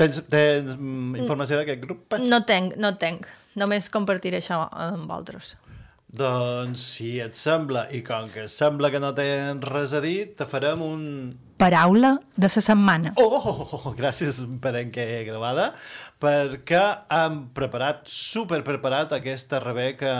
Tens, 0.00 0.22
tens 0.32 0.78
mm, 0.78 1.18
informació 1.20 1.58
d'aquest 1.58 1.82
grup? 1.82 2.14
No 2.24 2.38
tenc, 2.48 2.78
no 2.80 2.94
tenc. 2.96 3.26
Només 3.60 3.90
compartiré 3.92 4.38
això 4.40 4.62
amb 4.72 5.10
altres. 5.12 5.58
Doncs, 6.08 6.86
si 6.94 7.10
et 7.20 7.36
sembla, 7.36 7.84
i 7.92 8.00
com 8.06 8.30
que 8.32 8.46
sembla 8.48 8.88
que 8.90 9.02
no 9.02 9.12
tens 9.14 9.66
res 9.68 9.92
a 9.92 10.00
dir, 10.00 10.32
te 10.38 10.48
farem 10.48 10.80
un... 10.86 11.04
Paraula 11.60 12.14
de 12.36 12.48
la 12.48 12.62
setmana. 12.64 13.12
Oh, 13.20 13.26
oh, 13.36 13.50
oh, 13.52 13.74
oh, 13.76 13.92
gràcies 13.98 14.40
per 14.62 14.72
en 14.80 14.92
què 14.94 15.04
he 15.04 15.18
gravada, 15.28 15.70
perquè 16.22 16.80
hem 17.12 17.42
preparat, 17.56 18.06
super 18.08 18.62
preparat, 18.64 19.12
aquesta 19.12 19.60
Rebeca 19.60 20.14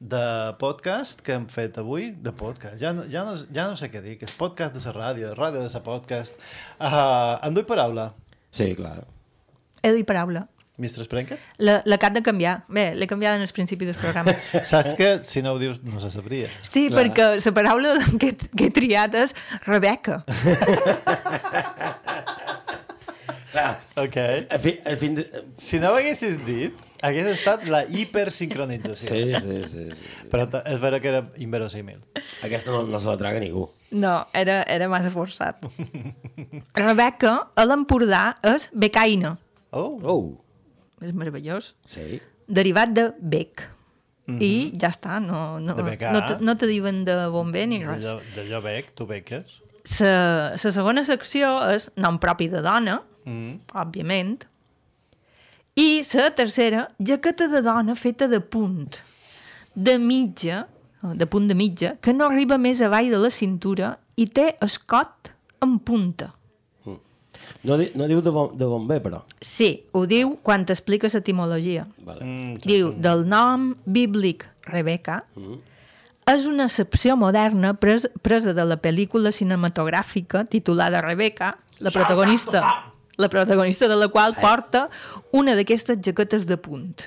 de 0.00 0.24
podcast 0.58 1.22
que 1.22 1.36
hem 1.38 1.46
fet 1.52 1.78
avui, 1.78 2.10
de 2.18 2.34
podcast, 2.34 2.80
ja 2.82 2.90
no, 2.96 3.06
ja 3.06 3.22
no, 3.28 3.36
ja 3.38 3.68
no 3.70 3.78
sé 3.78 3.92
què 3.92 4.02
dir, 4.02 4.18
que 4.18 4.26
és 4.26 4.34
podcast 4.34 4.74
de 4.74 4.82
la 4.88 4.96
ràdio, 4.98 5.32
ràdio 5.38 5.62
de 5.62 5.70
la 5.70 5.84
podcast. 5.86 6.42
Uh, 6.80 7.38
em 7.46 7.54
duc 7.54 7.70
paraula, 7.70 8.10
Sí, 8.52 8.74
clar. 8.76 8.98
He 9.82 9.90
dit 9.96 10.06
paraula. 10.06 10.44
Mr. 10.78 11.04
Sprenker? 11.04 11.36
La, 11.58 11.82
la 11.84 11.98
cap 12.00 12.14
de 12.16 12.22
canviar. 12.24 12.62
Bé, 12.72 12.94
l'he 12.96 13.06
canviat 13.06 13.36
en 13.36 13.44
el 13.44 13.52
principi 13.52 13.84
del 13.88 13.94
programa. 13.98 14.32
Saps 14.64 14.94
que 14.98 15.10
si 15.24 15.42
no 15.44 15.52
ho 15.52 15.58
dius 15.60 15.82
no 15.84 16.00
se 16.00 16.10
sabria. 16.10 16.48
Sí, 16.62 16.86
Clar. 16.88 17.02
perquè 17.02 17.28
la 17.44 17.52
paraula 17.58 17.92
que, 18.18 18.32
que 18.56 18.70
he 18.70 18.72
triat 18.74 19.14
és 19.20 19.36
Rebeca. 19.66 20.22
Ok. 24.00 24.16
A 24.50 24.58
fi, 24.58 24.78
a 24.88 24.96
fin 24.96 25.14
de... 25.14 25.26
Si 25.60 25.78
no 25.78 25.90
ho 25.92 25.96
haguessis 26.00 26.38
dit, 26.46 26.78
hagués 27.04 27.26
estat 27.34 27.66
la 27.68 27.82
hipersincronització. 27.84 29.12
Sí, 29.12 29.34
sí, 29.44 29.58
sí. 29.68 29.84
sí. 29.92 30.28
Però 30.32 30.46
ta- 30.50 30.62
és 30.72 30.80
vera 30.80 30.98
que 31.04 31.10
era 31.12 31.20
inverosímil. 31.36 32.00
Aquesta 32.42 32.72
no, 32.72 32.86
no 32.88 33.00
se 33.00 33.10
la 33.12 33.18
traga 33.20 33.42
ningú. 33.44 33.66
No, 33.92 34.14
era, 34.32 34.62
era 34.72 34.88
massa 34.88 35.12
forçat. 35.12 35.60
Rebeca, 36.80 37.34
a 37.54 37.66
l'Empordà, 37.68 38.24
és 38.54 38.70
becaina. 38.72 39.36
Oh. 39.70 40.00
Oh. 40.02 40.24
És 41.02 41.12
meravellós. 41.12 41.74
Sí. 41.86 42.20
Derivat 42.48 42.92
de 42.96 43.12
bec. 43.20 43.68
I 44.32 44.72
ja 44.78 44.88
està, 44.88 45.18
no, 45.20 45.58
no, 45.60 45.74
no, 45.74 46.20
te, 46.26 46.36
no 46.40 46.52
te 46.56 46.66
diuen 46.70 47.02
de 47.04 47.16
bomber 47.28 47.66
ni 47.68 47.80
res. 47.84 48.06
D'allò 48.36 48.60
bec, 48.62 48.92
tu 48.96 49.04
beques. 49.10 49.58
La 50.00 50.54
segona 50.56 51.02
secció 51.04 51.56
és 51.74 51.90
nom 51.96 52.18
propi 52.22 52.48
de 52.48 52.62
dona, 52.62 53.00
Mm. 53.24 53.60
òbviament, 53.78 54.40
i 55.78 56.02
la 56.14 56.30
tercera, 56.34 56.88
jaqueta 56.98 57.46
de 57.48 57.60
dona 57.62 57.94
feta 57.94 58.26
de 58.28 58.40
punt, 58.40 58.98
de 59.74 59.94
mitja, 59.98 60.66
de 61.02 61.26
punt 61.26 61.46
de 61.48 61.54
mitja, 61.54 61.94
que 62.02 62.12
no 62.12 62.26
arriba 62.26 62.58
més 62.58 62.80
avall 62.82 63.10
de 63.10 63.18
la 63.22 63.30
cintura 63.30 63.92
i 64.16 64.26
té 64.26 64.56
escot 64.60 65.30
en 65.62 65.78
punta. 65.78 66.32
No, 67.62 67.76
di, 67.78 67.90
no 67.94 68.08
diu 68.10 68.20
de, 68.22 68.30
bon, 68.34 68.50
de 68.58 68.66
bomber, 68.66 68.98
però. 69.04 69.20
Sí, 69.38 69.84
ho 69.94 70.02
diu 70.10 70.34
quan 70.42 70.64
t'explica 70.66 71.10
l'etimologia. 71.12 71.84
Vale. 72.02 72.24
Mm, 72.26 72.56
Diu, 72.64 72.90
del 72.98 73.22
nom 73.30 73.68
bíblic 73.86 74.48
Rebeca, 74.66 75.20
és 76.32 76.46
una 76.50 76.66
excepció 76.66 77.16
moderna 77.18 77.74
pres, 77.78 78.08
presa 78.22 78.54
de 78.54 78.66
la 78.66 78.78
pel·lícula 78.82 79.30
cinematogràfica 79.34 80.44
titulada 80.50 81.02
Rebeca, 81.02 81.56
la 81.78 81.90
protagonista, 81.94 82.62
la 83.18 83.28
protagonista 83.30 83.88
de 83.88 83.96
la 83.96 84.08
qual 84.08 84.34
porta 84.40 84.88
una 85.30 85.54
d'aquestes 85.58 86.02
jaquetes 86.02 86.46
de 86.46 86.58
punt. 86.58 87.06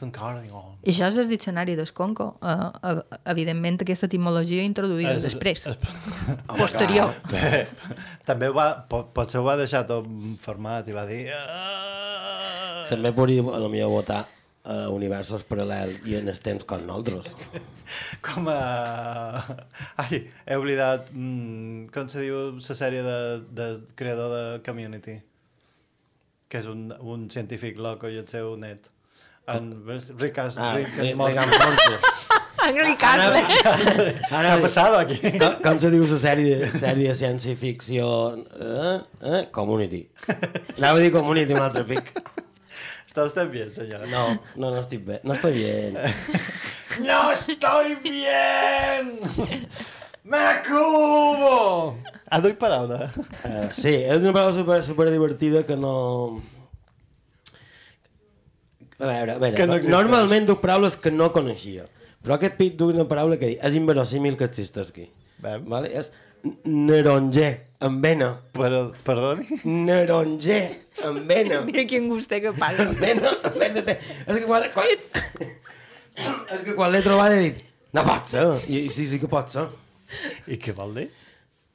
És 0.00 0.04
un 0.06 0.12
cardigan. 0.16 0.78
I 0.80 0.94
això 0.94 1.10
és 1.10 1.18
el 1.20 1.28
diccionari 1.28 1.74
d'Esconco. 1.76 2.30
Uh, 2.40 2.70
uh, 2.88 3.18
evidentment, 3.28 3.76
aquesta 3.84 4.08
etimologia 4.08 4.64
introduïda 4.64 5.12
És- 5.18 5.26
després. 5.26 5.66
és- 5.68 5.90
Posterior. 6.60 7.12
Bé, 7.28 7.66
també 8.28 8.48
ho 8.48 8.54
va, 8.56 8.70
po, 8.88 9.02
potser 9.12 9.42
ho 9.42 9.44
va 9.44 9.58
deixar 9.60 9.82
tot 9.90 10.06
format 10.40 10.88
i 10.88 10.96
va 10.96 11.04
dir... 11.10 11.26
"Ah". 11.36 12.86
També 12.88 13.12
podria, 13.12 13.42
a 13.44 13.58
lo 13.60 13.68
millor, 13.68 13.90
votar 13.92 14.22
a 14.64 14.76
universos 14.92 15.44
paral·lels 15.48 16.00
i 16.08 16.16
en 16.18 16.28
els 16.32 16.40
temps 16.44 16.64
com 16.68 16.80
nosaltres. 16.88 17.34
Com 18.26 18.48
a... 18.48 18.56
Ai, 20.00 20.22
he 20.46 20.56
oblidat... 20.56 21.10
Mm, 21.12 21.90
com 21.92 22.08
se 22.12 22.24
diu 22.24 22.54
la 22.56 22.76
sèrie 22.78 23.02
de, 23.04 23.18
de 23.56 23.68
creador 24.00 24.32
de 24.32 24.42
Community? 24.66 25.18
Que 26.50 26.64
és 26.64 26.66
un, 26.72 26.88
un 27.00 27.28
científic 27.30 27.78
loco 27.78 28.08
i 28.10 28.16
el 28.20 28.26
seu 28.32 28.56
net. 28.60 28.88
En, 29.56 29.70
Rick, 30.18 30.38
As, 30.38 30.56
Ah, 30.56 30.74
Rick, 30.76 31.16
Morty. 31.16 31.36
Rick 31.36 31.46
and 31.46 31.50
Morty. 31.58 31.96
Henry 32.62 32.96
Carle. 32.96 33.42
¿Qué 34.28 34.36
ha 34.36 34.60
pasado 34.60 34.98
aquí? 34.98 35.16
Com, 35.38 35.54
com 35.64 35.78
se 35.80 35.90
diu 35.90 36.04
la 36.06 36.18
sèrie, 36.20 36.58
sèrie 36.76 37.08
de 37.08 37.16
ciència-ficció? 37.16 38.10
Eh? 38.60 38.98
Eh? 39.24 39.40
Community. 39.54 40.02
Anava 40.76 40.98
a 40.98 41.02
dir 41.02 41.10
Community 41.14 41.56
un 41.56 41.62
altre 41.64 41.84
pic. 41.88 42.12
¿Está 43.06 43.24
usted 43.24 43.50
bien, 43.50 43.72
señor? 43.72 44.06
No, 44.08 44.40
no, 44.56 44.70
no 44.70 44.80
estic 44.80 45.04
bé. 45.04 45.20
No 45.24 45.34
estoy 45.34 45.52
bien. 45.54 45.96
¡No 47.02 47.32
estoy 47.32 47.94
bien! 48.02 49.18
¡Me 50.24 50.62
cubo! 50.68 51.98
Ah, 52.28 52.40
doy 52.40 52.52
paraula. 52.52 53.10
Uh, 53.42 53.68
sí, 53.72 53.94
és 54.04 54.22
una 54.22 54.34
paraula 54.36 54.52
super, 54.54 54.82
super 54.84 55.10
divertida 55.10 55.64
que 55.66 55.76
no... 55.76 56.42
A 59.00 59.06
veure, 59.08 59.32
a 59.32 59.38
veure, 59.40 59.56
Que 59.56 59.66
no 59.66 59.74
existeix. 59.78 59.90
normalment 59.96 60.46
duc 60.46 60.60
paraules 60.60 60.96
que 61.00 61.10
no 61.10 61.30
coneixia, 61.32 61.86
però 62.22 62.34
aquest 62.36 62.56
pit 62.58 62.74
duc 62.76 62.90
una 62.94 63.06
paraula 63.08 63.38
que 63.40 63.54
és 63.56 63.74
inverosímil 63.78 64.36
que 64.36 64.44
existeixi. 64.44 65.06
Vale? 65.40 65.88
És 65.96 66.10
neronger, 66.64 67.50
amb 67.80 68.02
vena. 68.04 68.28
Però, 68.52 68.82
perdoni? 69.06 69.46
Neronger, 69.64 70.62
amb 71.08 71.24
vena. 71.28 71.62
Mira 71.68 71.84
quin 71.88 72.08
gustet 72.12 72.42
que 72.44 72.52
passa. 72.56 72.86
Amb 72.90 73.00
vena, 73.00 73.32
amb 73.40 73.56
vena. 73.60 73.82
té- 73.88 73.96
És 74.26 74.36
que 74.36 74.44
quan, 74.46 74.68
quan, 74.74 74.86
és 76.54 76.60
que 76.66 76.74
quan 76.76 76.92
l'he 76.92 77.02
trobat 77.04 77.32
he 77.36 77.40
dit, 77.48 77.64
no 77.96 78.04
pot 78.06 78.28
ser. 78.30 78.44
I 78.68 78.84
sí, 78.92 79.06
sí 79.10 79.20
que 79.22 79.28
pot 79.32 79.48
ser. 79.52 79.66
I 80.50 80.58
què 80.60 80.74
vol 80.76 80.92
dir? 81.00 81.08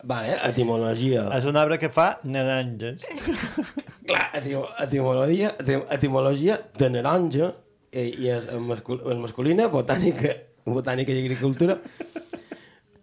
Vale, 0.04 0.36
etimologia. 0.46 1.24
És 1.38 1.46
un 1.48 1.56
arbre 1.58 1.78
que 1.82 1.90
fa 1.90 2.20
naranges. 2.28 3.06
Clar, 4.10 4.26
etimo- 4.38 4.68
etimologia, 4.84 5.54
etim- 5.62 5.86
etimologia 5.96 6.60
de 6.78 6.90
naranja 6.94 7.54
i, 7.96 8.04
i 8.26 8.30
és 8.36 8.50
mascul, 8.60 9.00
en 9.10 9.22
masculina, 9.24 9.70
botànica, 9.72 10.34
botànica 10.68 11.14
i 11.16 11.24
agricultura. 11.24 11.78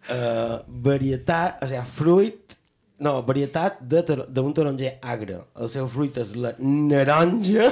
Uh, 0.02 0.58
varietat, 0.84 1.62
o 1.62 1.68
sigui, 1.70 1.82
fruit, 1.96 2.56
no, 3.02 3.16
varietat 3.26 3.80
d'un 3.86 4.52
taronger 4.54 4.96
agre. 5.02 5.40
El 5.58 5.70
seu 5.72 5.88
fruit 5.90 6.16
és 6.22 6.34
la 6.38 6.52
naranja. 6.60 7.70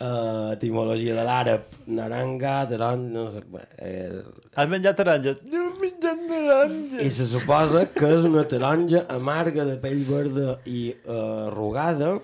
Uh, 0.00 0.52
etimologia 0.56 1.14
de 1.18 1.24
l'àrab, 1.26 1.60
naranga, 1.98 2.54
taronja, 2.70 3.10
no 3.12 3.26
sé, 3.34 3.42
eh, 3.78 4.22
Has 4.56 4.70
menjat 4.72 4.96
taronges? 5.00 5.42
No 5.52 5.66
he 5.66 5.70
menjat 5.82 6.24
taronges. 6.30 7.04
i 7.04 7.10
se 7.12 7.26
suposa 7.30 7.86
que 7.92 8.08
és 8.16 8.24
una 8.28 8.44
taronja 8.48 9.04
amarga 9.12 9.64
de 9.68 9.76
pell 9.82 10.02
verda 10.08 10.58
i 10.64 10.88
uh, 11.04 11.46
arrugada, 11.50 12.16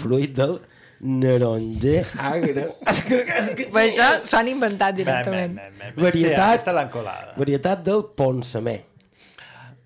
fruit 0.00 0.32
del 0.36 0.58
naronger 1.00 2.04
agre. 2.20 2.66
és 2.92 3.00
que, 3.04 3.20
és 3.24 3.50
que, 3.56 3.68
Però 3.72 3.84
això 3.86 4.08
s'ho 4.24 4.36
han 4.40 4.48
inventat 4.52 4.96
directament. 4.96 5.58
Sí, 5.80 5.92
varietat, 6.00 6.46
aquesta 6.46 6.72
l'han 6.76 6.90
colada. 6.92 7.34
varietat 7.36 7.84
del 7.84 8.04
ponsamer. 8.16 8.80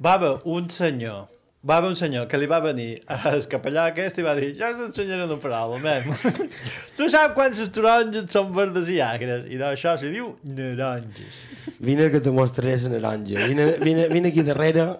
Va 0.02 0.16
haver 0.18 0.32
un 0.50 0.66
senyor 0.74 1.26
va 1.64 1.78
haver 1.78 1.90
un 1.90 1.96
senyor 1.96 2.26
que 2.28 2.38
li 2.38 2.46
va 2.50 2.58
venir 2.60 2.88
al 3.08 3.44
capellà 3.48 3.86
aquest 3.90 4.18
i 4.20 4.24
va 4.26 4.34
dir 4.36 4.50
jo 4.58 4.68
us 4.74 4.82
ensenyaré 4.88 5.24
una 5.24 5.38
paraula, 5.40 5.78
nen. 5.80 6.50
tu 6.98 7.08
saps 7.12 7.32
quants 7.36 7.62
taronges 7.72 8.28
són 8.34 8.52
verdes 8.56 8.90
i 8.92 9.00
agres? 9.04 9.48
I 9.48 9.60
d'això 9.60 9.96
s'hi 10.00 10.12
diu 10.12 10.34
naranges. 10.44 11.40
Vine 11.80 12.10
que 12.12 12.20
te 12.20 12.34
mostraré 12.34 12.76
la 12.84 12.92
naranja. 12.98 13.48
Vine, 13.48 13.70
vine, 13.80 14.08
vine 14.12 14.32
aquí 14.32 14.44
darrere. 14.44 14.90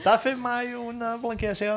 T'ha 0.00 0.14
fet 0.22 0.38
mai 0.40 0.70
una 0.78 1.16
blanqueació? 1.20 1.74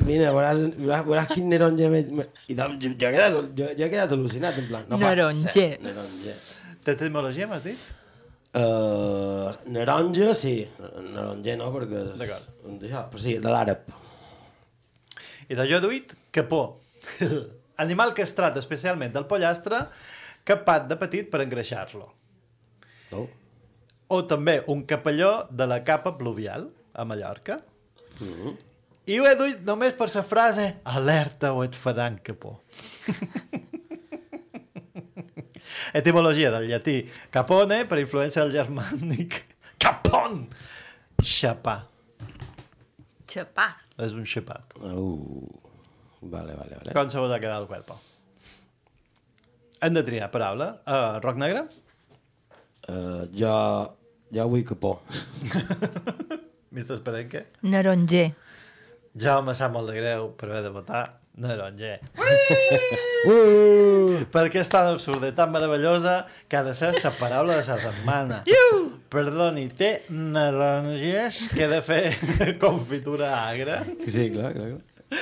Vine, 0.00 0.32
veuràs, 0.34 0.64
veuràs, 0.80 1.04
veuràs 1.06 1.28
quin 1.30 1.52
naronja 1.52 1.92
més... 1.92 2.08
I 2.50 2.56
doncs, 2.58 2.80
jo, 2.82 2.94
jo, 2.98 3.10
he 3.10 3.14
quedat, 3.14 3.36
jo, 3.60 3.68
jo 3.78 3.86
he 3.86 3.92
quedat 3.92 4.16
al·lucinat, 4.16 4.58
en 4.58 4.66
plan... 4.72 4.88
No 4.90 4.98
ser, 5.44 5.70
Naronger. 5.84 6.34
D'etimologia 6.88 7.46
m'has 7.50 7.62
dit? 7.68 7.90
Uh, 8.56 9.52
Naronja, 9.68 10.32
sí. 10.34 10.62
Naronja 10.78 11.56
no, 11.60 11.68
perquè... 11.74 12.04
D'acord. 12.18 12.52
Però 13.12 13.22
sí, 13.22 13.36
de 13.42 13.52
l'àrab. 13.52 13.88
I 15.48 15.56
de 15.58 15.66
jo 15.68 15.80
duit, 15.84 16.14
capó. 16.34 16.62
Animal 17.84 18.14
castrat 18.16 18.56
especialment 18.60 19.12
del 19.14 19.28
pollastre, 19.30 19.84
capat 20.48 20.88
de 20.90 20.96
petit 21.00 21.28
per 21.30 21.42
engreixar-lo. 21.44 22.08
Oh. 23.16 23.26
O 24.08 24.22
també 24.28 24.58
un 24.72 24.82
capelló 24.88 25.32
de 25.50 25.68
la 25.68 25.82
capa 25.84 26.16
pluvial, 26.18 26.66
a 26.94 27.04
Mallorca. 27.04 27.60
Mm 28.20 28.56
I 29.08 29.16
ho 29.16 29.24
he 29.24 29.36
duit 29.40 29.60
només 29.64 29.94
per 29.96 30.04
la 30.12 30.20
frase 30.20 30.64
alerta 30.84 31.54
o 31.56 31.62
et 31.64 31.76
faran 31.76 32.18
capó. 32.20 32.58
Etimologia 35.96 36.50
del 36.54 36.68
llatí 36.68 36.98
capone 37.34 37.84
per 37.88 38.00
influència 38.02 38.44
del 38.44 38.52
germànic 38.56 39.40
capon, 39.82 40.42
xapar. 41.22 41.80
Xapar. 43.28 43.70
És 43.98 44.14
un 44.14 44.26
xapat. 44.28 44.76
Uh. 44.82 45.46
Vale, 46.20 46.54
vale, 46.54 46.74
vale. 46.78 46.94
Com 46.96 47.10
se 47.10 47.20
vos 47.22 47.30
ha 47.32 47.38
quedat 47.38 47.60
el 47.62 47.68
cuerpo? 47.70 47.94
Hem 49.80 49.94
de 49.94 50.02
triar 50.02 50.30
paraula. 50.34 50.72
Uh, 50.82 51.20
rock 51.22 51.38
negre? 51.38 51.62
Uh, 52.88 53.28
jo, 53.36 53.52
jo 54.34 54.48
vull 54.50 54.64
capó. 54.66 54.96
Mr. 56.72 56.98
Esperenque? 56.98 57.44
Naronger. 57.62 58.32
Jo 59.18 59.38
me 59.46 59.54
sap 59.54 59.72
molt 59.74 59.90
de 59.90 59.96
greu, 59.98 60.32
però 60.38 60.58
he 60.58 60.64
de 60.66 60.72
votar 60.74 61.04
Naronger. 61.38 62.00
Uh! 63.26 64.20
Perquè 64.30 64.60
és 64.62 64.68
tan 64.70 64.92
absurda 64.92 65.32
i 65.32 65.34
tan 65.34 65.50
meravellosa 65.50 66.20
que 66.46 66.54
ha 66.54 66.62
de 66.62 66.70
ser 66.76 66.92
la 66.94 67.10
paraula 67.18 67.56
de 67.56 67.64
la 67.66 67.78
setmana. 67.82 68.36
Perdoni, 69.10 69.64
té 69.74 70.04
naranges 70.08 71.48
que 71.50 71.66
he 71.66 71.70
de 71.72 71.80
fer 71.82 72.14
confitura 72.62 73.32
agra? 73.48 73.80
Sí, 74.06 74.30
clar, 74.30 74.52
clar. 74.54 74.76
clar. 74.76 74.98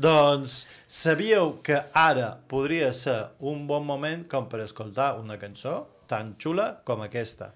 Doncs 0.00 0.66
sabíeu 0.86 1.58
que 1.64 1.80
ara 1.96 2.34
podria 2.50 2.92
ser 2.96 3.30
un 3.40 3.66
bon 3.70 3.84
moment 3.86 4.26
com 4.30 4.48
per 4.50 4.62
escoltar 4.66 5.14
una 5.20 5.38
cançó 5.40 5.74
tan 6.10 6.34
xula 6.38 6.80
com 6.84 7.02
aquesta. 7.06 7.52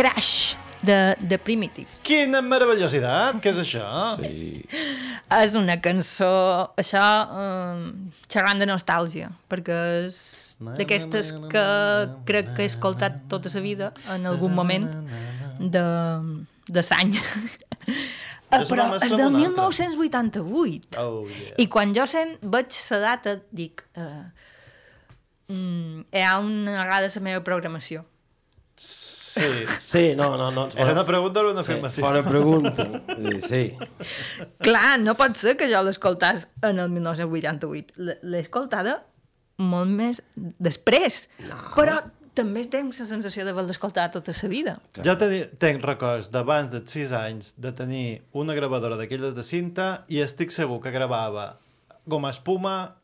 Crash, 0.00 0.56
de, 0.80 1.14
de 1.20 1.36
Primitives. 1.36 2.00
Quina 2.06 2.40
meravellositat! 2.40 3.36
Què 3.44 3.50
és 3.52 3.58
això? 3.60 3.88
Sí. 4.16 4.62
És 5.36 5.56
una 5.58 5.76
cançó, 5.84 6.30
això, 6.80 7.02
um, 7.42 7.82
xerrant 8.32 8.62
de 8.62 8.68
nostàlgia, 8.70 9.28
perquè 9.52 9.76
és 10.06 10.22
d'aquestes 10.78 11.34
que 11.52 11.66
crec 12.30 12.48
que 12.54 12.64
he 12.64 12.70
escoltat 12.70 13.20
tota 13.28 13.52
la 13.52 13.64
vida 13.66 13.92
en 14.16 14.24
algun 14.32 14.56
moment 14.56 14.88
de, 15.60 15.84
de 16.72 16.86
sany. 16.94 17.12
És 18.50 18.66
Però 18.66 18.88
és 18.96 19.04
de 19.04 19.14
amb 19.14 19.36
una 19.36 19.44
altra. 19.46 19.68
1988. 19.68 20.96
Oh, 20.98 21.20
yeah. 21.28 21.52
I 21.62 21.68
quan 21.70 21.92
jo 21.94 22.02
sent, 22.10 22.32
veig 22.42 22.74
la 22.90 22.98
data, 23.04 23.36
dic... 23.54 23.84
Uh, 23.94 24.24
mm, 25.52 26.02
hi 26.10 26.24
ha 26.26 26.34
una 26.42 26.80
vegada 26.80 27.12
la 27.14 27.22
meva 27.28 27.44
programació. 27.46 28.02
Sí. 28.74 29.19
Sí, 29.80 30.14
no, 30.16 30.36
no, 30.36 30.50
no. 30.50 30.68
Era 30.76 30.92
una 30.92 31.04
pregunta 31.06 31.40
o 31.44 31.50
una 31.52 31.60
afirmació? 31.62 32.00
Sí, 32.00 32.06
fora 32.06 32.22
pregunta. 32.26 32.86
Sí. 33.46 33.62
Clar, 34.64 34.98
no 35.00 35.14
pot 35.18 35.36
ser 35.38 35.56
que 35.60 35.68
jo 35.70 35.82
l'escoltàs 35.86 36.48
en 36.66 36.80
el 36.82 36.88
1988. 36.94 37.94
L- 38.00 38.18
L'he 38.22 38.40
escoltada 38.42 38.98
molt 39.60 39.90
més 39.92 40.22
després. 40.58 41.26
No. 41.46 41.58
Però 41.76 41.98
també 42.34 42.62
tenc 42.70 42.94
la 42.96 43.06
sensació 43.06 43.44
d'haver-la 43.44 43.74
escoltat 43.74 44.14
tota 44.16 44.32
la 44.32 44.48
vida. 44.48 44.76
Jo 45.04 45.16
teni, 45.20 45.42
tenc 45.60 45.82
records 45.84 46.30
d'abans 46.32 46.70
de 46.72 46.80
6 46.86 47.12
anys 47.18 47.54
de 47.60 47.72
tenir 47.76 48.06
una 48.32 48.54
gravadora 48.56 48.96
d'aquelles 48.96 49.34
de 49.36 49.44
cinta 49.44 49.90
i 50.08 50.22
estic 50.24 50.50
segur 50.54 50.80
que 50.80 50.90
gravava 50.94 51.52
goma 52.06 52.30
espuma 52.32 52.96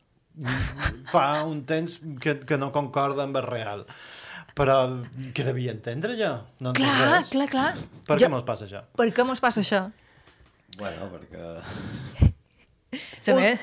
fa 1.11 1.43
un 1.45 1.63
temps 1.65 1.99
que, 2.21 2.39
que 2.45 2.57
no 2.61 2.71
concorda 2.71 3.23
amb 3.25 3.37
el 3.39 3.45
real. 3.47 3.85
Però 4.57 4.77
què 5.37 5.43
devia 5.45 5.71
entendre 5.75 6.15
jo? 6.17 6.33
No 6.59 6.73
entenc 6.73 6.81
Clar, 6.87 7.07
res. 7.21 7.29
clar, 7.33 7.47
clar. 7.53 7.71
Per 8.07 8.17
Jo- 8.17 8.25
què 8.25 8.31
me'ls 8.33 8.47
passa 8.47 8.65
això? 8.65 8.83
Per 8.97 9.09
què 9.13 9.25
mos 9.27 9.39
passa 9.43 9.61
això? 9.61 9.83
Bueno, 10.77 11.09
perquè... 11.13 12.21
Se 13.21 13.33
Un- 13.33 13.41
me... 13.41 13.59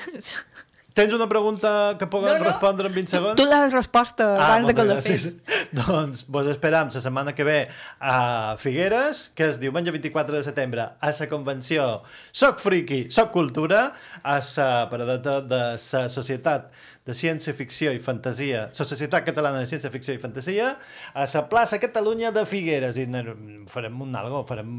Tens 0.95 1.11
una 1.11 1.25
pregunta 1.27 1.97
que 1.99 2.07
puguem 2.07 2.37
No, 2.37 2.39
no. 2.39 2.45
respondre 2.53 2.87
en 2.87 2.93
20 2.95 3.11
segons? 3.11 3.35
Tu 3.35 3.43
la 3.49 3.65
resposta 3.67 4.29
abans 4.39 4.63
de 4.69 4.73
que 4.77 4.83
la 4.87 4.95
fes. 5.03 5.25
doncs 5.75 6.21
vos 6.31 6.47
esperam 6.47 6.87
la 6.87 7.01
setmana 7.03 7.33
que 7.35 7.43
ve 7.43 7.57
a 7.99 8.55
Figueres, 8.61 9.25
que 9.35 9.49
és 9.51 9.59
diumenge 9.59 9.91
24 9.91 10.37
de 10.37 10.43
setembre, 10.47 10.85
a 10.95 11.11
la 11.19 11.27
convenció 11.27 11.89
Soc 12.31 12.63
Friki, 12.63 13.09
Soc 13.11 13.33
Cultura, 13.35 13.89
a 14.23 14.39
la 14.39 14.69
paradeta 14.89 15.41
de 15.43 15.59
la 15.75 16.07
Societat 16.07 16.71
de 17.05 17.13
Ciència 17.13 17.53
Ficció 17.53 17.91
i 17.93 18.01
Fantasia, 18.01 18.67
Societat 18.73 19.27
Catalana 19.27 19.61
de 19.61 19.69
Ciència 19.69 19.91
Ficció 19.93 20.15
i 20.15 20.21
Fantasia, 20.21 20.71
a 21.13 21.27
la 21.29 21.43
plaça 21.51 21.77
Catalunya 21.81 22.31
de 22.33 22.45
Figueres. 22.49 22.97
I 22.97 23.05
farem 23.69 24.01
un 24.01 24.17
algo, 24.17 24.41
farem 24.49 24.71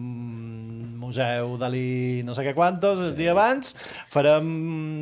museu 1.07 1.55
Dalí 1.61 2.25
no 2.27 2.35
sé 2.35 2.43
què 2.49 2.55
quantos, 2.57 3.05
el 3.05 3.15
dia 3.19 3.31
abans, 3.37 3.77
farem 4.11 4.49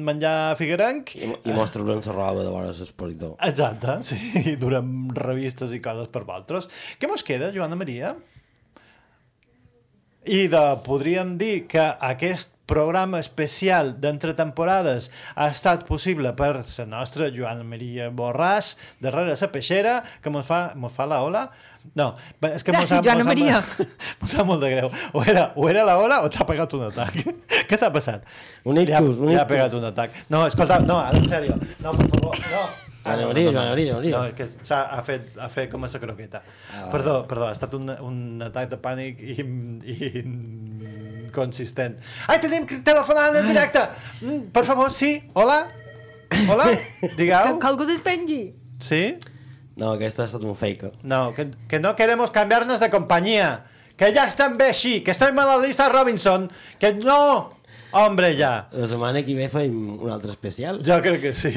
menjar 0.04 0.54
figuerenc, 0.60 1.14
I, 1.16 1.30
i 1.48 1.56
mos 1.56 1.72
traurem 1.72 2.02
la 2.04 2.12
roba 2.12 2.44
de 2.44 2.52
vora 2.52 2.68
l'expositor. 2.68 3.36
Exacte, 3.48 3.98
sí, 4.10 4.20
i 4.52 4.56
durem 4.60 5.08
revistes 5.16 5.72
i 5.72 5.80
coses 5.84 6.12
per 6.12 6.26
vosaltres. 6.26 6.68
Què 7.00 7.08
mos 7.10 7.24
queda, 7.24 7.52
Joana 7.56 7.78
Maria? 7.80 8.12
I 10.26 10.46
de, 10.48 10.64
podríem 10.86 11.36
dir 11.38 11.66
que 11.68 11.82
aquest 12.00 12.52
programa 12.64 13.18
especial 13.20 13.90
d'entre 14.00 14.32
temporades 14.32 15.10
ha 15.36 15.50
estat 15.52 15.82
possible 15.84 16.30
per 16.32 16.62
la 16.64 16.86
nostra 16.88 17.26
Joana 17.28 17.60
Maria 17.68 18.06
Borràs, 18.08 18.70
darrere 19.04 19.34
la 19.36 19.50
peixera, 19.52 19.98
que 20.24 20.32
mos 20.32 20.46
fa, 20.48 20.70
mos 20.74 20.94
fa 20.96 21.04
la 21.04 21.18
ola. 21.26 21.42
No, 21.92 22.14
és 22.48 22.64
que 22.64 22.72
mos 22.72 22.88
Gràcies, 22.88 23.04
mos 23.04 23.20
sap- 23.20 23.28
Maria. 23.28 23.60
Mos 24.22 24.32
sap 24.32 24.46
molt 24.50 24.64
de 24.64 24.70
greu. 24.72 24.88
O 25.12 25.20
era, 25.28 25.50
o 25.60 25.68
era 25.68 25.84
la 25.84 25.98
ola 26.00 26.22
o 26.24 26.30
t'ha 26.32 26.46
pegat 26.48 26.72
un 26.78 26.86
atac. 26.88 27.20
Què 27.68 27.76
t'ha 27.76 27.92
passat? 27.92 28.24
Un 28.64 28.80
ictus, 28.80 29.18
un 29.20 29.28
ja, 29.28 29.34
ja 29.34 29.42
ha 29.42 29.44
ictus. 29.44 29.52
pegat 29.52 29.76
un 29.76 29.84
atac. 29.90 30.16
No, 30.32 30.46
escolta, 30.48 30.80
no, 30.80 31.02
en 31.12 31.28
sèrio. 31.28 31.60
No, 31.84 31.92
per 32.00 32.08
favor, 32.16 32.40
no. 32.48 32.64
Joana 33.04 33.26
Maria, 33.28 33.50
Joana 33.50 33.68
Maria, 33.70 33.92
Joana 33.92 34.00
Maria. 34.00 34.16
No, 34.16 34.24
és 34.30 34.34
que 34.38 34.46
s'ha 34.64 34.80
ha 34.96 35.02
fet, 35.04 35.34
ha 35.36 35.48
fet 35.52 35.70
com 35.72 35.84
a 35.84 35.90
sa 35.92 36.00
croqueta. 36.00 36.40
Ah, 36.72 36.86
perdó, 36.92 37.18
perdó, 37.28 37.48
ha 37.50 37.52
estat 37.52 37.74
un, 37.76 37.90
un 38.00 38.42
atac 38.46 38.70
de 38.72 38.78
pànic 38.80 39.20
i, 39.20 39.36
i 39.92 40.24
consistent. 41.34 41.98
Ai, 42.30 42.38
tenim 42.40 42.64
que 42.70 42.80
telefonar 42.86 43.28
en 43.36 43.48
directe! 43.50 43.84
Mm, 44.22 44.48
per 44.54 44.64
favor, 44.64 44.90
sí, 44.94 45.18
hola? 45.34 45.60
Hola? 46.48 46.70
Digueu. 47.18 47.58
Que 47.60 47.70
algú 47.70 47.86
despengi. 47.88 48.42
Sí? 48.80 49.04
No, 49.76 49.92
aquesta 49.94 50.24
ha 50.24 50.30
estat 50.30 50.44
un 50.46 50.56
fake. 50.56 50.94
No, 51.02 51.34
que, 51.34 51.50
que 51.68 51.80
no 51.80 51.94
queremos 51.96 52.30
cambiarnos 52.30 52.80
de 52.80 52.90
compañía. 52.90 53.64
Que 53.96 54.12
ya 54.12 54.24
están 54.26 54.56
bé 54.58 54.72
així, 54.72 55.02
que 55.06 55.12
estem 55.12 55.38
a 55.38 55.44
la 55.46 55.58
lista 55.62 55.88
Robinson, 55.88 56.48
que 56.80 56.94
no... 56.94 57.53
Hombre, 57.94 58.32
ja. 58.36 58.66
La 58.74 58.88
setmana 58.90 59.22
que 59.22 59.36
ve 59.38 59.46
fem 59.52 59.74
un 59.94 60.10
altre 60.10 60.32
especial. 60.34 60.80
Jo 60.82 60.96
crec 61.02 61.20
que 61.22 61.32
sí. 61.34 61.52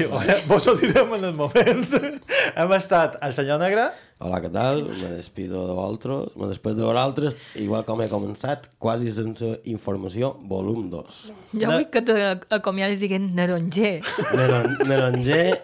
Vos 0.46 0.68
ho 0.70 0.76
direm 0.78 1.14
en 1.16 1.24
el 1.30 1.34
moment. 1.34 1.96
Hem 2.58 2.72
estat 2.76 3.16
el 3.26 3.34
senyor 3.34 3.58
Negre, 3.62 3.88
Hola, 4.18 4.40
què 4.42 4.48
tal? 4.50 4.80
Me 4.88 5.12
despido 5.14 5.60
de 5.68 5.74
vosaltres. 5.78 6.32
Me 6.34 6.48
despido 6.50 6.80
de 6.80 6.86
vosaltres, 6.88 7.36
igual 7.62 7.84
com 7.86 8.00
he 8.02 8.08
començat, 8.10 8.66
quasi 8.82 9.12
sense 9.14 9.46
informació, 9.70 10.32
volum 10.50 10.88
2. 10.90 11.20
Jo 11.54 11.70
vull 11.70 11.86
que 11.94 12.02
t'acomiadis 12.02 12.98
dient 13.02 13.30
naronger. 13.38 14.00
Neron, 14.34 14.74
Neronger 14.90 15.62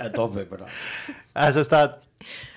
a 0.00 0.08
tope, 0.16 0.46
però. 0.48 0.64
has 1.36 1.60
estat 1.60 2.00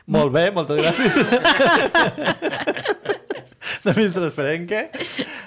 molt 0.07 0.31
bé, 0.31 0.47
moltes 0.55 0.79
gràcies. 0.79 1.11
de 3.83 3.91
Mistres 3.99 4.31
Ferenque. 4.33 4.87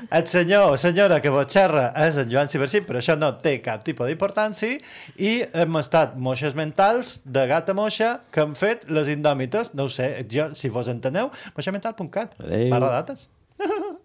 El 0.08 0.26
senyor 0.30 0.72
o 0.72 0.76
senyora 0.80 1.20
que 1.20 1.32
vos 1.32 1.48
xerra 1.50 1.90
és 2.06 2.18
en 2.20 2.30
Joan 2.32 2.50
Cibercí, 2.52 2.82
però 2.86 3.00
això 3.02 3.16
no 3.18 3.32
té 3.42 3.58
cap 3.64 3.84
tipus 3.86 4.08
d'importància, 4.08 4.80
i 5.20 5.32
hem 5.52 5.80
estat 5.80 6.16
moixes 6.16 6.56
mentals 6.58 7.18
de 7.24 7.46
gata 7.50 7.76
moixa 7.76 8.16
que 8.32 8.44
han 8.44 8.56
fet 8.58 8.88
les 8.90 9.12
indòmites, 9.12 9.74
no 9.78 9.90
sé, 9.92 10.12
jo, 10.30 10.50
si 10.56 10.72
vos 10.72 10.88
enteneu, 10.92 11.32
moixamental.cat, 11.56 12.38
barra 12.40 12.94
dates. 13.00 13.28